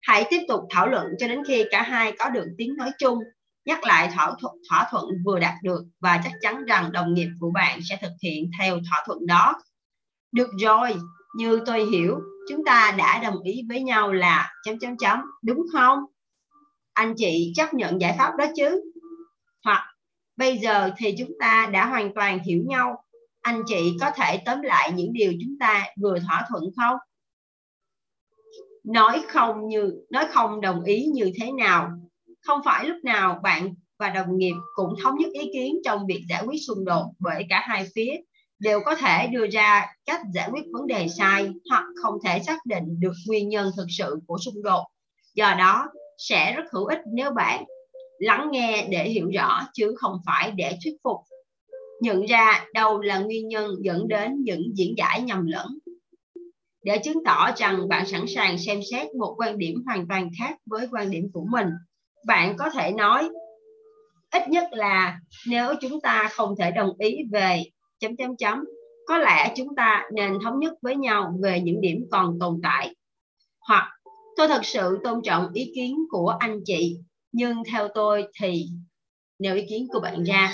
Hãy 0.03 0.27
tiếp 0.29 0.39
tục 0.47 0.61
thảo 0.69 0.87
luận 0.87 1.07
cho 1.19 1.27
đến 1.27 1.43
khi 1.47 1.63
cả 1.71 1.81
hai 1.81 2.11
có 2.19 2.29
được 2.29 2.45
tiếng 2.57 2.75
nói 2.77 2.91
chung. 2.97 3.19
Nhắc 3.65 3.83
lại 3.83 4.09
thỏa 4.15 4.31
thuận, 4.41 4.55
thỏa 4.69 4.87
thuận 4.91 5.05
vừa 5.25 5.39
đạt 5.39 5.53
được 5.63 5.83
và 5.99 6.21
chắc 6.23 6.31
chắn 6.41 6.65
rằng 6.65 6.91
đồng 6.91 7.13
nghiệp 7.13 7.29
của 7.39 7.51
bạn 7.51 7.79
sẽ 7.89 7.97
thực 8.01 8.11
hiện 8.23 8.51
theo 8.59 8.79
thỏa 8.89 9.03
thuận 9.05 9.25
đó. 9.25 9.61
Được 10.31 10.49
rồi 10.61 10.95
như 11.35 11.59
tôi 11.65 11.85
hiểu 11.85 12.19
chúng 12.49 12.65
ta 12.65 12.93
đã 12.97 13.19
đồng 13.23 13.43
ý 13.43 13.61
với 13.69 13.81
nhau 13.81 14.13
là 14.13 14.51
chấm 14.63 14.79
chấm 14.79 14.97
chấm 14.97 15.19
đúng 15.43 15.65
không? 15.73 15.99
Anh 16.93 17.13
chị 17.17 17.53
chấp 17.55 17.73
nhận 17.73 18.01
giải 18.01 18.15
pháp 18.17 18.31
đó 18.37 18.45
chứ? 18.55 18.81
Hoặc 19.63 19.87
bây 20.37 20.57
giờ 20.57 20.91
thì 20.97 21.15
chúng 21.17 21.31
ta 21.39 21.69
đã 21.73 21.85
hoàn 21.85 22.13
toàn 22.15 22.39
hiểu 22.39 22.63
nhau. 22.67 23.03
Anh 23.41 23.63
chị 23.67 23.97
có 24.01 24.11
thể 24.15 24.41
tóm 24.45 24.61
lại 24.61 24.91
những 24.91 25.13
điều 25.13 25.33
chúng 25.41 25.59
ta 25.59 25.85
vừa 26.01 26.19
thỏa 26.19 26.45
thuận 26.49 26.63
không? 26.77 26.97
Nói 28.83 29.21
không 29.29 29.67
như, 29.67 29.93
nói 30.09 30.25
không 30.31 30.61
đồng 30.61 30.83
ý 30.83 31.05
như 31.05 31.31
thế 31.41 31.51
nào. 31.51 31.89
Không 32.41 32.61
phải 32.65 32.85
lúc 32.85 32.97
nào 33.03 33.39
bạn 33.43 33.73
và 33.99 34.09
đồng 34.09 34.37
nghiệp 34.37 34.53
cũng 34.75 34.93
thống 35.03 35.15
nhất 35.17 35.31
ý 35.33 35.49
kiến 35.53 35.75
trong 35.85 36.05
việc 36.07 36.23
giải 36.29 36.43
quyết 36.45 36.57
xung 36.67 36.85
đột 36.85 37.05
bởi 37.19 37.45
cả 37.49 37.63
hai 37.67 37.87
phía. 37.95 38.11
Đều 38.59 38.79
có 38.85 38.95
thể 38.95 39.27
đưa 39.27 39.47
ra 39.47 39.85
cách 40.05 40.21
giải 40.33 40.49
quyết 40.51 40.63
vấn 40.73 40.87
đề 40.87 41.07
sai 41.17 41.49
hoặc 41.69 41.83
không 42.03 42.13
thể 42.25 42.39
xác 42.39 42.65
định 42.65 42.99
được 42.99 43.13
nguyên 43.27 43.49
nhân 43.49 43.71
thực 43.77 43.87
sự 43.97 44.19
của 44.27 44.37
xung 44.37 44.63
đột. 44.63 44.85
Do 45.35 45.55
đó, 45.57 45.87
sẽ 46.17 46.53
rất 46.53 46.63
hữu 46.73 46.85
ích 46.85 46.99
nếu 47.13 47.31
bạn 47.31 47.63
lắng 48.19 48.49
nghe 48.51 48.87
để 48.91 49.09
hiểu 49.09 49.29
rõ 49.33 49.61
chứ 49.73 49.95
không 49.97 50.17
phải 50.25 50.51
để 50.51 50.77
thuyết 50.83 50.93
phục. 51.03 51.17
Nhận 52.01 52.25
ra 52.25 52.65
đâu 52.73 53.01
là 53.01 53.19
nguyên 53.19 53.47
nhân 53.47 53.75
dẫn 53.81 54.07
đến 54.07 54.43
những 54.43 54.61
diễn 54.75 54.93
giải 54.97 55.21
nhầm 55.21 55.45
lẫn 55.45 55.67
để 56.83 56.97
chứng 56.97 57.23
tỏ 57.25 57.51
rằng 57.55 57.87
bạn 57.87 58.05
sẵn 58.05 58.25
sàng 58.27 58.57
xem 58.57 58.79
xét 58.91 59.15
một 59.15 59.35
quan 59.37 59.57
điểm 59.57 59.83
hoàn 59.85 60.07
toàn 60.07 60.29
khác 60.39 60.57
với 60.65 60.87
quan 60.91 61.11
điểm 61.11 61.29
của 61.33 61.45
mình. 61.51 61.67
Bạn 62.27 62.55
có 62.57 62.69
thể 62.69 62.91
nói, 62.91 63.29
ít 64.31 64.49
nhất 64.49 64.67
là 64.71 65.19
nếu 65.47 65.73
chúng 65.81 66.01
ta 66.01 66.29
không 66.31 66.55
thể 66.59 66.71
đồng 66.71 66.89
ý 66.99 67.17
về 67.31 67.63
chấm 67.99 68.15
chấm 68.15 68.37
chấm, 68.37 68.63
có 69.07 69.17
lẽ 69.17 69.53
chúng 69.55 69.75
ta 69.75 70.03
nên 70.13 70.37
thống 70.43 70.59
nhất 70.59 70.73
với 70.81 70.95
nhau 70.95 71.33
về 71.43 71.59
những 71.59 71.81
điểm 71.81 72.05
còn 72.11 72.39
tồn 72.39 72.59
tại. 72.63 72.95
Hoặc, 73.67 73.91
tôi 74.37 74.47
thật 74.47 74.65
sự 74.65 74.97
tôn 75.03 75.21
trọng 75.23 75.53
ý 75.53 75.71
kiến 75.75 75.97
của 76.09 76.35
anh 76.39 76.59
chị, 76.65 76.97
nhưng 77.31 77.63
theo 77.71 77.87
tôi 77.93 78.27
thì 78.41 78.65
nêu 79.39 79.55
ý 79.55 79.65
kiến 79.69 79.87
của 79.93 79.99
bạn 79.99 80.23
ra. 80.23 80.51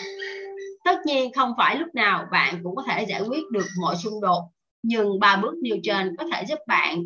Tất 0.86 1.00
nhiên 1.06 1.32
không 1.34 1.54
phải 1.58 1.76
lúc 1.76 1.96
nào 1.96 2.26
bạn 2.32 2.60
cũng 2.64 2.76
có 2.76 2.84
thể 2.88 3.04
giải 3.04 3.22
quyết 3.22 3.44
được 3.52 3.66
mọi 3.82 3.96
xung 3.96 4.22
đột 4.22 4.50
nhưng 4.84 5.20
ba 5.20 5.36
bước 5.36 5.54
nêu 5.62 5.78
trên 5.84 6.16
có 6.18 6.26
thể 6.34 6.44
giúp 6.48 6.60
bạn 6.68 7.04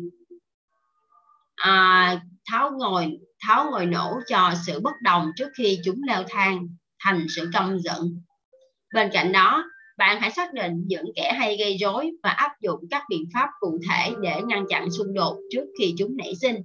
à, 1.56 2.20
tháo 2.50 2.70
ngồi 2.78 3.18
tháo 3.40 3.70
ngồi 3.70 3.86
nổ 3.86 4.12
cho 4.28 4.52
sự 4.66 4.80
bất 4.80 4.94
đồng 5.02 5.30
trước 5.36 5.48
khi 5.58 5.78
chúng 5.84 6.00
leo 6.06 6.22
thang 6.28 6.68
thành 7.00 7.26
sự 7.36 7.50
căm 7.52 7.78
giận. 7.78 8.22
Bên 8.94 9.10
cạnh 9.12 9.32
đó 9.32 9.64
bạn 9.98 10.20
hãy 10.20 10.30
xác 10.30 10.52
định 10.54 10.84
những 10.86 11.06
kẻ 11.16 11.32
hay 11.38 11.56
gây 11.56 11.76
rối 11.76 12.10
và 12.22 12.30
áp 12.30 12.50
dụng 12.60 12.80
các 12.90 13.02
biện 13.08 13.24
pháp 13.34 13.48
cụ 13.60 13.78
thể 13.88 14.12
để 14.22 14.42
ngăn 14.42 14.64
chặn 14.68 14.90
xung 14.90 15.14
đột 15.14 15.36
trước 15.50 15.64
khi 15.78 15.94
chúng 15.98 16.16
nảy 16.16 16.32
sinh. 16.40 16.56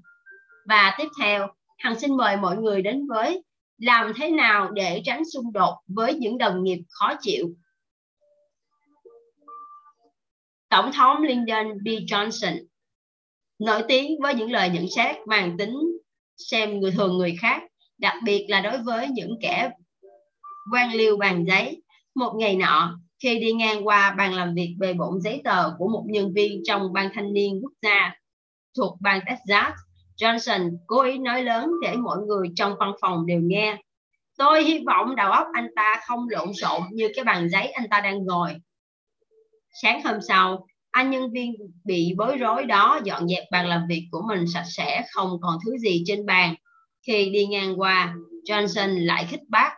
Và 0.66 0.96
tiếp 0.98 1.08
theo 1.20 1.48
hằng 1.78 2.00
xin 2.00 2.18
mời 2.18 2.38
mọi 2.38 2.58
người 2.58 2.82
đến 2.82 3.08
với 3.08 3.44
làm 3.78 4.14
thế 4.16 4.32
nào 4.32 4.72
để 4.72 5.02
tránh 5.06 5.24
xung 5.34 5.54
đột 5.54 5.76
với 5.88 6.14
những 6.14 6.38
đồng 6.38 6.64
nghiệp 6.64 6.80
khó 6.90 7.14
chịu. 7.22 7.50
Tổng 10.70 10.92
thống 10.92 11.24
Lyndon 11.24 11.84
B. 11.84 11.88
Johnson 11.88 12.58
nổi 13.60 13.84
tiếng 13.88 14.22
với 14.22 14.34
những 14.34 14.52
lời 14.52 14.70
nhận 14.70 14.86
xét 14.96 15.16
mang 15.28 15.58
tính 15.58 15.78
xem 16.38 16.80
người 16.80 16.92
thường 16.92 17.18
người 17.18 17.36
khác, 17.42 17.62
đặc 17.98 18.16
biệt 18.24 18.46
là 18.50 18.62
đối 18.62 18.78
với 18.78 19.08
những 19.08 19.38
kẻ 19.42 19.70
quan 20.72 20.94
liêu 20.94 21.18
bàn 21.18 21.46
giấy. 21.48 21.82
Một 22.16 22.34
ngày 22.38 22.56
nọ, 22.56 23.00
khi 23.24 23.40
đi 23.40 23.54
ngang 23.54 23.88
qua 23.88 24.12
bàn 24.12 24.34
làm 24.34 24.54
việc 24.56 24.76
bề 24.80 24.94
bộn 24.94 25.22
giấy 25.22 25.42
tờ 25.44 25.74
của 25.78 25.88
một 25.88 26.06
nhân 26.08 26.34
viên 26.34 26.62
trong 26.66 26.94
ban 26.94 27.10
thanh 27.14 27.34
niên 27.34 27.60
quốc 27.64 27.74
gia 27.82 28.16
thuộc 28.78 28.98
bang 29.02 29.20
Texas, 29.26 29.74
Johnson 30.22 30.78
cố 30.88 31.02
ý 31.02 31.18
nói 31.18 31.44
lớn 31.44 31.70
để 31.82 31.96
mọi 31.96 32.18
người 32.28 32.48
trong 32.56 32.76
văn 32.80 32.92
phòng 33.02 33.26
đều 33.26 33.40
nghe. 33.44 33.78
Tôi 34.38 34.64
hy 34.64 34.84
vọng 34.86 35.16
đầu 35.16 35.32
óc 35.32 35.48
anh 35.54 35.68
ta 35.76 36.02
không 36.08 36.30
lộn 36.30 36.54
xộn 36.54 36.82
như 36.92 37.10
cái 37.16 37.26
bàn 37.26 37.50
giấy 37.50 37.68
anh 37.68 37.90
ta 37.90 38.02
đang 38.02 38.26
ngồi. 38.26 38.56
Sáng 39.72 40.04
hôm 40.04 40.16
sau, 40.28 40.68
anh 40.92 41.12
nhân 41.12 41.32
viên 41.32 41.54
bị 41.84 42.14
bối 42.18 42.38
rối 42.38 42.66
đó 42.66 43.00
dọn 43.04 43.28
dẹp 43.28 43.44
bàn 43.52 43.68
làm 43.68 43.82
việc 43.90 44.08
của 44.12 44.22
mình 44.28 44.48
sạch 44.54 44.66
sẽ 44.68 45.06
không 45.12 45.38
còn 45.42 45.58
thứ 45.66 45.78
gì 45.78 46.04
trên 46.06 46.26
bàn 46.26 46.56
Khi 47.08 47.30
đi 47.30 47.46
ngang 47.46 47.80
qua, 47.80 48.16
Johnson 48.46 49.06
lại 49.06 49.26
khích 49.30 49.44
bác. 49.48 49.72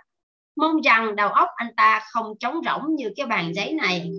Mong 0.55 0.81
rằng 0.81 1.15
đầu 1.15 1.29
óc 1.29 1.49
anh 1.55 1.75
ta 1.77 2.03
không 2.11 2.33
trống 2.39 2.55
rỗng 2.65 2.95
như 2.95 3.11
cái 3.15 3.25
bàn 3.25 3.53
giấy 3.55 3.73
này. 3.73 4.11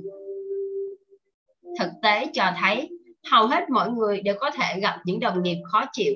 Thực 1.78 1.90
tế 2.02 2.26
cho 2.34 2.52
thấy 2.60 2.88
hầu 3.30 3.46
hết 3.46 3.70
mọi 3.70 3.90
người 3.90 4.20
đều 4.20 4.34
có 4.40 4.50
thể 4.50 4.80
gặp 4.80 5.00
những 5.04 5.20
đồng 5.20 5.42
nghiệp 5.42 5.56
khó 5.72 5.84
chịu, 5.92 6.14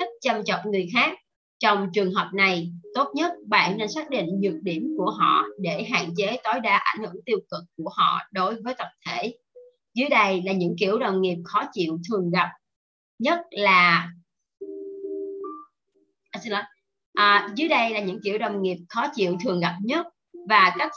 thích 0.00 0.08
chăm 0.20 0.44
chọc 0.44 0.66
người 0.66 0.88
khác. 0.94 1.18
Trong 1.64 1.88
trường 1.92 2.14
hợp 2.14 2.30
này, 2.34 2.72
tốt 2.94 3.08
nhất 3.14 3.32
bạn 3.46 3.78
nên 3.78 3.88
xác 3.88 4.10
định 4.10 4.40
nhược 4.40 4.62
điểm 4.62 4.94
của 4.98 5.10
họ 5.10 5.44
để 5.58 5.84
hạn 5.84 6.10
chế 6.16 6.36
tối 6.44 6.60
đa 6.62 6.76
ảnh 6.76 7.04
hưởng 7.04 7.22
tiêu 7.26 7.38
cực 7.50 7.62
của 7.76 7.90
họ 7.96 8.18
đối 8.32 8.54
với 8.62 8.74
tập 8.78 8.88
thể. 9.06 9.34
Dưới 9.94 10.08
đây 10.08 10.42
là 10.44 10.52
những 10.52 10.76
kiểu 10.78 10.98
đồng 10.98 11.20
nghiệp 11.20 11.36
khó 11.44 11.62
chịu 11.72 11.98
thường 12.08 12.30
gặp. 12.30 12.48
Nhất 13.18 13.40
là 13.50 14.10
à, 16.30 16.40
xin 16.42 16.52
lỗi. 16.52 16.62
À, 17.14 17.48
dưới 17.56 17.68
đây 17.68 17.90
là 17.90 18.00
những 18.00 18.18
kiểu 18.24 18.38
đồng 18.38 18.62
nghiệp 18.62 18.78
khó 18.88 19.06
chịu 19.14 19.36
thường 19.44 19.60
gặp 19.60 19.76
nhất 19.82 20.06
và 20.48 20.74
cách 20.78 20.90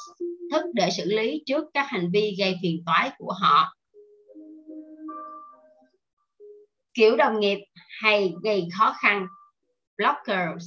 thức 0.52 0.66
để 0.74 0.90
xử 0.98 1.04
lý 1.06 1.44
trước 1.46 1.64
các 1.74 1.86
hành 1.90 2.10
vi 2.14 2.36
gây 2.40 2.56
phiền 2.62 2.84
toái 2.86 3.12
của 3.18 3.34
họ 3.42 3.74
kiểu 6.94 7.16
đồng 7.18 7.40
nghiệp 7.40 7.58
hay 8.02 8.34
gây 8.44 8.68
khó 8.78 8.96
khăn 9.02 9.28
blockers. 9.98 10.66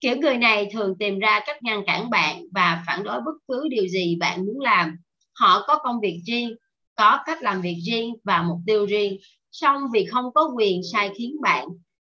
Kiểu 0.00 0.16
người 0.16 0.36
này 0.36 0.68
thường 0.72 0.98
tìm 0.98 1.18
ra 1.18 1.40
cách 1.46 1.62
ngăn 1.62 1.82
cản 1.86 2.10
bạn 2.10 2.42
và 2.52 2.84
phản 2.86 3.02
đối 3.02 3.20
bất 3.20 3.34
cứ 3.48 3.68
điều 3.70 3.88
gì 3.88 4.16
bạn 4.20 4.46
muốn 4.46 4.60
làm. 4.60 4.96
Họ 5.32 5.64
có 5.66 5.78
công 5.78 6.00
việc 6.00 6.22
riêng, 6.26 6.54
có 6.94 7.18
cách 7.26 7.42
làm 7.42 7.62
việc 7.62 7.78
riêng 7.86 8.14
và 8.24 8.42
mục 8.42 8.58
tiêu 8.66 8.86
riêng. 8.86 9.18
Song 9.50 9.82
vì 9.92 10.04
không 10.04 10.32
có 10.34 10.50
quyền 10.56 10.80
sai 10.92 11.10
khiến 11.16 11.36
bạn, 11.42 11.66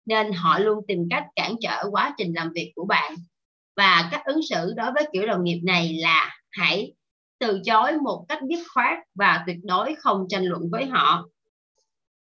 nên 0.05 0.34
họ 0.34 0.60
luôn 0.60 0.80
tìm 0.88 1.07
cách 1.10 1.24
cản 1.36 1.55
trở 1.62 1.84
quá 1.91 2.14
trình 2.18 2.34
làm 2.36 2.51
việc 2.53 2.72
của 2.76 2.86
bạn. 2.86 3.16
Và 3.76 4.10
cách 4.12 4.22
ứng 4.26 4.39
xử 4.49 4.74
đối 4.76 4.91
với 4.91 5.07
kiểu 5.14 5.28
đồng 5.28 5.43
nghiệp 5.43 5.60
này 5.64 5.93
là 5.93 6.39
hãy 6.49 6.93
từ 7.39 7.62
chối 7.66 7.97
một 8.03 8.26
cách 8.28 8.39
dứt 8.49 8.64
khoát 8.74 8.97
và 9.16 9.43
tuyệt 9.47 9.57
đối 9.64 9.95
không 9.95 10.26
tranh 10.30 10.43
luận 10.43 10.70
với 10.72 10.86
họ 10.86 11.26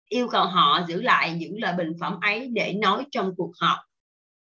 yêu 0.09 0.29
cầu 0.29 0.45
họ 0.45 0.81
giữ 0.89 1.03
lại 1.03 1.35
những 1.39 1.61
lời 1.61 1.75
bình 1.79 1.93
phẩm 2.01 2.19
ấy 2.21 2.49
để 2.53 2.73
nói 2.73 3.05
trong 3.11 3.35
cuộc 3.37 3.53
họp. 3.61 3.79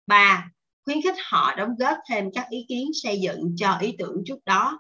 3. 0.08 0.50
Khuyến 0.86 1.02
khích 1.02 1.16
họ 1.26 1.56
đóng 1.56 1.76
góp 1.80 1.98
thêm 2.10 2.30
các 2.34 2.48
ý 2.50 2.66
kiến 2.68 2.88
xây 2.94 3.20
dựng 3.20 3.56
cho 3.58 3.78
ý 3.82 3.96
tưởng 3.98 4.24
trước 4.26 4.46
đó. 4.46 4.80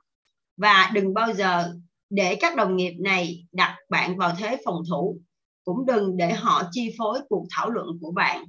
Và 0.57 0.91
đừng 0.93 1.13
bao 1.13 1.33
giờ 1.33 1.73
để 2.09 2.35
các 2.35 2.55
đồng 2.55 2.75
nghiệp 2.75 2.93
này 2.99 3.45
đặt 3.51 3.77
bạn 3.89 4.17
vào 4.17 4.35
thế 4.39 4.57
phòng 4.65 4.83
thủ. 4.89 5.17
Cũng 5.63 5.85
đừng 5.85 6.17
để 6.17 6.33
họ 6.33 6.63
chi 6.71 6.95
phối 6.97 7.19
cuộc 7.29 7.47
thảo 7.49 7.69
luận 7.69 7.87
của 8.01 8.11
bạn. 8.11 8.45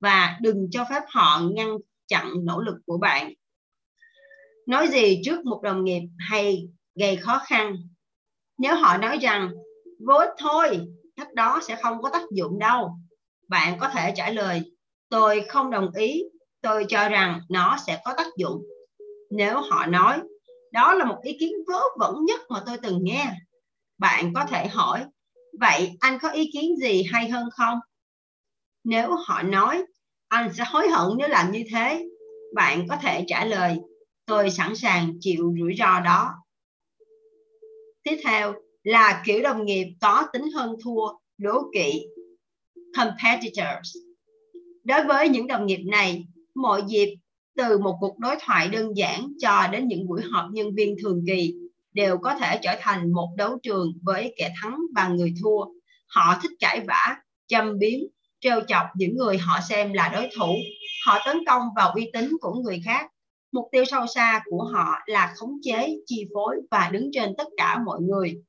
Và 0.00 0.38
đừng 0.40 0.68
cho 0.70 0.84
phép 0.90 1.02
họ 1.08 1.40
ngăn 1.54 1.68
chặn 2.06 2.32
nỗ 2.44 2.60
lực 2.60 2.76
của 2.86 2.98
bạn. 2.98 3.32
Nói 4.66 4.88
gì 4.88 5.20
trước 5.24 5.44
một 5.44 5.62
đồng 5.62 5.84
nghiệp 5.84 6.02
hay 6.18 6.68
gây 6.94 7.16
khó 7.16 7.40
khăn? 7.46 7.76
Nếu 8.58 8.76
họ 8.76 8.96
nói 8.96 9.18
rằng, 9.18 9.50
vô 10.06 10.14
ích 10.14 10.30
thôi, 10.38 10.80
cách 11.16 11.34
đó 11.34 11.60
sẽ 11.62 11.76
không 11.82 12.02
có 12.02 12.10
tác 12.10 12.22
dụng 12.30 12.58
đâu. 12.58 12.90
Bạn 13.48 13.78
có 13.78 13.88
thể 13.88 14.12
trả 14.16 14.30
lời, 14.30 14.62
tôi 15.08 15.44
không 15.48 15.70
đồng 15.70 15.90
ý. 15.94 16.22
Tôi 16.60 16.84
cho 16.88 17.08
rằng 17.08 17.40
nó 17.48 17.76
sẽ 17.86 18.00
có 18.04 18.14
tác 18.16 18.26
dụng. 18.36 18.62
Nếu 19.30 19.60
họ 19.60 19.86
nói, 19.86 20.20
đó 20.72 20.94
là 20.94 21.04
một 21.04 21.18
ý 21.22 21.36
kiến 21.40 21.52
vớ 21.66 21.80
vẩn 21.98 22.24
nhất 22.24 22.40
mà 22.48 22.62
tôi 22.66 22.76
từng 22.82 22.98
nghe. 23.02 23.32
Bạn 23.98 24.34
có 24.34 24.44
thể 24.44 24.66
hỏi, 24.66 25.04
vậy 25.60 25.92
anh 26.00 26.18
có 26.22 26.30
ý 26.30 26.50
kiến 26.52 26.76
gì 26.76 27.02
hay 27.12 27.28
hơn 27.28 27.48
không? 27.52 27.78
Nếu 28.84 29.16
họ 29.26 29.42
nói, 29.42 29.84
anh 30.28 30.52
sẽ 30.52 30.64
hối 30.66 30.88
hận 30.88 31.08
nếu 31.18 31.28
làm 31.28 31.50
như 31.50 31.64
thế. 31.72 32.06
Bạn 32.54 32.88
có 32.88 32.96
thể 33.02 33.24
trả 33.26 33.44
lời, 33.44 33.78
tôi 34.26 34.50
sẵn 34.50 34.76
sàng 34.76 35.12
chịu 35.20 35.54
rủi 35.60 35.74
ro 35.78 36.00
đó. 36.00 36.34
Tiếp 38.02 38.16
theo 38.24 38.54
là 38.86 39.22
kiểu 39.24 39.42
đồng 39.42 39.64
nghiệp 39.64 39.86
có 40.00 40.26
tính 40.32 40.50
hơn 40.54 40.76
thua, 40.84 41.08
đố 41.38 41.62
kỵ, 41.74 42.06
competitors. 42.96 43.96
Đối 44.84 45.04
với 45.04 45.28
những 45.28 45.46
đồng 45.46 45.66
nghiệp 45.66 45.80
này, 45.86 46.24
mọi 46.54 46.82
dịp 46.88 47.16
từ 47.56 47.78
một 47.78 47.96
cuộc 48.00 48.18
đối 48.18 48.36
thoại 48.40 48.68
đơn 48.68 48.96
giản 48.96 49.32
cho 49.38 49.68
đến 49.72 49.88
những 49.88 50.06
buổi 50.06 50.20
họp 50.30 50.44
nhân 50.52 50.74
viên 50.74 50.96
thường 51.02 51.24
kỳ 51.26 51.54
đều 51.92 52.18
có 52.18 52.34
thể 52.34 52.58
trở 52.62 52.76
thành 52.80 53.12
một 53.12 53.28
đấu 53.36 53.58
trường 53.62 53.92
với 54.02 54.34
kẻ 54.36 54.52
thắng 54.62 54.78
và 54.94 55.08
người 55.08 55.34
thua. 55.42 55.64
Họ 56.06 56.38
thích 56.42 56.52
cãi 56.60 56.80
vã, 56.88 57.16
châm 57.46 57.78
biếm, 57.78 58.00
trêu 58.40 58.60
chọc 58.68 58.86
những 58.96 59.16
người 59.16 59.38
họ 59.38 59.60
xem 59.68 59.92
là 59.92 60.08
đối 60.08 60.28
thủ. 60.36 60.54
Họ 61.06 61.18
tấn 61.26 61.36
công 61.46 61.62
vào 61.76 61.92
uy 61.94 62.10
tín 62.12 62.36
của 62.40 62.54
người 62.54 62.82
khác. 62.84 63.06
Mục 63.52 63.68
tiêu 63.72 63.84
sâu 63.84 64.06
xa 64.06 64.42
của 64.50 64.64
họ 64.72 64.94
là 65.06 65.32
khống 65.36 65.52
chế, 65.62 65.96
chi 66.06 66.24
phối 66.34 66.56
và 66.70 66.90
đứng 66.92 67.10
trên 67.12 67.34
tất 67.38 67.46
cả 67.56 67.78
mọi 67.86 68.00
người 68.00 68.42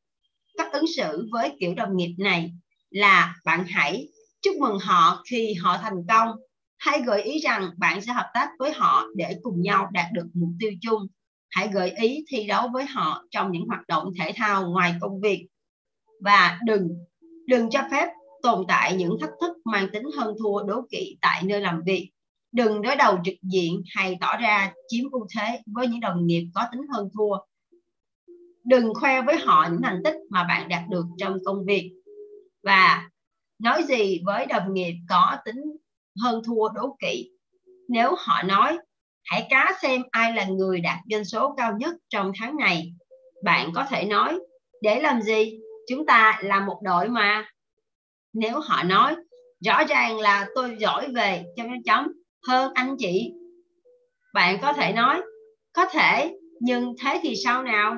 cách 0.58 0.72
ứng 0.72 0.86
xử 0.98 1.28
với 1.32 1.58
kiểu 1.60 1.74
đồng 1.76 1.98
nghiệp 1.98 2.16
này 2.18 2.52
là 2.90 3.36
bạn 3.46 3.66
hãy 3.68 4.08
chúc 4.42 4.56
mừng 4.58 4.80
họ 4.80 5.24
khi 5.30 5.54
họ 5.54 5.78
thành 5.78 6.06
công. 6.10 6.30
Hãy 6.78 7.02
gợi 7.06 7.24
ý 7.24 7.40
rằng 7.40 7.70
bạn 7.78 8.02
sẽ 8.02 8.14
hợp 8.14 8.30
tác 8.34 8.50
với 8.60 8.74
họ 8.74 9.06
để 9.16 9.38
cùng 9.42 9.62
nhau 9.62 9.88
đạt 9.92 10.06
được 10.14 10.26
mục 10.34 10.50
tiêu 10.60 10.72
chung. 10.82 11.08
Hãy 11.50 11.70
gợi 11.74 11.90
ý 11.90 12.26
thi 12.30 12.48
đấu 12.48 12.68
với 12.74 12.86
họ 12.86 13.24
trong 13.32 13.52
những 13.52 13.66
hoạt 13.68 13.88
động 13.88 14.12
thể 14.20 14.32
thao 14.36 14.70
ngoài 14.70 14.96
công 15.02 15.22
việc. 15.22 15.48
Và 16.22 16.60
đừng 16.66 16.88
đừng 17.48 17.70
cho 17.70 17.82
phép 17.92 18.08
tồn 18.42 18.66
tại 18.68 18.96
những 18.96 19.18
thách 19.22 19.30
thức 19.42 19.58
mang 19.66 19.88
tính 19.94 20.04
hơn 20.18 20.36
thua 20.40 20.64
đố 20.64 20.82
kỵ 20.92 21.18
tại 21.22 21.44
nơi 21.44 21.62
làm 21.62 21.82
việc. 21.86 22.12
Đừng 22.52 22.82
đối 22.82 22.96
đầu 22.96 23.18
trực 23.26 23.36
diện 23.42 23.82
hay 23.96 24.18
tỏ 24.22 24.38
ra 24.38 24.72
chiếm 24.88 25.12
ưu 25.12 25.28
thế 25.36 25.60
với 25.66 25.88
những 25.88 26.00
đồng 26.00 26.26
nghiệp 26.26 26.48
có 26.54 26.64
tính 26.72 26.82
hơn 26.94 27.10
thua 27.14 27.38
đừng 28.68 28.94
khoe 28.94 29.22
với 29.22 29.38
họ 29.38 29.68
những 29.72 29.82
thành 29.84 30.02
tích 30.04 30.16
mà 30.30 30.44
bạn 30.44 30.70
đạt 30.70 30.84
được 30.90 31.06
trong 31.18 31.38
công 31.46 31.66
việc. 31.66 31.92
Và 32.64 33.10
nói 33.60 33.84
gì 33.84 34.22
với 34.26 34.46
đồng 34.46 34.74
nghiệp 34.74 34.94
có 35.10 35.38
tính 35.46 35.64
hơn 36.24 36.42
thua 36.46 36.70
đố 36.70 36.98
kỵ. 37.00 37.30
Nếu 37.90 38.16
họ 38.18 38.44
nói, 38.44 38.78
hãy 39.26 39.48
cá 39.50 39.78
xem 39.82 40.04
ai 40.12 40.34
là 40.34 40.46
người 40.46 40.80
đạt 40.80 40.98
doanh 41.12 41.26
số 41.26 41.56
cao 41.58 41.74
nhất 41.80 41.96
trong 42.10 42.32
tháng 42.40 42.56
này. 42.58 42.94
Bạn 43.44 43.72
có 43.76 43.86
thể 43.90 44.06
nói, 44.06 44.40
để 44.82 45.02
làm 45.02 45.22
gì? 45.22 45.60
Chúng 45.90 46.06
ta 46.06 46.40
là 46.44 46.60
một 46.60 46.80
đội 46.84 47.10
mà. 47.10 47.50
Nếu 48.34 48.60
họ 48.60 48.84
nói, 48.84 49.16
rõ 49.66 49.84
ràng 49.84 50.20
là 50.20 50.48
tôi 50.56 50.76
giỏi 50.80 51.08
về 51.16 51.44
chấm 51.56 51.68
chấm 51.86 52.08
hơn 52.48 52.72
anh 52.76 52.96
chị. 53.00 53.32
Bạn 54.34 54.58
có 54.62 54.74
thể 54.74 54.94
nói, 54.94 55.22
có 55.74 55.86
thể, 55.86 56.36
nhưng 56.60 56.96
thế 57.04 57.20
thì 57.24 57.36
sao 57.44 57.64
nào? 57.64 57.98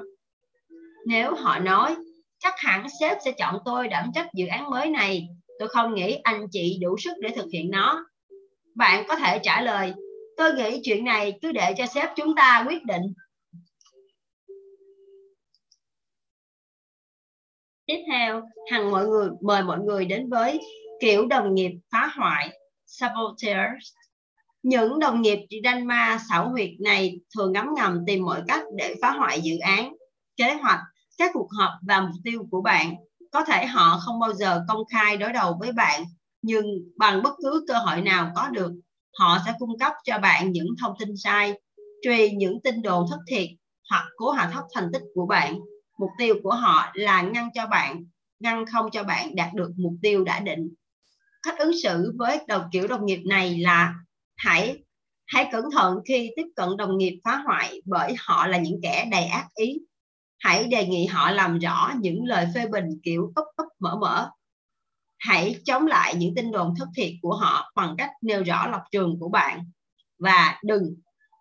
Nếu 1.05 1.35
họ 1.35 1.59
nói, 1.59 1.95
chắc 2.39 2.53
hẳn 2.57 2.87
sếp 2.99 3.17
sẽ 3.25 3.31
chọn 3.31 3.57
tôi 3.65 3.87
đảm 3.87 4.11
trách 4.15 4.27
dự 4.33 4.47
án 4.47 4.69
mới 4.69 4.89
này. 4.89 5.27
Tôi 5.59 5.67
không 5.67 5.95
nghĩ 5.95 6.19
anh 6.23 6.47
chị 6.51 6.77
đủ 6.81 6.97
sức 6.97 7.13
để 7.21 7.29
thực 7.29 7.45
hiện 7.53 7.71
nó. 7.71 8.05
Bạn 8.75 9.05
có 9.07 9.15
thể 9.15 9.39
trả 9.43 9.61
lời, 9.61 9.93
tôi 10.37 10.53
nghĩ 10.53 10.81
chuyện 10.83 11.03
này 11.03 11.39
cứ 11.41 11.51
để 11.51 11.73
cho 11.77 11.85
sếp 11.85 12.09
chúng 12.15 12.35
ta 12.35 12.65
quyết 12.67 12.85
định. 12.85 13.13
Tiếp 17.85 18.03
theo, 18.11 18.41
hằng 18.71 18.91
mọi 18.91 19.07
người, 19.07 19.29
mời 19.41 19.63
mọi 19.63 19.79
người 19.79 20.05
đến 20.05 20.29
với 20.29 20.59
kiểu 20.99 21.25
đồng 21.25 21.55
nghiệp 21.55 21.71
phá 21.91 22.11
hoại, 22.15 22.59
saboteurs. 22.85 23.93
Những 24.63 24.99
đồng 24.99 25.21
nghiệp 25.21 25.39
đanh 25.63 25.87
ma 25.87 26.19
xảo 26.29 26.49
huyệt 26.49 26.69
này 26.79 27.19
thường 27.35 27.51
ngấm 27.51 27.67
ngầm 27.75 28.03
tìm 28.07 28.25
mọi 28.25 28.41
cách 28.47 28.63
để 28.77 28.95
phá 29.01 29.11
hoại 29.11 29.41
dự 29.41 29.57
án 29.57 29.93
kế 30.39 30.53
hoạch, 30.53 30.79
các 31.17 31.31
cuộc 31.33 31.47
họp 31.59 31.71
và 31.81 32.01
mục 32.01 32.15
tiêu 32.23 32.47
của 32.51 32.61
bạn. 32.61 32.95
Có 33.31 33.43
thể 33.43 33.65
họ 33.65 33.99
không 34.05 34.19
bao 34.19 34.33
giờ 34.33 34.65
công 34.67 34.81
khai 34.91 35.17
đối 35.17 35.33
đầu 35.33 35.57
với 35.59 35.71
bạn, 35.71 36.03
nhưng 36.41 36.65
bằng 36.97 37.23
bất 37.23 37.33
cứ 37.43 37.65
cơ 37.67 37.73
hội 37.73 38.01
nào 38.01 38.31
có 38.35 38.49
được, 38.49 38.71
họ 39.19 39.37
sẽ 39.45 39.53
cung 39.59 39.79
cấp 39.79 39.93
cho 40.03 40.19
bạn 40.19 40.51
những 40.51 40.67
thông 40.81 40.93
tin 40.99 41.09
sai, 41.17 41.53
truy 42.01 42.31
những 42.31 42.61
tin 42.63 42.81
đồn 42.81 43.05
thất 43.09 43.19
thiệt 43.27 43.47
hoặc 43.89 44.05
cố 44.17 44.31
hạ 44.31 44.49
thấp 44.53 44.63
thành 44.75 44.89
tích 44.93 45.01
của 45.15 45.25
bạn. 45.25 45.59
Mục 45.99 46.09
tiêu 46.17 46.35
của 46.43 46.53
họ 46.53 46.91
là 46.93 47.21
ngăn 47.21 47.49
cho 47.55 47.67
bạn, 47.67 48.03
ngăn 48.39 48.65
không 48.65 48.91
cho 48.91 49.03
bạn 49.03 49.35
đạt 49.35 49.53
được 49.53 49.71
mục 49.77 49.93
tiêu 50.01 50.23
đã 50.23 50.39
định. 50.39 50.73
Cách 51.43 51.59
ứng 51.59 51.71
xử 51.83 52.13
với 52.17 52.39
đầu 52.47 52.61
kiểu 52.71 52.87
đồng 52.87 53.05
nghiệp 53.05 53.21
này 53.25 53.57
là 53.57 53.93
hãy 54.37 54.77
hãy 55.25 55.49
cẩn 55.51 55.65
thận 55.71 55.99
khi 56.07 56.31
tiếp 56.35 56.45
cận 56.55 56.69
đồng 56.77 56.97
nghiệp 56.97 57.19
phá 57.23 57.41
hoại 57.45 57.81
bởi 57.85 58.13
họ 58.19 58.47
là 58.47 58.57
những 58.57 58.79
kẻ 58.83 59.07
đầy 59.11 59.25
ác 59.25 59.47
ý 59.55 59.79
hãy 60.39 60.67
đề 60.67 60.85
nghị 60.87 61.05
họ 61.05 61.31
làm 61.31 61.59
rõ 61.59 61.91
những 61.99 62.25
lời 62.25 62.47
phê 62.55 62.67
bình 62.67 62.85
kiểu 63.03 63.31
úp 63.35 63.45
úp 63.55 63.67
mở 63.79 63.97
mở 64.01 64.29
hãy 65.17 65.55
chống 65.65 65.87
lại 65.87 66.15
những 66.15 66.35
tin 66.35 66.51
đồn 66.51 66.73
thất 66.79 66.87
thiệt 66.95 67.11
của 67.21 67.35
họ 67.35 67.71
bằng 67.75 67.95
cách 67.97 68.11
nêu 68.21 68.43
rõ 68.43 68.67
lập 68.67 68.83
trường 68.91 69.19
của 69.19 69.29
bạn 69.29 69.65
và 70.19 70.59
đừng 70.63 70.83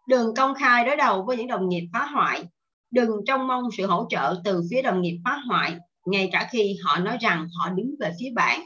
đừng 0.08 0.34
công 0.34 0.54
khai 0.54 0.84
đối 0.84 0.96
đầu 0.96 1.24
với 1.24 1.36
những 1.36 1.46
đồng 1.46 1.68
nghiệp 1.68 1.88
phá 1.92 2.06
hoại 2.06 2.44
đừng 2.90 3.10
trông 3.26 3.46
mong 3.46 3.64
sự 3.76 3.86
hỗ 3.86 4.06
trợ 4.10 4.40
từ 4.44 4.62
phía 4.70 4.82
đồng 4.82 5.02
nghiệp 5.02 5.18
phá 5.24 5.40
hoại 5.48 5.76
ngay 6.06 6.28
cả 6.32 6.48
khi 6.52 6.76
họ 6.84 6.98
nói 6.98 7.18
rằng 7.20 7.48
họ 7.58 7.70
đứng 7.70 7.94
về 8.00 8.12
phía 8.20 8.30
bạn 8.34 8.60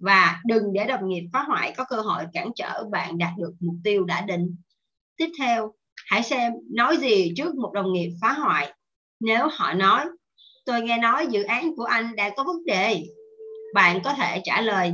và 0.00 0.40
đừng 0.46 0.72
để 0.72 0.84
đồng 0.84 1.08
nghiệp 1.08 1.28
phá 1.32 1.42
hoại 1.42 1.74
có 1.76 1.84
cơ 1.84 1.96
hội 1.96 2.24
cản 2.32 2.50
trở 2.54 2.84
bạn 2.90 3.18
đạt 3.18 3.32
được 3.38 3.52
mục 3.60 3.76
tiêu 3.84 4.04
đã 4.04 4.20
định. 4.20 4.56
Tiếp 5.16 5.28
theo, 5.38 5.72
hãy 6.06 6.22
xem 6.22 6.52
nói 6.74 6.96
gì 6.96 7.32
trước 7.36 7.54
một 7.54 7.72
đồng 7.74 7.92
nghiệp 7.92 8.10
phá 8.20 8.32
hoại. 8.32 8.72
Nếu 9.20 9.48
họ 9.52 9.72
nói, 9.72 10.04
tôi 10.66 10.82
nghe 10.82 10.98
nói 10.98 11.26
dự 11.26 11.42
án 11.42 11.76
của 11.76 11.84
anh 11.84 12.16
đã 12.16 12.30
có 12.36 12.44
vấn 12.44 12.64
đề, 12.66 13.02
bạn 13.74 14.00
có 14.04 14.12
thể 14.12 14.40
trả 14.44 14.60
lời, 14.60 14.92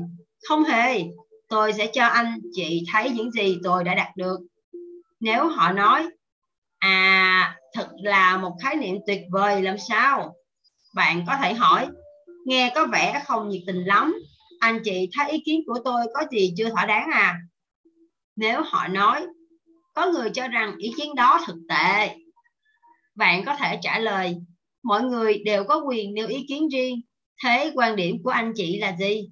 không 0.48 0.64
hề, 0.64 1.02
tôi 1.48 1.72
sẽ 1.72 1.86
cho 1.86 2.04
anh 2.04 2.38
chị 2.52 2.84
thấy 2.92 3.10
những 3.10 3.30
gì 3.30 3.58
tôi 3.64 3.84
đã 3.84 3.94
đạt 3.94 4.16
được. 4.16 4.38
Nếu 5.20 5.46
họ 5.46 5.72
nói, 5.72 6.08
à, 6.78 7.58
thật 7.74 7.88
là 8.02 8.36
một 8.36 8.56
khái 8.62 8.76
niệm 8.76 8.96
tuyệt 9.06 9.20
vời 9.30 9.62
làm 9.62 9.76
sao? 9.88 10.34
Bạn 10.94 11.24
có 11.26 11.36
thể 11.42 11.54
hỏi, 11.54 11.88
nghe 12.44 12.72
có 12.74 12.86
vẻ 12.86 13.22
không 13.26 13.48
nhiệt 13.48 13.62
tình 13.66 13.84
lắm, 13.84 14.14
anh 14.60 14.80
chị 14.84 15.08
thấy 15.16 15.30
ý 15.30 15.42
kiến 15.46 15.60
của 15.66 15.78
tôi 15.84 16.02
có 16.14 16.24
gì 16.30 16.54
chưa 16.56 16.70
thỏa 16.70 16.86
đáng 16.86 17.10
à? 17.10 17.38
Nếu 18.36 18.62
họ 18.62 18.88
nói, 18.88 19.26
có 19.94 20.06
người 20.06 20.30
cho 20.30 20.48
rằng 20.48 20.76
ý 20.78 20.92
kiến 20.96 21.14
đó 21.14 21.40
thực 21.46 21.56
tệ, 21.68 22.16
bạn 23.14 23.44
có 23.46 23.56
thể 23.56 23.78
trả 23.82 23.98
lời, 23.98 24.36
mọi 24.82 25.02
người 25.02 25.42
đều 25.44 25.64
có 25.64 25.82
quyền 25.86 26.14
nêu 26.14 26.28
ý 26.28 26.44
kiến 26.48 26.68
riêng, 26.68 27.00
thế 27.44 27.72
quan 27.74 27.96
điểm 27.96 28.22
của 28.22 28.30
anh 28.30 28.52
chị 28.56 28.78
là 28.78 28.96
gì? 28.96 29.30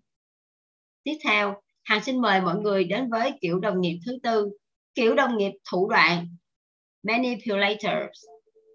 Tiếp 1.04 1.18
theo, 1.24 1.54
Hằng 1.82 2.04
xin 2.04 2.20
mời 2.20 2.40
mọi 2.40 2.56
người 2.56 2.84
đến 2.84 3.10
với 3.10 3.32
kiểu 3.40 3.60
đồng 3.60 3.80
nghiệp 3.80 3.98
thứ 4.06 4.18
tư, 4.22 4.48
kiểu 4.94 5.14
đồng 5.14 5.38
nghiệp 5.38 5.52
thủ 5.70 5.88
đoạn, 5.90 6.26
manipulators. 7.02 8.24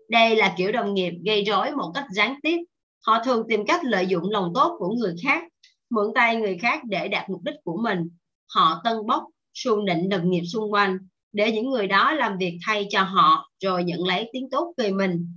Đây 0.10 0.36
là 0.36 0.56
kiểu 0.58 0.72
đồng 0.72 0.94
nghiệp 0.94 1.14
gây 1.26 1.44
rối 1.44 1.72
một 1.72 1.92
cách 1.96 2.06
gián 2.12 2.40
tiếp. 2.44 2.58
Họ 3.06 3.24
thường 3.24 3.46
tìm 3.50 3.66
cách 3.66 3.82
lợi 3.84 4.08
dụng 4.08 4.30
lòng 4.30 4.52
tốt 4.56 4.76
của 4.80 4.96
người 5.00 5.16
khác, 5.24 5.44
mượn 5.90 6.06
tay 6.16 6.36
người 6.36 6.58
khác 6.58 6.82
để 6.84 7.08
đạt 7.08 7.30
mục 7.30 7.42
đích 7.44 7.56
của 7.64 7.78
mình. 7.84 8.10
Họ 8.48 8.82
tân 8.84 8.98
bốc, 9.08 9.24
xu 9.54 9.82
nịnh 9.82 10.10
đồng 10.10 10.30
nghiệp 10.30 10.44
xung 10.54 10.74
quanh 10.74 10.98
để 11.36 11.52
những 11.52 11.70
người 11.70 11.88
đó 11.88 12.14
làm 12.14 12.38
việc 12.38 12.60
thay 12.66 12.88
cho 12.90 13.02
họ 13.02 13.52
rồi 13.64 13.84
nhận 13.84 14.08
lấy 14.08 14.30
tiếng 14.34 14.50
tốt 14.52 14.74
về 14.78 14.92
mình. 14.92 15.28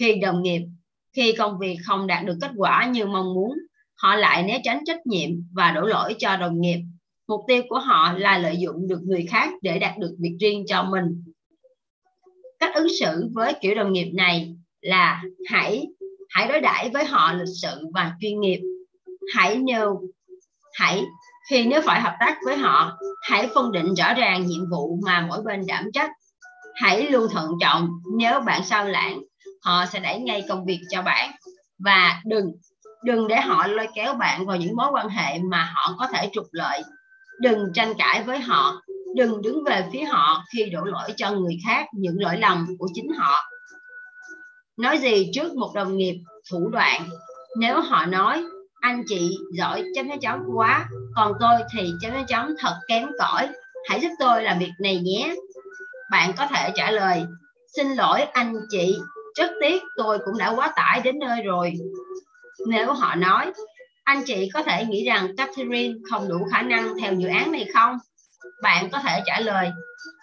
Khi 0.00 0.14
đồng 0.14 0.42
nghiệp, 0.42 0.62
khi 1.12 1.32
công 1.38 1.58
việc 1.58 1.76
không 1.86 2.06
đạt 2.06 2.24
được 2.24 2.38
kết 2.40 2.50
quả 2.56 2.86
như 2.86 3.06
mong 3.06 3.34
muốn, 3.34 3.52
họ 3.94 4.14
lại 4.14 4.42
né 4.42 4.60
tránh 4.64 4.80
trách 4.86 5.06
nhiệm 5.06 5.30
và 5.52 5.70
đổ 5.70 5.80
lỗi 5.80 6.14
cho 6.18 6.36
đồng 6.36 6.60
nghiệp. 6.60 6.78
Mục 7.28 7.40
tiêu 7.48 7.62
của 7.68 7.78
họ 7.78 8.12
là 8.12 8.38
lợi 8.38 8.56
dụng 8.56 8.88
được 8.88 9.00
người 9.02 9.26
khác 9.30 9.50
để 9.62 9.78
đạt 9.78 9.98
được 9.98 10.16
việc 10.18 10.36
riêng 10.40 10.64
cho 10.68 10.82
mình. 10.82 11.24
Cách 12.58 12.74
ứng 12.74 12.88
xử 13.00 13.28
với 13.34 13.54
kiểu 13.60 13.74
đồng 13.74 13.92
nghiệp 13.92 14.10
này 14.14 14.54
là 14.80 15.22
hãy 15.48 15.86
hãy 16.28 16.48
đối 16.48 16.60
đãi 16.60 16.90
với 16.90 17.04
họ 17.04 17.32
lịch 17.32 17.54
sự 17.62 17.88
và 17.94 18.12
chuyên 18.20 18.40
nghiệp. 18.40 18.60
Hãy 19.34 19.56
nêu 19.56 20.00
hãy 20.74 21.02
thì 21.50 21.64
nếu 21.64 21.80
phải 21.80 22.00
hợp 22.00 22.16
tác 22.20 22.36
với 22.44 22.56
họ, 22.56 22.98
hãy 23.22 23.48
phân 23.54 23.72
định 23.72 23.94
rõ 23.94 24.14
ràng 24.14 24.46
nhiệm 24.46 24.70
vụ 24.70 24.98
mà 25.06 25.26
mỗi 25.28 25.42
bên 25.42 25.66
đảm 25.66 25.90
trách. 25.94 26.10
Hãy 26.74 27.02
luôn 27.02 27.26
thận 27.32 27.50
trọng, 27.60 27.88
nếu 28.18 28.40
bạn 28.40 28.64
sao 28.64 28.84
lãng, 28.84 29.20
họ 29.62 29.86
sẽ 29.86 30.00
đẩy 30.00 30.18
ngay 30.18 30.44
công 30.48 30.64
việc 30.64 30.80
cho 30.90 31.02
bạn. 31.02 31.30
Và 31.78 32.20
đừng 32.24 32.52
đừng 33.04 33.28
để 33.28 33.40
họ 33.40 33.66
lôi 33.66 33.86
kéo 33.94 34.14
bạn 34.14 34.46
vào 34.46 34.56
những 34.56 34.76
mối 34.76 34.88
quan 34.92 35.08
hệ 35.08 35.38
mà 35.38 35.72
họ 35.74 35.94
có 35.98 36.06
thể 36.06 36.30
trục 36.32 36.46
lợi. 36.52 36.82
Đừng 37.40 37.72
tranh 37.74 37.94
cãi 37.98 38.22
với 38.22 38.38
họ, 38.38 38.82
đừng 39.14 39.42
đứng 39.42 39.64
về 39.64 39.84
phía 39.92 40.04
họ 40.04 40.44
khi 40.54 40.70
đổ 40.70 40.80
lỗi 40.84 41.12
cho 41.16 41.30
người 41.30 41.58
khác 41.66 41.86
những 41.92 42.16
lỗi 42.18 42.36
lầm 42.38 42.66
của 42.78 42.88
chính 42.94 43.12
họ. 43.18 43.42
Nói 44.76 44.98
gì 44.98 45.30
trước 45.34 45.54
một 45.54 45.72
đồng 45.74 45.96
nghiệp 45.96 46.20
thủ 46.50 46.68
đoạn? 46.72 47.08
Nếu 47.58 47.80
họ 47.80 48.06
nói 48.06 48.44
anh 48.86 49.02
chị 49.06 49.38
giỏi 49.52 49.84
chấm 49.94 50.08
chấm 50.08 50.20
chấm 50.20 50.42
quá 50.54 50.88
còn 51.14 51.32
tôi 51.40 51.60
thì 51.72 51.92
chấm 52.00 52.12
chấm 52.12 52.26
chấm 52.26 52.54
thật 52.58 52.74
kém 52.88 53.08
cỏi 53.18 53.48
hãy 53.88 54.00
giúp 54.00 54.10
tôi 54.18 54.42
làm 54.42 54.58
việc 54.58 54.72
này 54.80 55.00
nhé 55.00 55.34
bạn 56.10 56.32
có 56.38 56.46
thể 56.46 56.70
trả 56.74 56.90
lời 56.90 57.24
xin 57.76 57.86
lỗi 57.86 58.20
anh 58.20 58.54
chị 58.70 58.96
rất 59.36 59.50
tiếc 59.60 59.82
tôi 59.96 60.18
cũng 60.24 60.38
đã 60.38 60.54
quá 60.56 60.72
tải 60.76 61.00
đến 61.04 61.18
nơi 61.18 61.42
rồi 61.42 61.72
nếu 62.66 62.92
họ 62.92 63.14
nói 63.14 63.52
anh 64.04 64.22
chị 64.26 64.48
có 64.54 64.62
thể 64.62 64.84
nghĩ 64.84 65.04
rằng 65.04 65.36
Catherine 65.36 65.94
không 66.10 66.28
đủ 66.28 66.46
khả 66.52 66.62
năng 66.62 66.98
theo 67.00 67.14
dự 67.14 67.28
án 67.28 67.52
này 67.52 67.66
không? 67.74 67.98
Bạn 68.62 68.88
có 68.92 68.98
thể 68.98 69.22
trả 69.26 69.40
lời, 69.40 69.70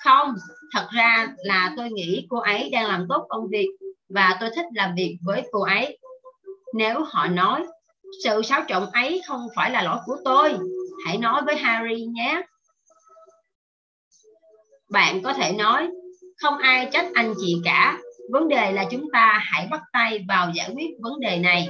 không, 0.03 0.33
thật 0.73 0.87
ra 0.91 1.27
là 1.37 1.73
tôi 1.77 1.89
nghĩ 1.89 2.27
cô 2.29 2.39
ấy 2.39 2.69
đang 2.69 2.87
làm 2.87 3.05
tốt 3.09 3.25
công 3.29 3.47
việc 3.51 3.67
và 4.09 4.37
tôi 4.39 4.49
thích 4.55 4.65
làm 4.73 4.95
việc 4.95 5.17
với 5.21 5.43
cô 5.51 5.61
ấy. 5.61 5.97
Nếu 6.73 7.03
họ 7.03 7.27
nói, 7.27 7.65
sự 8.23 8.41
xáo 8.41 8.61
trộn 8.67 8.83
ấy 8.93 9.21
không 9.27 9.47
phải 9.55 9.71
là 9.71 9.81
lỗi 9.83 9.97
của 10.05 10.17
tôi, 10.25 10.53
hãy 11.05 11.17
nói 11.17 11.41
với 11.45 11.55
Harry 11.55 12.05
nhé. 12.05 12.41
Bạn 14.91 15.21
có 15.23 15.33
thể 15.33 15.51
nói, 15.51 15.89
không 16.37 16.57
ai 16.57 16.89
trách 16.91 17.05
anh 17.13 17.33
chị 17.41 17.55
cả, 17.63 17.97
vấn 18.31 18.47
đề 18.47 18.71
là 18.71 18.85
chúng 18.91 19.05
ta 19.13 19.39
hãy 19.43 19.67
bắt 19.71 19.81
tay 19.93 20.25
vào 20.27 20.51
giải 20.53 20.69
quyết 20.75 20.89
vấn 21.01 21.19
đề 21.19 21.37
này. 21.37 21.67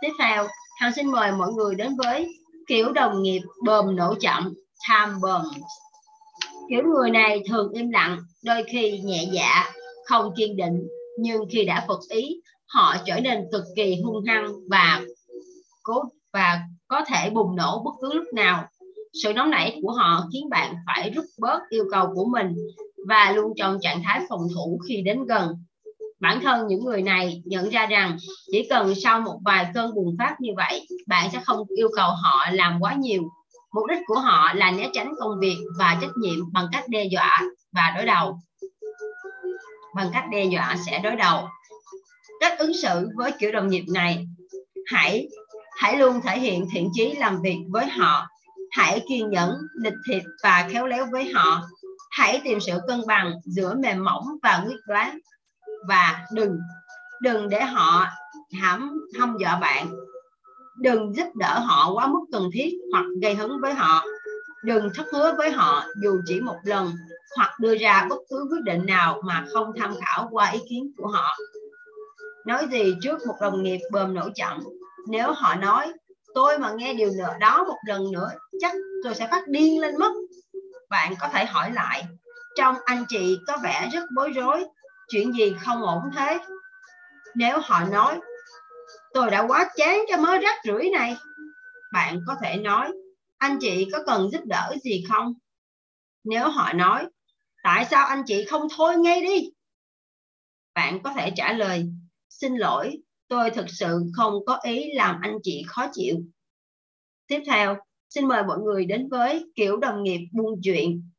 Tiếp 0.00 0.12
theo, 0.18 0.46
Hằng 0.80 0.92
xin 0.92 1.06
mời 1.10 1.32
mọi 1.32 1.52
người 1.52 1.74
đến 1.74 1.96
với 1.96 2.26
kiểu 2.66 2.92
đồng 2.92 3.22
nghiệp 3.22 3.40
bờm 3.64 3.96
nổ 3.96 4.14
chậm, 4.20 4.54
time 4.88 5.18
bơm 5.22 5.42
Kiểu 6.68 6.82
người 6.82 7.10
này 7.10 7.42
thường 7.48 7.72
im 7.72 7.90
lặng, 7.90 8.18
đôi 8.44 8.64
khi 8.72 8.98
nhẹ 8.98 9.24
dạ, 9.32 9.72
không 10.04 10.34
kiên 10.36 10.56
định, 10.56 10.88
nhưng 11.18 11.42
khi 11.50 11.64
đã 11.64 11.84
phục 11.88 11.98
ý, 12.08 12.40
họ 12.74 12.96
trở 13.06 13.20
nên 13.20 13.44
cực 13.52 13.64
kỳ 13.76 13.96
hung 14.04 14.24
hăng 14.26 14.52
và 14.70 15.00
cố 15.82 16.02
và 16.32 16.60
có 16.88 17.04
thể 17.08 17.30
bùng 17.30 17.56
nổ 17.56 17.82
bất 17.84 17.92
cứ 18.02 18.14
lúc 18.14 18.24
nào. 18.34 18.68
Sự 19.22 19.32
nóng 19.32 19.50
nảy 19.50 19.78
của 19.82 19.92
họ 19.92 20.24
khiến 20.32 20.48
bạn 20.50 20.74
phải 20.86 21.10
rút 21.10 21.24
bớt 21.38 21.60
yêu 21.68 21.84
cầu 21.90 22.06
của 22.14 22.24
mình 22.24 22.54
và 23.08 23.32
luôn 23.32 23.52
trong 23.56 23.78
trạng 23.82 24.02
thái 24.02 24.20
phòng 24.28 24.40
thủ 24.54 24.78
khi 24.88 25.02
đến 25.02 25.24
gần. 25.24 25.48
Bản 26.20 26.40
thân 26.42 26.66
những 26.66 26.84
người 26.84 27.02
này 27.02 27.42
nhận 27.44 27.68
ra 27.68 27.86
rằng 27.86 28.16
chỉ 28.52 28.66
cần 28.70 28.94
sau 28.94 29.20
một 29.20 29.38
vài 29.44 29.66
cơn 29.74 29.94
bùng 29.94 30.16
phát 30.18 30.36
như 30.40 30.50
vậy, 30.56 30.86
bạn 31.06 31.30
sẽ 31.32 31.40
không 31.44 31.66
yêu 31.76 31.88
cầu 31.96 32.10
họ 32.22 32.46
làm 32.52 32.80
quá 32.80 32.94
nhiều. 32.94 33.22
Mục 33.74 33.84
đích 33.88 33.98
của 34.06 34.18
họ 34.18 34.52
là 34.54 34.70
né 34.70 34.88
tránh 34.92 35.12
công 35.18 35.40
việc 35.40 35.56
và 35.78 35.98
trách 36.00 36.16
nhiệm 36.16 36.52
bằng 36.52 36.66
cách 36.72 36.84
đe 36.88 37.04
dọa 37.04 37.40
và 37.72 37.92
đối 37.96 38.06
đầu. 38.06 38.38
Bằng 39.94 40.10
cách 40.12 40.24
đe 40.30 40.44
dọa 40.44 40.76
sẽ 40.86 40.98
đối 40.98 41.16
đầu 41.16 41.48
cách 42.40 42.58
ứng 42.58 42.74
xử 42.74 43.08
với 43.16 43.32
kiểu 43.38 43.52
đồng 43.52 43.68
nghiệp 43.68 43.84
này. 43.94 44.26
Hãy 44.86 45.28
hãy 45.76 45.96
luôn 45.96 46.20
thể 46.24 46.38
hiện 46.38 46.66
thiện 46.72 46.90
chí 46.92 47.12
làm 47.12 47.42
việc 47.42 47.58
với 47.70 47.86
họ. 47.86 48.26
Hãy 48.70 49.02
kiên 49.08 49.30
nhẫn, 49.30 49.50
lịch 49.82 49.94
thiệp 50.08 50.22
và 50.42 50.68
khéo 50.70 50.86
léo 50.86 51.06
với 51.12 51.32
họ. 51.32 51.62
Hãy 52.10 52.40
tìm 52.44 52.60
sự 52.60 52.72
cân 52.88 53.00
bằng 53.06 53.32
giữa 53.44 53.74
mềm 53.74 54.04
mỏng 54.04 54.24
và 54.42 54.62
quyết 54.66 54.76
đoán. 54.86 55.18
Và 55.88 56.26
đừng 56.32 56.58
đừng 57.22 57.48
để 57.48 57.64
họ 57.64 58.06
hãm 58.60 59.00
hâm 59.18 59.36
dọa 59.40 59.58
bạn. 59.58 59.86
Đừng 60.78 61.16
giúp 61.16 61.26
đỡ 61.34 61.58
họ 61.58 61.92
quá 61.94 62.06
mức 62.06 62.20
cần 62.32 62.50
thiết 62.52 62.70
hoặc 62.92 63.04
gây 63.22 63.34
hứng 63.34 63.60
với 63.60 63.74
họ. 63.74 64.04
Đừng 64.64 64.90
thất 64.94 65.06
hứa 65.12 65.34
với 65.38 65.50
họ 65.50 65.84
dù 66.02 66.20
chỉ 66.26 66.40
một 66.40 66.56
lần 66.64 66.92
hoặc 67.36 67.60
đưa 67.60 67.78
ra 67.78 68.06
bất 68.10 68.18
cứ 68.30 68.46
quyết 68.50 68.60
định 68.62 68.86
nào 68.86 69.22
mà 69.24 69.44
không 69.52 69.72
tham 69.78 69.94
khảo 70.00 70.28
qua 70.30 70.50
ý 70.50 70.58
kiến 70.68 70.92
của 70.96 71.06
họ 71.06 71.36
nói 72.46 72.66
gì 72.70 72.94
trước 73.02 73.26
một 73.26 73.34
đồng 73.40 73.62
nghiệp 73.62 73.80
bơm 73.92 74.14
nổ 74.14 74.28
chậm 74.34 74.60
nếu 75.06 75.32
họ 75.32 75.54
nói, 75.54 75.92
tôi 76.34 76.58
mà 76.58 76.72
nghe 76.76 76.94
điều 76.94 77.10
nữa 77.10 77.34
đó 77.40 77.64
một 77.64 77.78
lần 77.86 78.12
nữa, 78.12 78.30
chắc 78.60 78.72
tôi 79.04 79.14
sẽ 79.14 79.28
phát 79.30 79.48
điên 79.48 79.80
lên 79.80 79.98
mất. 79.98 80.12
Bạn 80.90 81.14
có 81.20 81.28
thể 81.28 81.44
hỏi 81.44 81.72
lại, 81.72 82.06
trong 82.56 82.76
anh 82.84 83.04
chị 83.08 83.38
có 83.46 83.58
vẻ 83.62 83.88
rất 83.92 84.04
bối 84.16 84.30
rối, 84.30 84.64
chuyện 85.08 85.32
gì 85.32 85.54
không 85.60 85.82
ổn 85.82 86.02
thế? 86.16 86.38
Nếu 87.34 87.58
họ 87.62 87.84
nói, 87.84 88.20
tôi 89.14 89.30
đã 89.30 89.46
quá 89.46 89.70
chán 89.76 90.00
cho 90.08 90.16
mớ 90.16 90.38
rác 90.38 90.56
rưởi 90.64 90.90
này. 90.90 91.16
Bạn 91.92 92.20
có 92.26 92.36
thể 92.42 92.56
nói, 92.56 92.92
anh 93.38 93.58
chị 93.60 93.88
có 93.92 93.98
cần 94.06 94.30
giúp 94.30 94.40
đỡ 94.44 94.74
gì 94.82 95.04
không? 95.08 95.34
Nếu 96.24 96.48
họ 96.48 96.72
nói, 96.72 97.06
tại 97.62 97.86
sao 97.90 98.06
anh 98.06 98.22
chị 98.26 98.44
không 98.44 98.68
thôi 98.76 98.96
ngay 98.96 99.20
đi? 99.20 99.50
Bạn 100.74 101.02
có 101.02 101.12
thể 101.16 101.32
trả 101.36 101.52
lời 101.52 101.86
xin 102.40 102.56
lỗi 102.56 102.98
tôi 103.28 103.50
thực 103.50 103.66
sự 103.68 104.00
không 104.16 104.34
có 104.46 104.58
ý 104.62 104.92
làm 104.92 105.20
anh 105.22 105.38
chị 105.42 105.62
khó 105.66 105.86
chịu 105.92 106.16
tiếp 107.26 107.42
theo 107.46 107.76
xin 108.08 108.28
mời 108.28 108.42
mọi 108.42 108.58
người 108.58 108.84
đến 108.84 109.08
với 109.08 109.44
kiểu 109.54 109.76
đồng 109.76 110.02
nghiệp 110.02 110.28
buôn 110.32 110.60
chuyện 110.62 111.10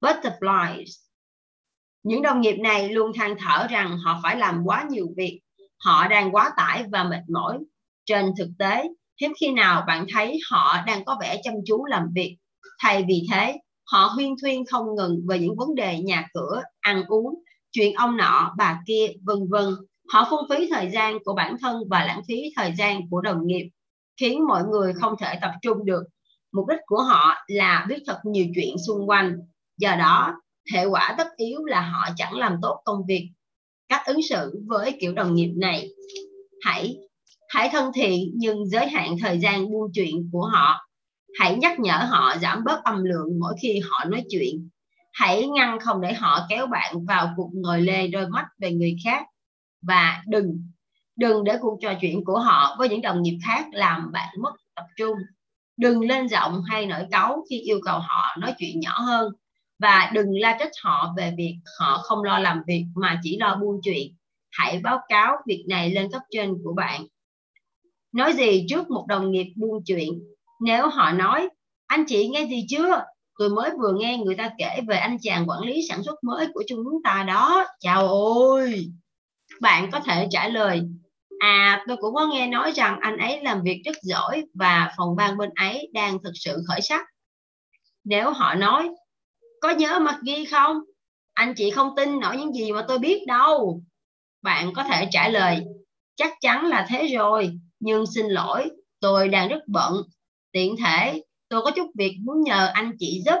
butterflies 0.00 1.04
những 2.04 2.22
đồng 2.22 2.40
nghiệp 2.40 2.56
này 2.56 2.88
luôn 2.88 3.12
than 3.14 3.36
thở 3.38 3.66
rằng 3.70 3.98
họ 3.98 4.20
phải 4.22 4.36
làm 4.36 4.62
quá 4.64 4.86
nhiều 4.90 5.06
việc, 5.16 5.40
họ 5.84 6.08
đang 6.08 6.34
quá 6.34 6.50
tải 6.56 6.84
và 6.92 7.04
mệt 7.04 7.22
mỏi. 7.28 7.58
Trên 8.06 8.26
thực 8.38 8.48
tế, 8.58 8.84
hiếm 9.20 9.32
khi 9.40 9.52
nào 9.52 9.84
bạn 9.86 10.06
thấy 10.12 10.38
họ 10.50 10.76
đang 10.86 11.04
có 11.04 11.18
vẻ 11.20 11.40
chăm 11.42 11.54
chú 11.66 11.84
làm 11.84 12.08
việc. 12.14 12.36
Thay 12.78 13.04
vì 13.08 13.26
thế, 13.32 13.58
họ 13.86 14.06
huyên 14.14 14.34
thuyên 14.42 14.64
không 14.66 14.94
ngừng 14.94 15.20
về 15.28 15.38
những 15.38 15.56
vấn 15.56 15.74
đề 15.74 16.00
nhà 16.00 16.28
cửa, 16.34 16.62
ăn 16.80 17.04
uống, 17.08 17.42
chuyện 17.72 17.94
ông 17.94 18.16
nọ, 18.16 18.54
bà 18.56 18.80
kia, 18.86 19.06
vân 19.22 19.38
vân. 19.50 19.64
Họ 20.12 20.26
phung 20.30 20.40
phí 20.50 20.68
thời 20.70 20.90
gian 20.90 21.18
của 21.24 21.34
bản 21.34 21.56
thân 21.60 21.76
và 21.90 22.04
lãng 22.04 22.22
phí 22.28 22.34
thời 22.56 22.72
gian 22.78 23.00
của 23.10 23.20
đồng 23.20 23.46
nghiệp. 23.46 23.68
khiến 24.20 24.46
mọi 24.48 24.62
người 24.64 24.92
không 24.92 25.14
thể 25.20 25.38
tập 25.42 25.50
trung 25.62 25.84
được. 25.84 26.02
Mục 26.52 26.68
đích 26.68 26.78
của 26.86 27.02
họ 27.02 27.34
là 27.46 27.86
biết 27.88 27.98
thật 28.06 28.18
nhiều 28.24 28.46
chuyện 28.54 28.76
xung 28.86 29.08
quanh. 29.08 29.36
Do 29.76 29.96
đó, 29.96 30.34
hệ 30.72 30.84
quả 30.84 31.14
tất 31.18 31.26
yếu 31.36 31.64
là 31.64 31.80
họ 31.80 32.08
chẳng 32.16 32.38
làm 32.38 32.56
tốt 32.62 32.82
công 32.84 33.06
việc. 33.08 33.30
Cách 33.88 34.02
ứng 34.06 34.20
xử 34.30 34.62
với 34.66 34.96
kiểu 35.00 35.12
đồng 35.12 35.34
nghiệp 35.34 35.52
này, 35.56 35.88
hãy 36.62 36.96
hãy 37.48 37.68
thân 37.72 37.90
thiện 37.94 38.30
nhưng 38.34 38.66
giới 38.66 38.86
hạn 38.86 39.16
thời 39.20 39.38
gian 39.38 39.70
buôn 39.70 39.90
chuyện 39.94 40.28
của 40.32 40.50
họ. 40.52 40.86
Hãy 41.38 41.56
nhắc 41.56 41.80
nhở 41.80 42.06
họ 42.10 42.36
giảm 42.42 42.64
bớt 42.64 42.84
âm 42.84 43.04
lượng 43.04 43.38
mỗi 43.40 43.54
khi 43.62 43.80
họ 43.90 44.04
nói 44.04 44.24
chuyện. 44.28 44.68
Hãy 45.12 45.46
ngăn 45.46 45.80
không 45.80 46.00
để 46.00 46.12
họ 46.12 46.46
kéo 46.48 46.66
bạn 46.66 47.04
vào 47.06 47.34
cuộc 47.36 47.50
ngồi 47.54 47.80
lê 47.80 48.08
đôi 48.08 48.28
mắt 48.28 48.46
về 48.58 48.72
người 48.72 48.96
khác. 49.04 49.26
Và 49.86 50.22
đừng 50.26 50.68
đừng 51.16 51.44
để 51.44 51.56
cuộc 51.60 51.78
trò 51.80 51.94
chuyện 52.00 52.24
của 52.24 52.38
họ 52.38 52.76
với 52.78 52.88
những 52.88 53.02
đồng 53.02 53.22
nghiệp 53.22 53.38
khác 53.46 53.66
làm 53.72 54.12
bạn 54.12 54.28
mất 54.40 54.52
tập 54.74 54.84
trung. 54.96 55.18
Đừng 55.76 56.00
lên 56.00 56.28
giọng 56.28 56.62
hay 56.66 56.86
nổi 56.86 57.06
cáu 57.10 57.44
khi 57.50 57.60
yêu 57.60 57.80
cầu 57.84 57.98
họ 57.98 58.36
nói 58.38 58.54
chuyện 58.58 58.80
nhỏ 58.80 59.00
hơn. 59.00 59.32
Và 59.78 60.10
đừng 60.14 60.38
la 60.38 60.56
trách 60.60 60.70
họ 60.82 61.14
về 61.16 61.34
việc 61.36 61.56
họ 61.78 61.98
không 61.98 62.22
lo 62.22 62.38
làm 62.38 62.62
việc 62.66 62.84
mà 62.94 63.20
chỉ 63.22 63.38
lo 63.38 63.56
buôn 63.56 63.80
chuyện. 63.82 64.14
Hãy 64.50 64.80
báo 64.82 64.98
cáo 65.08 65.36
việc 65.46 65.64
này 65.68 65.90
lên 65.90 66.10
cấp 66.12 66.22
trên 66.30 66.54
của 66.64 66.72
bạn. 66.72 67.06
Nói 68.12 68.32
gì 68.32 68.66
trước 68.68 68.90
một 68.90 69.06
đồng 69.08 69.30
nghiệp 69.30 69.52
buôn 69.56 69.82
chuyện? 69.86 70.22
Nếu 70.60 70.88
họ 70.88 71.12
nói, 71.12 71.48
anh 71.86 72.04
chị 72.08 72.28
nghe 72.28 72.42
gì 72.44 72.66
chưa? 72.68 73.04
Tôi 73.38 73.48
mới 73.48 73.70
vừa 73.80 73.92
nghe 73.98 74.18
người 74.18 74.34
ta 74.34 74.50
kể 74.58 74.80
về 74.88 74.96
anh 74.96 75.18
chàng 75.22 75.48
quản 75.48 75.60
lý 75.60 75.80
sản 75.88 76.02
xuất 76.02 76.24
mới 76.24 76.46
của 76.54 76.62
chúng 76.68 77.02
ta 77.04 77.24
đó. 77.28 77.66
Chào 77.80 78.08
ôi! 78.08 78.92
Bạn 79.60 79.90
có 79.90 80.00
thể 80.00 80.26
trả 80.30 80.48
lời 80.48 80.82
À, 81.38 81.84
tôi 81.88 81.96
cũng 81.96 82.14
có 82.14 82.26
nghe 82.26 82.46
nói 82.46 82.72
rằng 82.72 82.98
anh 83.00 83.18
ấy 83.18 83.40
làm 83.42 83.62
việc 83.62 83.82
rất 83.84 83.96
giỏi 84.02 84.44
và 84.54 84.94
phòng 84.96 85.16
ban 85.16 85.38
bên 85.38 85.50
ấy 85.54 85.90
đang 85.92 86.18
thực 86.22 86.32
sự 86.34 86.64
khởi 86.68 86.80
sắc. 86.80 87.06
Nếu 88.04 88.30
họ 88.30 88.54
nói, 88.54 88.90
có 89.60 89.70
nhớ 89.70 89.98
mặt 89.98 90.18
ghi 90.22 90.44
không? 90.44 90.80
Anh 91.34 91.54
chị 91.56 91.70
không 91.70 91.96
tin 91.96 92.20
nổi 92.20 92.36
những 92.36 92.52
gì 92.52 92.72
mà 92.72 92.84
tôi 92.88 92.98
biết 92.98 93.26
đâu. 93.26 93.80
Bạn 94.42 94.72
có 94.74 94.84
thể 94.84 95.08
trả 95.10 95.28
lời, 95.28 95.60
chắc 96.16 96.32
chắn 96.40 96.66
là 96.66 96.86
thế 96.88 97.06
rồi, 97.06 97.58
nhưng 97.80 98.04
xin 98.14 98.26
lỗi, 98.26 98.70
tôi 99.00 99.28
đang 99.28 99.48
rất 99.48 99.60
bận. 99.66 99.94
Tiện 100.52 100.76
thể, 100.84 101.22
tôi 101.48 101.62
có 101.62 101.70
chút 101.70 101.90
việc 101.94 102.16
muốn 102.24 102.42
nhờ 102.42 102.70
anh 102.74 102.92
chị 102.98 103.22
giúp. 103.26 103.38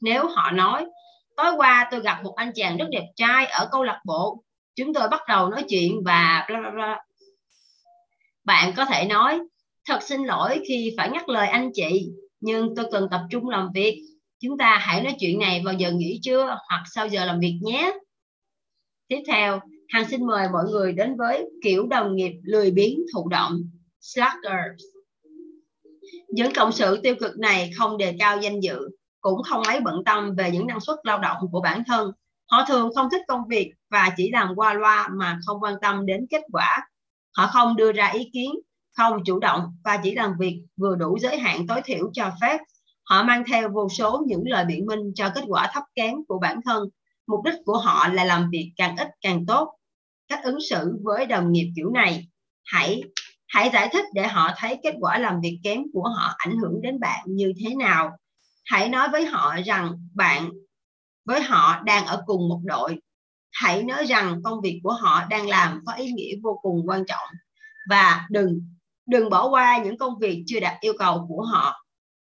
Nếu 0.00 0.28
họ 0.28 0.50
nói, 0.50 0.86
tối 1.36 1.52
qua 1.56 1.88
tôi 1.90 2.00
gặp 2.00 2.24
một 2.24 2.34
anh 2.36 2.52
chàng 2.54 2.76
rất 2.76 2.86
đẹp 2.90 3.06
trai 3.16 3.46
ở 3.46 3.68
câu 3.72 3.82
lạc 3.82 4.00
bộ 4.04 4.42
chúng 4.76 4.94
tôi 4.94 5.08
bắt 5.08 5.20
đầu 5.28 5.48
nói 5.48 5.64
chuyện 5.68 6.02
và 6.04 6.46
bạn 8.44 8.72
có 8.76 8.84
thể 8.84 9.04
nói, 9.04 9.40
thật 9.88 9.98
xin 10.02 10.24
lỗi 10.24 10.60
khi 10.68 10.94
phải 10.96 11.10
ngắt 11.10 11.28
lời 11.28 11.48
anh 11.48 11.70
chị, 11.74 12.08
nhưng 12.40 12.74
tôi 12.76 12.86
cần 12.92 13.08
tập 13.10 13.20
trung 13.30 13.48
làm 13.48 13.68
việc. 13.74 14.02
Chúng 14.40 14.58
ta 14.58 14.78
hãy 14.80 15.02
nói 15.02 15.14
chuyện 15.20 15.38
này 15.38 15.62
vào 15.64 15.74
giờ 15.74 15.92
nghỉ 15.92 16.20
trưa 16.22 16.58
hoặc 16.68 16.82
sau 16.94 17.08
giờ 17.08 17.24
làm 17.24 17.40
việc 17.40 17.58
nhé. 17.62 17.92
Tiếp 19.08 19.22
theo, 19.26 19.60
hằng 19.88 20.08
xin 20.08 20.26
mời 20.26 20.48
mọi 20.52 20.64
người 20.70 20.92
đến 20.92 21.16
với 21.16 21.50
kiểu 21.64 21.86
đồng 21.86 22.16
nghiệp 22.16 22.32
lười 22.44 22.70
biếng 22.70 22.98
thụ 23.14 23.28
động, 23.28 23.58
slackers. 24.00 24.82
Những 26.28 26.52
cộng 26.54 26.72
sự 26.72 27.00
tiêu 27.02 27.14
cực 27.20 27.38
này 27.38 27.70
không 27.78 27.98
đề 27.98 28.16
cao 28.18 28.38
danh 28.40 28.60
dự, 28.60 28.78
cũng 29.20 29.42
không 29.42 29.62
mấy 29.66 29.80
bận 29.80 30.02
tâm 30.04 30.34
về 30.34 30.50
những 30.50 30.66
năng 30.66 30.80
suất 30.80 30.96
lao 31.02 31.18
động 31.18 31.36
của 31.52 31.60
bản 31.60 31.82
thân 31.86 32.12
họ 32.50 32.64
thường 32.68 32.90
không 32.94 33.08
thích 33.10 33.22
công 33.28 33.48
việc 33.48 33.72
và 33.90 34.10
chỉ 34.16 34.30
làm 34.30 34.52
qua 34.56 34.74
loa 34.74 35.08
mà 35.08 35.38
không 35.46 35.62
quan 35.62 35.74
tâm 35.82 36.06
đến 36.06 36.26
kết 36.30 36.42
quả. 36.52 36.88
Họ 37.36 37.46
không 37.46 37.76
đưa 37.76 37.92
ra 37.92 38.06
ý 38.08 38.30
kiến, 38.32 38.50
không 38.96 39.24
chủ 39.24 39.38
động 39.38 39.76
và 39.84 39.96
chỉ 40.02 40.14
làm 40.14 40.32
việc 40.38 40.62
vừa 40.76 40.94
đủ 40.94 41.18
giới 41.18 41.38
hạn 41.38 41.66
tối 41.66 41.80
thiểu 41.84 42.10
cho 42.12 42.30
phép. 42.40 42.58
Họ 43.04 43.22
mang 43.22 43.44
theo 43.46 43.68
vô 43.68 43.88
số 43.88 44.24
những 44.26 44.42
lời 44.44 44.64
biện 44.64 44.86
minh 44.86 45.00
cho 45.14 45.30
kết 45.34 45.44
quả 45.48 45.70
thấp 45.72 45.82
kém 45.94 46.14
của 46.28 46.38
bản 46.38 46.60
thân. 46.64 46.88
Mục 47.26 47.40
đích 47.44 47.54
của 47.64 47.78
họ 47.78 48.08
là 48.08 48.24
làm 48.24 48.50
việc 48.50 48.72
càng 48.76 48.96
ít 48.96 49.08
càng 49.20 49.46
tốt. 49.46 49.74
Cách 50.28 50.40
ứng 50.44 50.58
xử 50.70 50.98
với 51.02 51.26
đồng 51.26 51.52
nghiệp 51.52 51.72
kiểu 51.76 51.90
này, 51.90 52.28
hãy 52.64 53.02
hãy 53.48 53.70
giải 53.72 53.88
thích 53.92 54.04
để 54.14 54.26
họ 54.26 54.50
thấy 54.56 54.78
kết 54.82 54.94
quả 55.00 55.18
làm 55.18 55.40
việc 55.40 55.60
kém 55.64 55.82
của 55.92 56.08
họ 56.16 56.34
ảnh 56.36 56.56
hưởng 56.58 56.82
đến 56.82 57.00
bạn 57.00 57.24
như 57.26 57.52
thế 57.64 57.74
nào. 57.74 58.10
Hãy 58.64 58.88
nói 58.88 59.08
với 59.08 59.26
họ 59.26 59.56
rằng 59.66 59.92
bạn 60.14 60.50
với 61.24 61.42
họ 61.42 61.82
đang 61.84 62.06
ở 62.06 62.22
cùng 62.26 62.48
một 62.48 62.60
đội. 62.64 62.96
Hãy 63.52 63.82
nhớ 63.82 64.04
rằng 64.08 64.40
công 64.44 64.60
việc 64.60 64.80
của 64.82 64.92
họ 64.92 65.26
đang 65.30 65.48
làm 65.48 65.80
có 65.86 65.92
ý 65.92 66.12
nghĩa 66.12 66.34
vô 66.42 66.58
cùng 66.62 66.88
quan 66.88 67.04
trọng. 67.08 67.28
Và 67.88 68.26
đừng 68.30 68.60
đừng 69.06 69.30
bỏ 69.30 69.48
qua 69.48 69.82
những 69.84 69.98
công 69.98 70.18
việc 70.18 70.44
chưa 70.46 70.60
đạt 70.60 70.74
yêu 70.80 70.92
cầu 70.98 71.26
của 71.28 71.42
họ. 71.42 71.84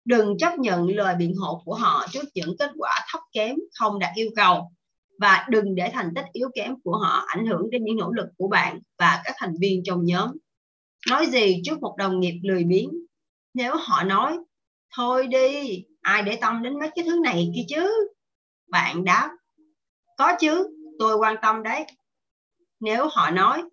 Đừng 0.05 0.37
chấp 0.37 0.59
nhận 0.59 0.89
lời 0.89 1.15
biện 1.15 1.35
hộ 1.35 1.61
của 1.65 1.75
họ 1.75 2.05
trước 2.11 2.23
những 2.33 2.55
kết 2.59 2.71
quả 2.77 2.99
thấp 3.11 3.21
kém 3.33 3.55
không 3.79 3.99
đạt 3.99 4.11
yêu 4.15 4.29
cầu. 4.35 4.71
Và 5.19 5.45
đừng 5.49 5.75
để 5.75 5.89
thành 5.93 6.13
tích 6.15 6.25
yếu 6.33 6.49
kém 6.55 6.75
của 6.83 6.97
họ 6.97 7.23
ảnh 7.27 7.45
hưởng 7.45 7.69
đến 7.69 7.83
những 7.83 7.97
nỗ 7.97 8.11
lực 8.11 8.27
của 8.37 8.47
bạn 8.47 8.79
và 8.99 9.21
các 9.23 9.35
thành 9.37 9.53
viên 9.59 9.83
trong 9.83 10.05
nhóm. 10.05 10.29
Nói 11.09 11.25
gì 11.25 11.61
trước 11.65 11.81
một 11.81 11.95
đồng 11.97 12.19
nghiệp 12.19 12.39
lười 12.43 12.63
biếng? 12.63 12.89
Nếu 13.53 13.75
họ 13.79 14.03
nói, 14.03 14.37
thôi 14.95 15.27
đi, 15.27 15.83
ai 16.01 16.23
để 16.23 16.37
tâm 16.41 16.63
đến 16.63 16.79
mấy 16.79 16.89
cái 16.95 17.05
thứ 17.05 17.19
này 17.23 17.51
kia 17.55 17.65
chứ? 17.67 18.07
Bạn 18.71 19.03
đáp 19.03 19.29
có 20.17 20.33
chứ? 20.39 20.67
Tôi 20.99 21.15
quan 21.15 21.35
tâm 21.41 21.63
đấy. 21.63 21.85
Nếu 22.79 23.07
họ 23.11 23.31
nói, 23.31 23.63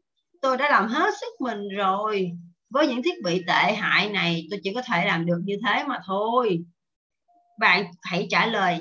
tôi 0.42 0.56
đã 0.56 0.70
làm 0.70 0.88
hết 0.88 1.14
sức 1.20 1.40
mình 1.40 1.68
rồi, 1.76 2.30
với 2.70 2.86
những 2.86 3.02
thiết 3.02 3.22
bị 3.24 3.44
tệ 3.46 3.74
hại 3.74 4.10
này, 4.10 4.46
tôi 4.50 4.60
chỉ 4.62 4.74
có 4.74 4.82
thể 4.82 5.06
làm 5.06 5.26
được 5.26 5.38
như 5.44 5.56
thế 5.66 5.84
mà 5.84 5.98
thôi. 6.06 6.58
Bạn 7.60 7.84
hãy 8.02 8.26
trả 8.30 8.46
lời, 8.46 8.80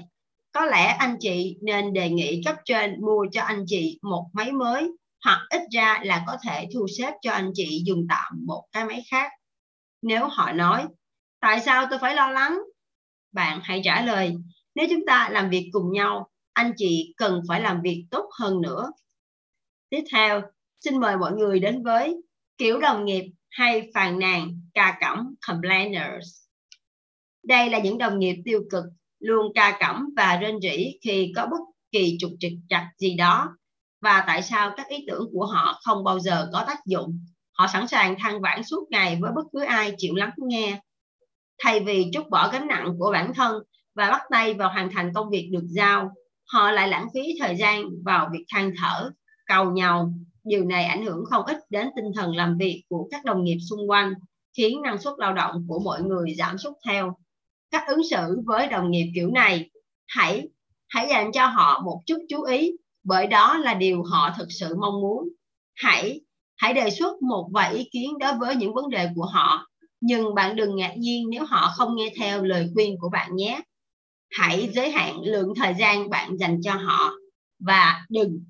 có 0.52 0.66
lẽ 0.66 0.86
anh 1.00 1.18
chị 1.20 1.58
nên 1.62 1.94
đề 1.94 2.10
nghị 2.10 2.42
cấp 2.46 2.56
trên 2.66 3.06
mua 3.06 3.26
cho 3.32 3.42
anh 3.42 3.64
chị 3.68 4.00
một 4.02 4.26
máy 4.34 4.52
mới, 4.52 4.92
hoặc 5.24 5.40
ít 5.50 5.62
ra 5.72 6.00
là 6.04 6.24
có 6.28 6.38
thể 6.44 6.68
thu 6.74 6.88
xếp 6.98 7.14
cho 7.22 7.32
anh 7.32 7.52
chị 7.54 7.84
dùng 7.86 8.06
tạm 8.10 8.44
một 8.46 8.64
cái 8.72 8.86
máy 8.86 9.04
khác. 9.12 9.32
Nếu 10.02 10.28
họ 10.28 10.52
nói, 10.52 10.86
tại 11.40 11.60
sao 11.60 11.86
tôi 11.90 12.00
phải 12.00 12.16
lo 12.16 12.28
lắng? 12.28 12.60
Bạn 13.32 13.60
hãy 13.64 13.82
trả 13.84 14.02
lời 14.02 14.36
nếu 14.78 14.88
chúng 14.90 15.06
ta 15.08 15.30
làm 15.32 15.50
việc 15.50 15.70
cùng 15.72 15.92
nhau, 15.92 16.30
anh 16.54 16.74
chị 16.78 17.14
cần 17.18 17.42
phải 17.48 17.62
làm 17.62 17.82
việc 17.82 18.06
tốt 18.12 18.30
hơn 18.40 18.62
nữa. 18.62 18.92
Tiếp 19.90 20.04
theo, 20.12 20.42
xin 20.80 21.00
mời 21.00 21.18
mọi 21.18 21.32
người 21.32 21.60
đến 21.60 21.84
với 21.84 22.16
kiểu 22.58 22.80
đồng 22.80 23.06
nghiệp 23.06 23.32
hay 23.50 23.90
phàn 23.94 24.20
nàn, 24.20 24.62
ca 24.74 24.98
cẩm, 25.02 25.36
complainers. 25.48 26.28
Đây 27.44 27.70
là 27.70 27.80
những 27.80 27.98
đồng 27.98 28.20
nghiệp 28.20 28.36
tiêu 28.46 28.62
cực, 28.72 28.84
luôn 29.20 29.52
ca 29.56 29.78
cẩm 29.80 30.10
và 30.18 30.38
rên 30.38 30.60
rỉ 30.62 30.98
khi 31.02 31.34
có 31.36 31.48
bất 31.52 31.60
kỳ 31.92 32.18
trục 32.20 32.32
trặc 32.40 32.52
chặt 32.70 32.92
gì 32.98 33.16
đó. 33.16 33.58
Và 34.02 34.24
tại 34.28 34.42
sao 34.42 34.74
các 34.78 34.88
ý 34.88 35.06
tưởng 35.08 35.30
của 35.34 35.46
họ 35.46 35.80
không 35.84 36.04
bao 36.04 36.20
giờ 36.20 36.50
có 36.54 36.64
tác 36.68 36.86
dụng? 36.86 37.26
Họ 37.52 37.68
sẵn 37.74 37.88
sàng 37.88 38.16
than 38.20 38.42
vãn 38.42 38.64
suốt 38.64 38.88
ngày 38.90 39.18
với 39.22 39.32
bất 39.36 39.44
cứ 39.54 39.64
ai 39.64 39.94
chịu 39.98 40.16
lắng 40.16 40.34
nghe. 40.38 40.82
Thay 41.60 41.80
vì 41.80 42.10
trút 42.14 42.30
bỏ 42.30 42.50
gánh 42.54 42.68
nặng 42.68 42.96
của 43.00 43.12
bản 43.12 43.34
thân 43.34 43.64
và 43.98 44.10
bắt 44.10 44.22
tay 44.30 44.54
vào 44.54 44.70
hoàn 44.70 44.90
thành 44.92 45.14
công 45.14 45.30
việc 45.30 45.50
được 45.52 45.66
giao. 45.70 46.12
Họ 46.54 46.72
lại 46.72 46.88
lãng 46.88 47.08
phí 47.14 47.22
thời 47.40 47.56
gian 47.56 47.84
vào 48.06 48.30
việc 48.32 48.46
than 48.50 48.72
thở, 48.82 49.12
cầu 49.46 49.72
nhau 49.72 50.14
điều 50.44 50.66
này 50.66 50.86
ảnh 50.86 51.06
hưởng 51.06 51.26
không 51.26 51.46
ít 51.46 51.58
đến 51.70 51.88
tinh 51.96 52.06
thần 52.16 52.36
làm 52.36 52.58
việc 52.58 52.84
của 52.90 53.08
các 53.12 53.26
đồng 53.26 53.44
nghiệp 53.44 53.58
xung 53.70 53.90
quanh, 53.90 54.14
khiến 54.58 54.82
năng 54.82 54.98
suất 54.98 55.14
lao 55.18 55.34
động 55.34 55.66
của 55.68 55.80
mọi 55.80 56.02
người 56.02 56.36
giảm 56.38 56.58
sút 56.58 56.74
theo. 56.86 57.18
Cách 57.72 57.84
ứng 57.88 58.02
xử 58.10 58.42
với 58.46 58.68
đồng 58.68 58.92
nghiệp 58.92 59.12
kiểu 59.16 59.32
này, 59.32 59.70
hãy 60.08 60.48
hãy 60.88 61.08
dành 61.10 61.32
cho 61.32 61.46
họ 61.46 61.82
một 61.86 62.02
chút 62.06 62.18
chú 62.30 62.44
ý, 62.44 62.72
bởi 63.04 63.28
đó 63.28 63.58
là 63.58 63.74
điều 63.74 64.04
họ 64.04 64.34
thực 64.38 64.48
sự 64.50 64.76
mong 64.80 65.02
muốn. 65.02 65.30
Hãy 65.76 66.22
hãy 66.56 66.74
đề 66.74 66.90
xuất 66.90 67.22
một 67.22 67.50
vài 67.54 67.74
ý 67.74 67.90
kiến 67.92 68.18
đối 68.20 68.34
với 68.34 68.56
những 68.56 68.74
vấn 68.74 68.90
đề 68.90 69.10
của 69.16 69.26
họ, 69.26 69.68
nhưng 70.02 70.36
bạn 70.36 70.56
đừng 70.56 70.76
ngạc 70.76 70.94
nhiên 70.98 71.30
nếu 71.30 71.44
họ 71.46 71.72
không 71.76 71.96
nghe 71.96 72.14
theo 72.20 72.44
lời 72.44 72.70
khuyên 72.74 72.96
của 73.00 73.10
bạn 73.10 73.36
nhé 73.36 73.62
hãy 74.30 74.70
giới 74.74 74.92
hạn 74.92 75.22
lượng 75.22 75.54
thời 75.56 75.74
gian 75.80 76.10
bạn 76.10 76.38
dành 76.38 76.62
cho 76.62 76.74
họ 76.74 77.12
và 77.60 78.06
đừng 78.10 78.44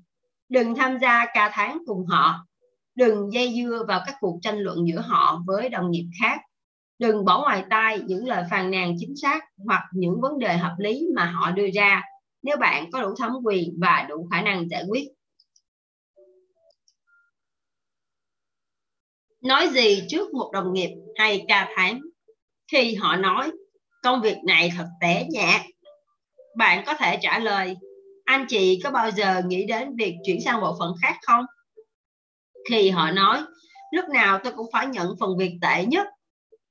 đừng 0.48 0.74
tham 0.74 0.98
gia 1.00 1.26
ca 1.34 1.50
tháng 1.54 1.78
cùng 1.86 2.06
họ. 2.06 2.46
Đừng 2.94 3.32
dây 3.32 3.54
dưa 3.56 3.84
vào 3.88 4.00
các 4.06 4.16
cuộc 4.20 4.38
tranh 4.42 4.58
luận 4.58 4.78
giữa 4.88 5.00
họ 5.00 5.42
với 5.46 5.68
đồng 5.68 5.90
nghiệp 5.90 6.06
khác. 6.20 6.40
Đừng 6.98 7.24
bỏ 7.24 7.40
ngoài 7.40 7.64
tai 7.70 8.00
những 8.06 8.26
lời 8.26 8.44
phàn 8.50 8.70
nàn 8.70 8.94
chính 8.98 9.16
xác 9.16 9.44
hoặc 9.66 9.82
những 9.92 10.20
vấn 10.20 10.38
đề 10.38 10.56
hợp 10.56 10.74
lý 10.78 11.06
mà 11.14 11.24
họ 11.24 11.50
đưa 11.50 11.70
ra 11.74 12.02
nếu 12.42 12.56
bạn 12.56 12.90
có 12.90 13.02
đủ 13.02 13.14
thẩm 13.18 13.32
quyền 13.44 13.78
và 13.80 14.06
đủ 14.08 14.28
khả 14.30 14.42
năng 14.42 14.68
giải 14.68 14.84
quyết. 14.88 15.08
Nói 19.40 19.68
gì 19.68 20.02
trước 20.08 20.34
một 20.34 20.50
đồng 20.52 20.72
nghiệp 20.72 20.90
hay 21.16 21.44
ca 21.48 21.72
tháng 21.76 22.00
khi 22.72 22.94
họ 22.94 23.16
nói 23.16 23.50
công 24.08 24.20
việc 24.20 24.36
này 24.44 24.72
thật 24.76 24.86
tẻ 25.00 25.26
nhạt 25.30 25.60
bạn 26.56 26.82
có 26.86 26.94
thể 26.94 27.18
trả 27.22 27.38
lời, 27.38 27.76
anh 28.24 28.46
chị 28.48 28.80
có 28.84 28.90
bao 28.90 29.10
giờ 29.10 29.42
nghĩ 29.46 29.66
đến 29.66 29.96
việc 29.96 30.14
chuyển 30.26 30.40
sang 30.40 30.60
bộ 30.60 30.76
phận 30.78 30.94
khác 31.02 31.16
không? 31.22 31.44
Khi 32.70 32.90
họ 32.90 33.10
nói, 33.10 33.42
lúc 33.92 34.04
nào 34.08 34.38
tôi 34.44 34.52
cũng 34.56 34.66
phải 34.72 34.86
nhận 34.86 35.14
phần 35.20 35.38
việc 35.38 35.52
tệ 35.62 35.84
nhất. 35.84 36.06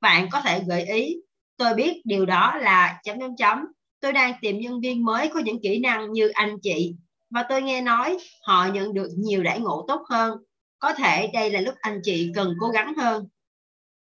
Bạn 0.01 0.29
có 0.31 0.41
thể 0.41 0.61
gợi 0.67 0.85
ý, 0.85 1.15
tôi 1.57 1.73
biết 1.73 2.01
điều 2.05 2.25
đó 2.25 2.55
là 2.55 2.99
chấm 3.03 3.19
chấm 3.19 3.35
chấm. 3.35 3.65
Tôi 3.99 4.13
đang 4.13 4.33
tìm 4.41 4.59
nhân 4.59 4.81
viên 4.81 5.05
mới 5.05 5.29
có 5.33 5.39
những 5.39 5.59
kỹ 5.63 5.79
năng 5.79 6.11
như 6.11 6.27
anh 6.27 6.57
chị. 6.63 6.95
Và 7.29 7.43
tôi 7.49 7.61
nghe 7.61 7.81
nói, 7.81 8.17
họ 8.47 8.67
nhận 8.73 8.93
được 8.93 9.09
nhiều 9.17 9.43
đãi 9.43 9.59
ngộ 9.59 9.85
tốt 9.87 10.01
hơn. 10.09 10.37
Có 10.79 10.93
thể 10.93 11.29
đây 11.33 11.51
là 11.51 11.61
lúc 11.61 11.75
anh 11.81 11.99
chị 12.03 12.31
cần 12.35 12.53
cố 12.59 12.67
gắng 12.69 12.93
hơn. 12.97 13.27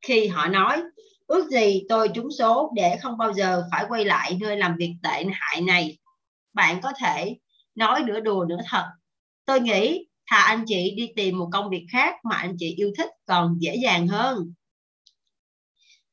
Khi 0.01 0.27
họ 0.27 0.47
nói 0.47 0.83
ước 1.33 1.49
gì 1.49 1.83
tôi 1.89 2.09
trúng 2.13 2.31
số 2.31 2.71
để 2.75 2.97
không 3.01 3.17
bao 3.17 3.33
giờ 3.33 3.63
phải 3.71 3.85
quay 3.89 4.05
lại 4.05 4.37
nơi 4.41 4.57
làm 4.57 4.75
việc 4.77 4.95
tệ 5.03 5.25
hại 5.33 5.61
này. 5.61 5.97
Bạn 6.53 6.81
có 6.81 6.91
thể 6.99 7.37
nói 7.75 8.03
nửa 8.05 8.19
đùa 8.19 8.45
nửa 8.49 8.57
thật. 8.69 8.85
Tôi 9.45 9.59
nghĩ 9.59 10.07
thà 10.27 10.37
anh 10.37 10.63
chị 10.67 10.93
đi 10.97 11.09
tìm 11.15 11.37
một 11.37 11.49
công 11.51 11.69
việc 11.69 11.85
khác 11.91 12.15
mà 12.23 12.35
anh 12.35 12.55
chị 12.59 12.75
yêu 12.77 12.91
thích 12.97 13.09
còn 13.25 13.55
dễ 13.59 13.75
dàng 13.75 14.07
hơn. 14.07 14.53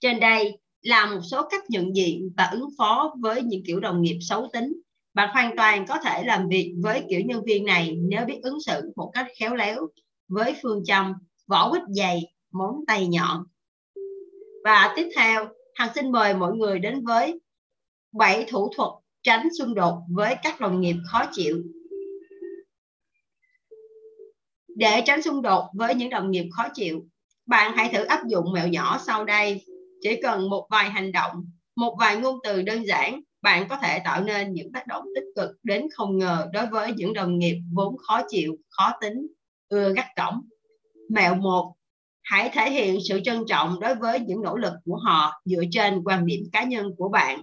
Trên 0.00 0.20
đây 0.20 0.58
là 0.82 1.06
một 1.06 1.20
số 1.30 1.48
cách 1.50 1.64
nhận 1.68 1.96
diện 1.96 2.30
và 2.36 2.44
ứng 2.44 2.68
phó 2.78 3.14
với 3.20 3.42
những 3.42 3.62
kiểu 3.66 3.80
đồng 3.80 4.02
nghiệp 4.02 4.18
xấu 4.20 4.48
tính. 4.52 4.72
Bạn 5.14 5.28
hoàn 5.32 5.56
toàn 5.56 5.86
có 5.86 5.98
thể 6.04 6.22
làm 6.24 6.48
việc 6.48 6.74
với 6.82 7.04
kiểu 7.10 7.20
nhân 7.20 7.44
viên 7.44 7.64
này 7.64 7.96
nếu 8.00 8.24
biết 8.24 8.40
ứng 8.42 8.60
xử 8.60 8.92
một 8.96 9.10
cách 9.14 9.26
khéo 9.38 9.54
léo, 9.54 9.88
với 10.28 10.54
phương 10.62 10.84
châm 10.84 11.14
vỏ 11.46 11.70
quýt 11.70 11.82
dày, 11.88 12.22
móng 12.52 12.76
tay 12.86 13.06
nhọn 13.06 13.44
và 14.64 14.92
tiếp 14.96 15.08
theo, 15.16 15.48
hằng 15.74 15.94
xin 15.94 16.12
mời 16.12 16.34
mọi 16.34 16.52
người 16.52 16.78
đến 16.78 17.04
với 17.04 17.40
bảy 18.12 18.44
thủ 18.48 18.72
thuật 18.76 18.90
tránh 19.22 19.48
xung 19.58 19.74
đột 19.74 20.02
với 20.08 20.36
các 20.42 20.60
đồng 20.60 20.80
nghiệp 20.80 20.96
khó 21.06 21.24
chịu. 21.32 21.62
Để 24.76 25.02
tránh 25.06 25.22
xung 25.22 25.42
đột 25.42 25.70
với 25.74 25.94
những 25.94 26.10
đồng 26.10 26.30
nghiệp 26.30 26.48
khó 26.52 26.68
chịu, 26.74 27.06
bạn 27.46 27.76
hãy 27.76 27.90
thử 27.92 28.04
áp 28.04 28.26
dụng 28.26 28.52
mẹo 28.52 28.68
nhỏ 28.68 29.00
sau 29.06 29.24
đây. 29.24 29.64
Chỉ 30.00 30.22
cần 30.22 30.48
một 30.50 30.66
vài 30.70 30.90
hành 30.90 31.12
động, 31.12 31.44
một 31.76 31.96
vài 32.00 32.16
ngôn 32.16 32.38
từ 32.44 32.62
đơn 32.62 32.86
giản, 32.86 33.20
bạn 33.42 33.68
có 33.68 33.76
thể 33.76 34.00
tạo 34.04 34.24
nên 34.24 34.52
những 34.52 34.72
tác 34.72 34.86
động 34.86 35.04
tích 35.14 35.24
cực 35.36 35.50
đến 35.62 35.86
không 35.92 36.18
ngờ 36.18 36.48
đối 36.52 36.66
với 36.66 36.92
những 36.96 37.12
đồng 37.12 37.38
nghiệp 37.38 37.56
vốn 37.72 37.96
khó 37.96 38.22
chịu, 38.28 38.56
khó 38.68 38.92
tính, 39.00 39.26
ưa 39.68 39.92
gắt 39.92 40.06
cổng. 40.16 40.40
Mẹo 41.08 41.34
một 41.34 41.74
hãy 42.22 42.50
thể 42.52 42.70
hiện 42.70 42.98
sự 43.08 43.20
trân 43.24 43.44
trọng 43.48 43.80
đối 43.80 43.94
với 43.94 44.20
những 44.20 44.42
nỗ 44.42 44.56
lực 44.56 44.72
của 44.84 44.96
họ 44.96 45.40
dựa 45.44 45.62
trên 45.70 46.02
quan 46.04 46.26
điểm 46.26 46.40
cá 46.52 46.64
nhân 46.64 46.94
của 46.98 47.08
bạn. 47.08 47.42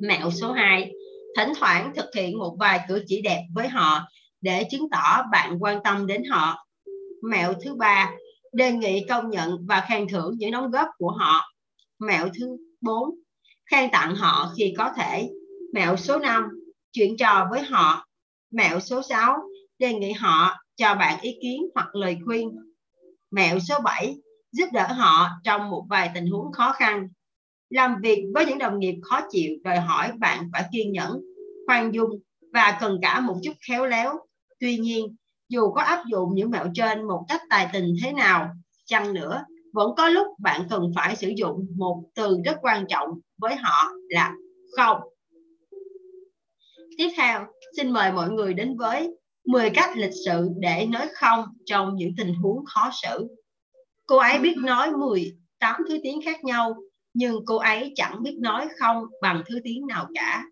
Mẹo 0.00 0.30
số 0.30 0.52
2 0.52 0.90
thỉnh 1.36 1.52
thoảng 1.58 1.92
thực 1.96 2.06
hiện 2.14 2.38
một 2.38 2.56
vài 2.58 2.80
cử 2.88 3.04
chỉ 3.06 3.20
đẹp 3.20 3.42
với 3.54 3.68
họ 3.68 4.00
để 4.40 4.66
chứng 4.70 4.90
tỏ 4.90 5.22
bạn 5.32 5.56
quan 5.60 5.82
tâm 5.84 6.06
đến 6.06 6.24
họ. 6.24 6.66
Mẹo 7.22 7.52
thứ 7.64 7.74
ba, 7.74 8.10
đề 8.52 8.72
nghị 8.72 9.04
công 9.08 9.30
nhận 9.30 9.66
và 9.66 9.84
khen 9.88 10.08
thưởng 10.08 10.34
những 10.38 10.50
đóng 10.50 10.70
góp 10.70 10.88
của 10.98 11.10
họ. 11.10 11.52
Mẹo 11.98 12.28
thứ 12.38 12.56
4 12.80 13.10
khen 13.70 13.90
tặng 13.92 14.14
họ 14.14 14.52
khi 14.56 14.74
có 14.78 14.90
thể. 14.96 15.30
Mẹo 15.72 15.96
số 15.96 16.18
5 16.18 16.44
chuyện 16.92 17.16
trò 17.16 17.46
với 17.50 17.62
họ. 17.62 18.06
Mẹo 18.50 18.80
số 18.80 19.02
6 19.02 19.38
đề 19.78 19.94
nghị 19.94 20.12
họ 20.12 20.56
cho 20.76 20.94
bạn 20.94 21.20
ý 21.20 21.38
kiến 21.42 21.62
hoặc 21.74 21.94
lời 21.94 22.18
khuyên 22.24 22.48
mẹo 23.30 23.58
số 23.58 23.74
7 23.84 24.16
giúp 24.52 24.66
đỡ 24.72 24.86
họ 24.86 25.28
trong 25.44 25.70
một 25.70 25.86
vài 25.88 26.10
tình 26.14 26.26
huống 26.26 26.52
khó 26.52 26.72
khăn. 26.72 27.08
Làm 27.70 27.96
việc 28.02 28.24
với 28.34 28.46
những 28.46 28.58
đồng 28.58 28.78
nghiệp 28.78 28.94
khó 29.02 29.20
chịu 29.30 29.56
đòi 29.64 29.76
hỏi 29.76 30.12
bạn 30.18 30.48
phải 30.52 30.64
kiên 30.72 30.92
nhẫn, 30.92 31.20
khoan 31.66 31.94
dung 31.94 32.10
và 32.52 32.78
cần 32.80 32.98
cả 33.02 33.20
một 33.20 33.36
chút 33.42 33.52
khéo 33.68 33.86
léo. 33.86 34.18
Tuy 34.60 34.76
nhiên, 34.76 35.16
dù 35.48 35.72
có 35.72 35.82
áp 35.82 36.04
dụng 36.06 36.34
những 36.34 36.50
mẹo 36.50 36.66
trên 36.74 37.06
một 37.06 37.24
cách 37.28 37.40
tài 37.50 37.68
tình 37.72 37.94
thế 38.02 38.12
nào, 38.12 38.48
chăng 38.86 39.14
nữa, 39.14 39.44
vẫn 39.72 39.90
có 39.96 40.08
lúc 40.08 40.26
bạn 40.38 40.62
cần 40.70 40.92
phải 40.96 41.16
sử 41.16 41.28
dụng 41.36 41.66
một 41.76 42.02
từ 42.14 42.38
rất 42.44 42.56
quan 42.62 42.86
trọng 42.88 43.08
với 43.38 43.54
họ 43.54 43.92
là 44.08 44.32
không. 44.76 45.00
Tiếp 46.98 47.08
theo, 47.16 47.46
xin 47.76 47.92
mời 47.92 48.12
mọi 48.12 48.30
người 48.30 48.54
đến 48.54 48.76
với 48.76 49.19
10 49.50 49.70
cách 49.70 49.96
lịch 49.96 50.14
sự 50.26 50.48
để 50.58 50.86
nói 50.86 51.08
không 51.14 51.44
trong 51.66 51.96
những 51.96 52.12
tình 52.16 52.34
huống 52.34 52.64
khó 52.64 52.90
xử 53.02 53.28
cô 54.06 54.16
ấy 54.16 54.38
biết 54.38 54.56
nói 54.56 54.90
18 54.90 55.82
thứ 55.88 55.98
tiếng 56.02 56.20
khác 56.24 56.44
nhau 56.44 56.74
nhưng 57.14 57.44
cô 57.46 57.56
ấy 57.56 57.92
chẳng 57.96 58.22
biết 58.22 58.36
nói 58.40 58.68
không 58.78 59.04
bằng 59.22 59.42
thứ 59.48 59.60
tiếng 59.64 59.86
nào 59.86 60.06
cả 60.14 60.44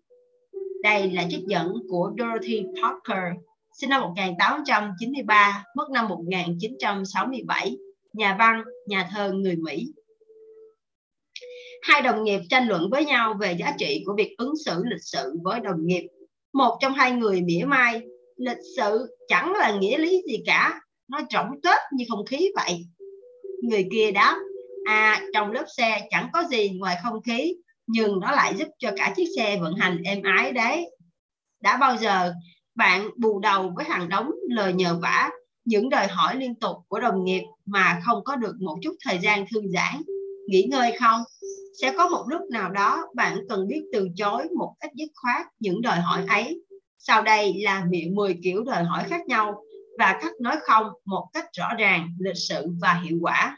đây 0.83 1.11
là 1.11 1.25
trích 1.29 1.43
dẫn 1.47 1.73
của 1.89 2.11
Dorothy 2.17 2.63
Parker 2.81 3.33
sinh 3.79 3.89
năm 3.89 4.01
1893, 4.01 5.63
mất 5.75 5.89
năm 5.91 6.07
1967, 6.07 7.77
nhà 8.13 8.35
văn, 8.39 8.63
nhà 8.87 9.09
thơ 9.11 9.31
người 9.31 9.55
Mỹ. 9.55 9.93
Hai 11.81 12.01
đồng 12.01 12.23
nghiệp 12.23 12.39
tranh 12.49 12.67
luận 12.67 12.89
với 12.91 13.05
nhau 13.05 13.33
về 13.39 13.53
giá 13.59 13.75
trị 13.77 14.03
của 14.05 14.13
việc 14.17 14.35
ứng 14.37 14.53
xử 14.65 14.83
lịch 14.85 15.03
sự 15.03 15.33
với 15.43 15.59
đồng 15.59 15.85
nghiệp. 15.85 16.07
Một 16.53 16.77
trong 16.81 16.93
hai 16.93 17.11
người 17.11 17.41
mỉa 17.41 17.63
mai, 17.65 18.01
lịch 18.39 18.57
sự 18.77 19.17
chẳng 19.27 19.53
là 19.53 19.71
nghĩa 19.71 19.97
lý 19.97 20.21
gì 20.27 20.43
cả, 20.45 20.81
nó 21.07 21.21
trọng 21.29 21.51
tết 21.63 21.77
như 21.93 22.05
không 22.09 22.25
khí 22.25 22.51
vậy. 22.55 22.85
Người 23.63 23.87
kia 23.91 24.11
đáp, 24.11 24.35
à 24.85 25.21
trong 25.33 25.51
lớp 25.51 25.65
xe 25.77 26.07
chẳng 26.09 26.29
có 26.33 26.43
gì 26.43 26.69
ngoài 26.69 26.97
không 27.03 27.21
khí, 27.21 27.55
nhưng 27.87 28.19
nó 28.19 28.31
lại 28.31 28.53
giúp 28.57 28.67
cho 28.79 28.91
cả 28.97 29.13
chiếc 29.15 29.25
xe 29.35 29.57
vận 29.61 29.75
hành 29.75 30.03
êm 30.03 30.21
ái 30.23 30.51
đấy. 30.51 30.91
Đã 31.61 31.77
bao 31.77 31.97
giờ 31.97 32.33
bạn 32.75 33.09
bù 33.17 33.39
đầu 33.39 33.71
với 33.75 33.85
hàng 33.85 34.09
đống 34.09 34.31
lời 34.49 34.73
nhờ 34.73 34.99
vả 35.01 35.29
những 35.65 35.89
đòi 35.89 36.07
hỏi 36.07 36.35
liên 36.35 36.55
tục 36.55 36.77
của 36.87 36.99
đồng 36.99 37.23
nghiệp 37.23 37.43
mà 37.65 38.01
không 38.05 38.23
có 38.23 38.35
được 38.35 38.55
một 38.59 38.77
chút 38.83 38.95
thời 39.05 39.19
gian 39.19 39.45
thư 39.51 39.61
giãn 39.73 40.01
nghỉ 40.47 40.63
ngơi 40.63 40.97
không 40.99 41.21
sẽ 41.81 41.93
có 41.97 42.09
một 42.09 42.25
lúc 42.27 42.41
nào 42.51 42.69
đó 42.71 43.07
bạn 43.15 43.37
cần 43.49 43.67
biết 43.67 43.81
từ 43.93 44.07
chối 44.15 44.47
một 44.57 44.75
cách 44.79 44.91
dứt 44.95 45.09
khoát 45.15 45.47
những 45.59 45.81
đòi 45.81 45.99
hỏi 45.99 46.25
ấy 46.27 46.61
sau 46.99 47.21
đây 47.21 47.61
là 47.63 47.85
miệng 47.89 48.15
10 48.15 48.39
kiểu 48.43 48.63
đòi 48.63 48.83
hỏi 48.83 49.03
khác 49.07 49.27
nhau 49.27 49.63
và 49.99 50.19
cách 50.21 50.33
nói 50.41 50.55
không 50.61 50.87
một 51.05 51.29
cách 51.33 51.45
rõ 51.57 51.67
ràng 51.77 52.09
lịch 52.19 52.37
sự 52.37 52.67
và 52.81 52.93
hiệu 52.93 53.17
quả 53.21 53.57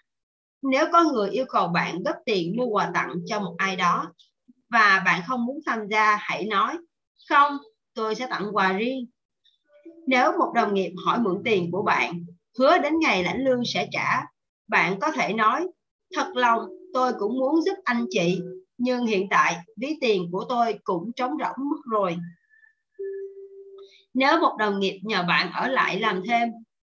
nếu 0.61 0.85
có 0.91 1.03
người 1.03 1.29
yêu 1.29 1.45
cầu 1.49 1.67
bạn 1.67 2.03
góp 2.03 2.15
tiền 2.25 2.57
mua 2.57 2.65
quà 2.65 2.91
tặng 2.93 3.15
cho 3.25 3.39
một 3.39 3.55
ai 3.57 3.75
đó 3.75 4.13
và 4.69 5.01
bạn 5.05 5.21
không 5.27 5.45
muốn 5.45 5.59
tham 5.65 5.87
gia 5.87 6.15
hãy 6.15 6.45
nói 6.45 6.77
không 7.29 7.57
tôi 7.93 8.15
sẽ 8.15 8.27
tặng 8.27 8.55
quà 8.55 8.73
riêng. 8.73 9.05
Nếu 10.07 10.31
một 10.39 10.51
đồng 10.55 10.73
nghiệp 10.73 10.93
hỏi 11.05 11.19
mượn 11.19 11.41
tiền 11.43 11.71
của 11.71 11.81
bạn, 11.81 12.25
hứa 12.59 12.77
đến 12.77 12.99
ngày 12.99 13.23
lãnh 13.23 13.43
lương 13.43 13.61
sẽ 13.65 13.87
trả, 13.91 14.21
bạn 14.67 14.99
có 14.99 15.11
thể 15.11 15.33
nói, 15.33 15.67
thật 16.15 16.31
lòng 16.35 16.59
tôi 16.93 17.13
cũng 17.19 17.39
muốn 17.39 17.61
giúp 17.61 17.73
anh 17.83 18.05
chị, 18.09 18.41
nhưng 18.77 19.05
hiện 19.05 19.27
tại 19.29 19.57
ví 19.77 19.97
tiền 20.01 20.29
của 20.31 20.45
tôi 20.49 20.79
cũng 20.83 21.11
trống 21.15 21.31
rỗng 21.39 21.69
mất 21.69 21.81
rồi. 21.91 22.17
Nếu 24.13 24.39
một 24.39 24.55
đồng 24.59 24.79
nghiệp 24.79 24.99
nhờ 25.03 25.23
bạn 25.27 25.51
ở 25.53 25.67
lại 25.67 25.99
làm 25.99 26.23
thêm, 26.27 26.49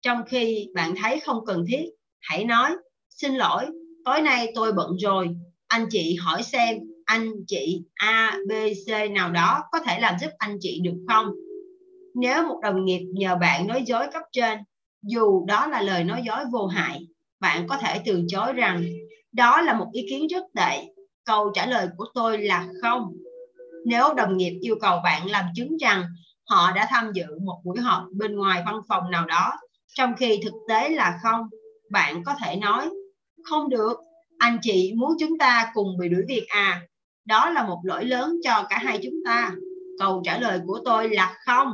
trong 0.02 0.22
khi 0.26 0.68
bạn 0.74 0.94
thấy 1.02 1.20
không 1.20 1.46
cần 1.46 1.64
thiết, 1.68 1.84
hãy 2.20 2.44
nói, 2.44 2.70
xin 3.10 3.34
lỗi, 3.34 3.66
tối 4.04 4.20
nay 4.20 4.52
tôi 4.54 4.72
bận 4.72 4.96
rồi, 4.96 5.28
anh 5.66 5.86
chị 5.90 6.16
hỏi 6.20 6.42
xem 6.42 6.78
anh 7.04 7.32
chị 7.46 7.82
A, 7.94 8.38
B, 8.48 8.52
C 8.86 9.10
nào 9.10 9.30
đó 9.30 9.62
có 9.72 9.78
thể 9.80 10.00
làm 10.00 10.14
giúp 10.20 10.30
anh 10.38 10.56
chị 10.60 10.80
được 10.84 10.96
không? 11.08 11.26
Nếu 12.14 12.42
một 12.48 12.60
đồng 12.62 12.84
nghiệp 12.84 13.06
nhờ 13.12 13.36
bạn 13.36 13.66
nói 13.66 13.82
dối 13.86 14.06
cấp 14.12 14.22
trên, 14.32 14.58
dù 15.02 15.44
đó 15.46 15.66
là 15.66 15.82
lời 15.82 16.04
nói 16.04 16.22
dối 16.26 16.38
vô 16.52 16.66
hại, 16.66 17.06
bạn 17.40 17.66
có 17.68 17.76
thể 17.76 18.00
từ 18.04 18.22
chối 18.28 18.52
rằng 18.52 18.84
đó 19.32 19.60
là 19.60 19.78
một 19.78 19.86
ý 19.92 20.06
kiến 20.10 20.26
rất 20.26 20.44
tệ. 20.54 20.84
Câu 21.24 21.50
trả 21.54 21.66
lời 21.66 21.88
của 21.96 22.06
tôi 22.14 22.38
là 22.38 22.68
không. 22.82 23.12
Nếu 23.86 24.14
đồng 24.14 24.36
nghiệp 24.36 24.58
yêu 24.60 24.76
cầu 24.80 25.00
bạn 25.04 25.30
làm 25.30 25.44
chứng 25.54 25.76
rằng 25.76 26.04
họ 26.48 26.72
đã 26.72 26.86
tham 26.90 27.12
dự 27.12 27.38
một 27.44 27.60
buổi 27.64 27.80
họp 27.80 28.04
bên 28.12 28.36
ngoài 28.36 28.62
văn 28.66 28.80
phòng 28.88 29.10
nào 29.10 29.26
đó, 29.26 29.52
trong 29.94 30.14
khi 30.16 30.40
thực 30.44 30.54
tế 30.68 30.88
là 30.88 31.18
không, 31.22 31.48
bạn 31.90 32.24
có 32.24 32.34
thể 32.40 32.56
nói 32.56 32.90
không 33.44 33.68
được, 33.68 33.96
anh 34.38 34.58
chị 34.62 34.92
muốn 34.96 35.12
chúng 35.20 35.38
ta 35.38 35.70
cùng 35.74 35.98
bị 35.98 36.08
đuổi 36.08 36.22
việc 36.28 36.46
à? 36.48 36.80
Đó 37.24 37.50
là 37.50 37.66
một 37.66 37.80
lỗi 37.84 38.04
lớn 38.04 38.36
cho 38.44 38.66
cả 38.68 38.78
hai 38.78 38.98
chúng 39.02 39.14
ta. 39.24 39.52
Câu 39.98 40.22
trả 40.24 40.38
lời 40.38 40.60
của 40.66 40.80
tôi 40.84 41.08
là 41.08 41.38
không. 41.44 41.72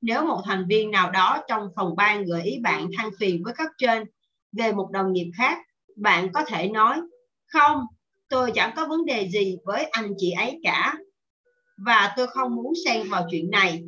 Nếu 0.00 0.24
một 0.24 0.42
thành 0.44 0.66
viên 0.68 0.90
nào 0.90 1.10
đó 1.10 1.42
trong 1.48 1.68
phòng 1.76 1.96
ban 1.96 2.24
gợi 2.24 2.42
ý 2.42 2.58
bạn 2.62 2.88
than 2.98 3.10
phiền 3.20 3.42
với 3.44 3.54
cấp 3.54 3.66
trên 3.78 4.04
về 4.52 4.72
một 4.72 4.90
đồng 4.90 5.12
nghiệp 5.12 5.30
khác, 5.36 5.58
bạn 5.96 6.32
có 6.32 6.44
thể 6.44 6.68
nói 6.68 7.00
không, 7.46 7.86
tôi 8.28 8.52
chẳng 8.54 8.72
có 8.76 8.86
vấn 8.86 9.04
đề 9.04 9.28
gì 9.28 9.56
với 9.64 9.84
anh 9.84 10.12
chị 10.16 10.30
ấy 10.30 10.60
cả. 10.62 10.94
Và 11.86 12.12
tôi 12.16 12.26
không 12.26 12.54
muốn 12.54 12.72
xen 12.84 13.10
vào 13.10 13.26
chuyện 13.30 13.50
này. 13.50 13.82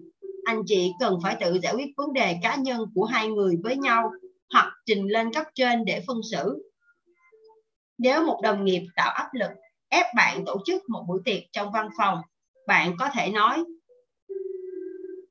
Anh 0.44 0.62
chị 0.66 0.92
cần 1.00 1.18
phải 1.22 1.36
tự 1.40 1.58
giải 1.62 1.74
quyết 1.74 1.92
vấn 1.96 2.12
đề 2.12 2.36
cá 2.42 2.56
nhân 2.56 2.80
của 2.94 3.04
hai 3.04 3.28
người 3.28 3.56
với 3.62 3.76
nhau 3.76 4.10
hoặc 4.52 4.72
trình 4.86 5.06
lên 5.06 5.32
cấp 5.32 5.46
trên 5.54 5.84
để 5.84 6.02
phân 6.06 6.20
xử. 6.32 6.70
Nếu 7.98 8.26
một 8.26 8.40
đồng 8.42 8.64
nghiệp 8.64 8.82
tạo 8.96 9.10
áp 9.10 9.28
lực 9.32 9.50
ép 9.88 10.06
bạn 10.16 10.44
tổ 10.46 10.56
chức 10.66 10.82
một 10.88 11.04
buổi 11.08 11.20
tiệc 11.24 11.42
trong 11.52 11.72
văn 11.72 11.88
phòng, 11.98 12.18
bạn 12.66 12.96
có 12.98 13.08
thể 13.14 13.30
nói 13.30 13.64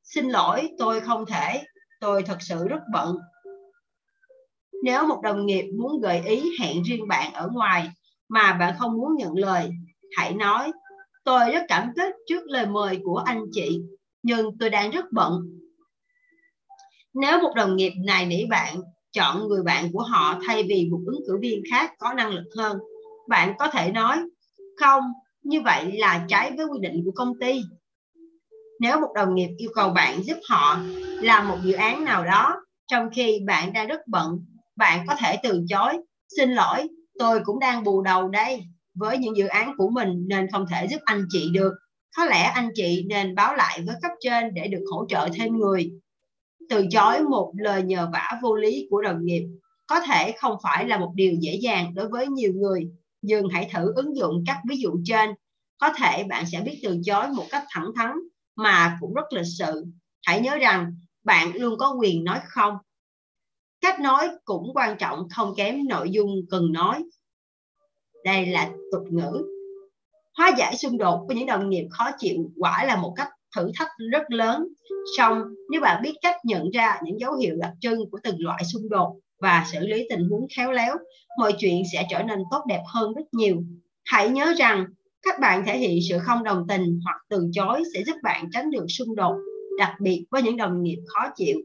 Xin 0.04 0.30
lỗi, 0.30 0.70
tôi 0.78 1.02
không 1.02 1.26
thể, 1.26 1.64
tôi 2.00 2.24
thật 2.24 2.38
sự 2.40 2.68
rất 2.68 2.80
bận. 2.94 3.18
Nếu 4.84 5.08
một 5.08 5.22
đồng 5.24 5.46
nghiệp 5.46 5.72
muốn 5.80 6.02
gợi 6.02 6.22
ý 6.26 6.52
hẹn 6.60 6.84
riêng 6.84 7.08
bạn 7.08 7.34
ở 7.34 7.50
ngoài, 7.54 7.90
mà 8.30 8.54
bạn 8.54 8.76
không 8.80 8.98
muốn 8.98 9.16
nhận 9.18 9.34
lời 9.36 9.70
hãy 10.18 10.34
nói 10.34 10.72
tôi 11.24 11.52
rất 11.52 11.66
cảm 11.68 11.92
kích 11.96 12.14
trước 12.28 12.44
lời 12.46 12.66
mời 12.66 13.00
của 13.04 13.18
anh 13.18 13.44
chị, 13.52 13.82
nhưng 14.24 14.58
tôi 14.58 14.70
đang 14.70 14.92
rất 14.92 15.06
bận. 15.12 15.42
Nếu 17.14 17.40
một 17.40 17.52
đồng 17.56 17.76
nghiệp 17.76 17.94
này 18.06 18.26
nỉ 18.26 18.46
bạn 18.46 18.76
chọn 19.12 19.48
người 19.48 19.64
bạn 19.64 19.92
của 19.94 20.04
họ 20.04 20.40
thay 20.48 20.64
vì 20.64 20.88
một 20.92 21.00
ứng 21.06 21.20
cử 21.28 21.38
viên 21.42 21.64
khác 21.72 21.94
có 22.00 22.14
năng 22.14 22.32
lực 22.32 22.50
hơn, 22.58 22.78
bạn 23.28 23.54
có 23.60 23.68
thể 23.68 23.92
nói, 23.92 24.18
không, 24.80 25.04
như 25.44 25.62
vậy 25.62 25.92
là 25.92 26.26
trái 26.28 26.52
với 26.58 26.66
quy 26.66 26.80
định 26.80 27.02
của 27.06 27.12
công 27.12 27.40
ty. 27.40 27.62
Nếu 28.80 29.00
một 29.00 29.10
đồng 29.16 29.36
nghiệp 29.36 29.50
yêu 29.58 29.70
cầu 29.76 29.90
bạn 29.90 30.24
giúp 30.24 30.38
họ 30.50 30.80
làm 31.22 31.48
một 31.48 31.58
dự 31.64 31.74
án 31.74 32.04
nào 32.04 32.26
đó, 32.26 32.56
trong 32.88 33.10
khi 33.16 33.40
bạn 33.48 33.74
đang 33.74 33.88
rất 33.88 34.08
bận, 34.08 34.46
bạn 34.76 35.06
có 35.08 35.16
thể 35.20 35.38
từ 35.44 35.64
chối, 35.70 35.98
xin 36.38 36.52
lỗi, 36.52 36.88
tôi 37.20 37.40
cũng 37.46 37.60
đang 37.60 37.84
bù 37.84 38.02
đầu 38.02 38.30
đây 38.30 38.64
với 38.94 39.18
những 39.18 39.38
dự 39.38 39.48
án 39.48 39.74
của 39.78 39.90
mình 39.90 40.28
nên 40.28 40.52
không 40.52 40.66
thể 40.68 40.88
giúp 40.88 41.00
anh 41.06 41.26
chị 41.30 41.50
được. 41.54 41.74
Có 42.18 42.26
lẽ 42.26 42.44
anh 42.44 42.70
chị 42.76 43.06
nên 43.10 43.36
báo 43.36 43.56
lại 43.56 43.82
với 43.86 43.96
cấp 44.02 44.12
trên 44.20 44.54
để 44.54 44.68
được 44.68 44.84
hỗ 44.92 45.06
trợ 45.10 45.30
thêm 45.34 45.58
người. 45.58 45.92
Từ 46.70 46.86
chối 46.92 47.24
một 47.24 47.54
lời 47.58 47.84
nhờ 47.84 48.10
vả 48.14 48.40
vô 48.42 48.56
lý 48.56 48.88
của 48.90 49.02
đồng 49.02 49.26
nghiệp 49.26 49.44
có 49.88 50.00
thể 50.00 50.36
không 50.38 50.58
phải 50.64 50.88
là 50.88 50.98
một 50.98 51.12
điều 51.16 51.34
dễ 51.40 51.56
dàng 51.62 51.94
đối 51.94 52.10
với 52.10 52.28
nhiều 52.28 52.54
người. 52.56 52.88
Nhưng 53.22 53.50
hãy 53.50 53.70
thử 53.74 53.94
ứng 53.96 54.16
dụng 54.16 54.44
các 54.48 54.58
ví 54.70 54.76
dụ 54.78 54.90
trên. 55.06 55.30
Có 55.78 55.94
thể 55.98 56.24
bạn 56.24 56.46
sẽ 56.52 56.62
biết 56.62 56.80
từ 56.84 57.02
chối 57.06 57.28
một 57.28 57.46
cách 57.50 57.64
thẳng 57.70 57.88
thắn 57.96 58.12
mà 58.56 58.98
cũng 59.00 59.14
rất 59.14 59.34
lịch 59.34 59.48
sự. 59.60 59.86
Hãy 60.26 60.42
nhớ 60.42 60.58
rằng 60.58 60.96
bạn 61.24 61.52
luôn 61.56 61.78
có 61.78 61.96
quyền 62.00 62.24
nói 62.24 62.40
không. 62.44 62.74
Cách 63.82 64.00
nói 64.00 64.30
cũng 64.46 64.72
quan 64.74 64.98
trọng, 64.98 65.30
không 65.30 65.54
kém 65.58 65.88
nội 65.88 66.10
dung 66.10 66.36
cần 66.50 66.72
nói 66.72 67.04
đây 68.26 68.46
là 68.46 68.70
tục 68.92 69.04
ngữ. 69.10 69.44
Hóa 70.38 70.52
giải 70.58 70.78
xung 70.78 70.98
đột 70.98 71.26
với 71.28 71.38
những 71.38 71.46
đồng 71.46 71.70
nghiệp 71.70 71.88
khó 71.90 72.12
chịu 72.18 72.38
quả 72.60 72.84
là 72.86 72.96
một 72.96 73.14
cách 73.16 73.28
thử 73.56 73.72
thách 73.80 73.90
rất 74.12 74.24
lớn. 74.30 74.68
Song, 75.18 75.44
nếu 75.72 75.82
bạn 75.82 76.02
biết 76.04 76.14
cách 76.22 76.36
nhận 76.44 76.70
ra 76.70 77.00
những 77.04 77.20
dấu 77.20 77.36
hiệu 77.36 77.56
đặc 77.60 77.72
trưng 77.82 78.10
của 78.12 78.20
từng 78.24 78.36
loại 78.40 78.64
xung 78.74 78.90
đột 78.90 79.16
và 79.42 79.66
xử 79.72 79.80
lý 79.80 80.08
tình 80.10 80.30
huống 80.30 80.48
khéo 80.58 80.72
léo, 80.72 80.96
mọi 81.38 81.54
chuyện 81.60 81.84
sẽ 81.94 82.08
trở 82.10 82.24
nên 82.24 82.40
tốt 82.52 82.64
đẹp 82.68 82.82
hơn 82.94 83.14
rất 83.14 83.26
nhiều. 83.32 83.64
Hãy 84.06 84.30
nhớ 84.30 84.54
rằng, 84.58 84.86
các 85.22 85.40
bạn 85.40 85.64
thể 85.66 85.78
hiện 85.78 86.00
sự 86.10 86.18
không 86.22 86.44
đồng 86.44 86.66
tình 86.68 87.00
hoặc 87.06 87.18
từ 87.30 87.50
chối 87.54 87.84
sẽ 87.94 88.04
giúp 88.04 88.16
bạn 88.24 88.50
tránh 88.52 88.72
được 88.72 88.86
xung 88.90 89.16
đột, 89.16 89.36
đặc 89.78 89.92
biệt 90.02 90.26
với 90.32 90.42
những 90.42 90.58
đồng 90.58 90.84
nghiệp 90.84 90.98
khó 91.08 91.30
chịu. 91.36 91.58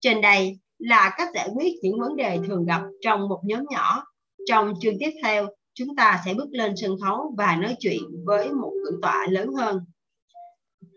Trên 0.00 0.20
đây 0.20 0.58
là 0.78 1.14
cách 1.18 1.28
giải 1.34 1.48
quyết 1.56 1.72
những 1.82 2.00
vấn 2.00 2.16
đề 2.16 2.38
thường 2.46 2.64
gặp 2.64 2.82
trong 3.00 3.28
một 3.28 3.40
nhóm 3.44 3.64
nhỏ. 3.70 4.04
Trong 4.46 4.74
chương 4.80 4.98
tiếp 5.00 5.10
theo 5.22 5.46
chúng 5.78 5.96
ta 5.96 6.22
sẽ 6.24 6.34
bước 6.34 6.48
lên 6.52 6.74
sân 6.76 6.96
khấu 7.02 7.34
và 7.36 7.56
nói 7.56 7.76
chuyện 7.80 8.02
với 8.24 8.52
một 8.52 8.72
cử 8.84 8.98
tọa 9.02 9.26
lớn 9.30 9.52
hơn. 9.52 9.84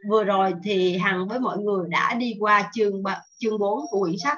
Vừa 0.09 0.23
rồi 0.23 0.53
thì 0.63 0.97
hằng 0.97 1.27
với 1.27 1.39
mọi 1.39 1.57
người 1.57 1.89
đã 1.89 2.13
đi 2.13 2.35
qua 2.39 2.71
chương 2.73 3.03
chương 3.37 3.59
4 3.59 3.79
của 3.91 3.99
quyển 3.99 4.15
sách. 4.23 4.37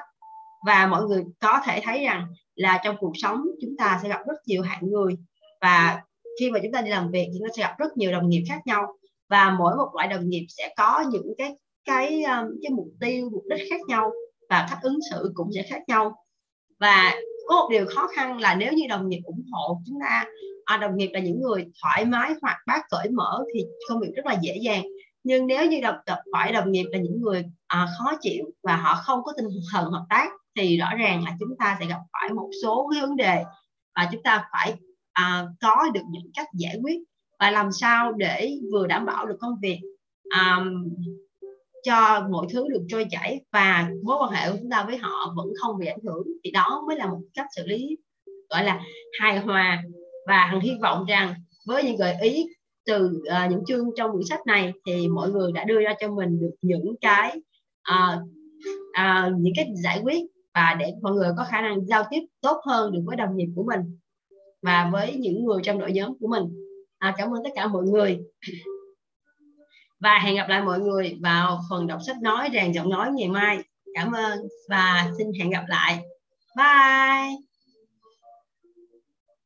Và 0.66 0.86
mọi 0.86 1.02
người 1.02 1.24
có 1.40 1.60
thể 1.64 1.80
thấy 1.84 2.04
rằng 2.04 2.26
là 2.54 2.80
trong 2.84 2.96
cuộc 3.00 3.12
sống 3.14 3.42
chúng 3.60 3.76
ta 3.78 4.00
sẽ 4.02 4.08
gặp 4.08 4.20
rất 4.26 4.36
nhiều 4.46 4.62
hạng 4.62 4.90
người. 4.90 5.16
Và 5.60 6.02
khi 6.40 6.50
mà 6.50 6.58
chúng 6.62 6.72
ta 6.72 6.82
đi 6.82 6.90
làm 6.90 7.10
việc 7.10 7.28
chúng 7.38 7.48
ta 7.48 7.52
sẽ 7.56 7.62
gặp 7.62 7.74
rất 7.78 7.96
nhiều 7.96 8.12
đồng 8.12 8.28
nghiệp 8.28 8.44
khác 8.48 8.60
nhau. 8.66 8.86
Và 9.28 9.50
mỗi 9.58 9.76
một 9.76 9.90
loại 9.94 10.08
đồng 10.08 10.28
nghiệp 10.28 10.46
sẽ 10.48 10.74
có 10.76 11.04
những 11.10 11.34
cái 11.38 11.56
cái 11.84 12.22
um, 12.22 12.46
cái 12.62 12.70
mục 12.70 12.88
tiêu, 13.00 13.28
mục 13.32 13.42
đích 13.50 13.70
khác 13.70 13.80
nhau. 13.88 14.10
Và 14.50 14.66
cách 14.70 14.78
ứng 14.82 14.98
xử 15.10 15.32
cũng 15.34 15.50
sẽ 15.54 15.62
khác 15.62 15.82
nhau. 15.88 16.16
Và 16.80 17.14
có 17.48 17.56
một 17.56 17.68
điều 17.70 17.86
khó 17.94 18.08
khăn 18.16 18.38
là 18.38 18.54
nếu 18.54 18.72
như 18.72 18.84
đồng 18.88 19.08
nghiệp 19.08 19.20
ủng 19.24 19.44
hộ 19.52 19.80
chúng 19.86 19.98
ta 20.00 20.24
à, 20.64 20.76
đồng 20.76 20.96
nghiệp 20.96 21.10
là 21.12 21.20
những 21.20 21.40
người 21.40 21.66
thoải 21.82 22.04
mái 22.04 22.34
hoặc 22.42 22.56
bác 22.66 22.80
cởi 22.90 23.08
mở 23.10 23.44
thì 23.54 23.64
công 23.88 24.00
việc 24.00 24.10
rất 24.16 24.26
là 24.26 24.36
dễ 24.42 24.56
dàng. 24.62 24.84
Nhưng 25.24 25.46
nếu 25.46 25.66
như 25.66 25.80
đồng 25.80 25.96
tập 26.06 26.18
phải 26.32 26.52
đồng 26.52 26.72
nghiệp 26.72 26.84
là 26.92 26.98
những 26.98 27.20
người 27.20 27.44
à, 27.66 27.86
khó 27.98 28.12
chịu 28.20 28.44
và 28.62 28.76
họ 28.76 28.94
không 28.94 29.22
có 29.22 29.32
tinh 29.36 29.46
thần 29.72 29.90
hợp 29.90 30.06
tác 30.10 30.30
thì 30.56 30.78
rõ 30.78 30.90
ràng 30.98 31.24
là 31.24 31.36
chúng 31.40 31.56
ta 31.58 31.76
sẽ 31.80 31.86
gặp 31.86 32.00
phải 32.12 32.30
một 32.32 32.50
số 32.62 32.88
cái 32.92 33.00
vấn 33.00 33.16
đề 33.16 33.44
và 33.96 34.08
chúng 34.12 34.22
ta 34.22 34.48
phải 34.52 34.74
à, 35.12 35.46
có 35.60 35.90
được 35.94 36.04
những 36.10 36.30
cách 36.34 36.48
giải 36.54 36.76
quyết 36.82 36.98
và 37.38 37.50
làm 37.50 37.72
sao 37.72 38.12
để 38.12 38.58
vừa 38.72 38.86
đảm 38.86 39.06
bảo 39.06 39.26
được 39.26 39.36
công 39.40 39.54
việc. 39.62 39.80
À, 40.30 40.64
cho 41.84 42.26
mọi 42.30 42.46
thứ 42.52 42.68
được 42.68 42.82
trôi 42.88 43.06
chảy 43.10 43.40
và 43.52 43.90
mối 44.04 44.16
quan 44.20 44.32
hệ 44.32 44.50
của 44.50 44.56
chúng 44.60 44.70
ta 44.70 44.84
với 44.86 44.96
họ 44.96 45.34
vẫn 45.36 45.46
không 45.62 45.78
bị 45.78 45.86
ảnh 45.86 46.02
hưởng 46.04 46.26
thì 46.44 46.50
đó 46.50 46.84
mới 46.88 46.96
là 46.96 47.06
một 47.06 47.20
cách 47.34 47.46
xử 47.56 47.66
lý 47.66 47.96
gọi 48.50 48.64
là 48.64 48.80
hài 49.20 49.38
hòa. 49.38 49.82
Và 50.26 50.46
hằng 50.46 50.60
hy 50.60 50.72
vọng 50.82 51.04
rằng 51.08 51.34
với 51.66 51.84
những 51.84 51.96
gợi 51.96 52.14
ý 52.22 52.46
từ 52.86 53.06
uh, 53.06 53.50
những 53.50 53.64
chương 53.66 53.90
trong 53.96 54.12
quyển 54.12 54.24
sách 54.26 54.46
này 54.46 54.72
thì 54.86 55.08
mọi 55.08 55.30
người 55.30 55.52
đã 55.52 55.64
đưa 55.64 55.80
ra 55.80 55.94
cho 56.00 56.08
mình 56.08 56.40
được 56.40 56.54
những 56.62 56.94
cái 57.00 57.40
uh, 57.94 58.22
uh, 59.00 59.32
những 59.38 59.52
cái 59.56 59.68
giải 59.84 60.00
quyết 60.02 60.22
và 60.54 60.76
để 60.78 60.92
mọi 61.02 61.12
người 61.12 61.28
có 61.36 61.44
khả 61.50 61.60
năng 61.60 61.86
giao 61.86 62.04
tiếp 62.10 62.20
tốt 62.40 62.60
hơn 62.66 62.92
được 62.92 63.00
với 63.06 63.16
đồng 63.16 63.36
nghiệp 63.36 63.48
của 63.56 63.64
mình 63.64 63.98
và 64.62 64.90
với 64.92 65.14
những 65.14 65.44
người 65.44 65.60
trong 65.62 65.78
đội 65.78 65.92
nhóm 65.92 66.18
của 66.20 66.28
mình. 66.28 66.44
À, 66.98 67.14
cảm 67.18 67.34
ơn 67.34 67.44
tất 67.44 67.50
cả 67.54 67.66
mọi 67.66 67.84
người 67.84 68.20
và 70.04 70.18
hẹn 70.18 70.36
gặp 70.36 70.48
lại 70.48 70.62
mọi 70.62 70.80
người 70.80 71.18
vào 71.20 71.60
phần 71.70 71.86
đọc 71.86 72.00
sách 72.06 72.16
nói, 72.22 72.48
ràng 72.52 72.74
giọng 72.74 72.90
nói 72.90 73.10
ngày 73.12 73.28
mai. 73.28 73.58
Cảm 73.94 74.12
ơn 74.12 74.38
và 74.68 75.10
xin 75.18 75.32
hẹn 75.38 75.50
gặp 75.50 75.64
lại. 75.68 76.02
Bye. 76.56 77.53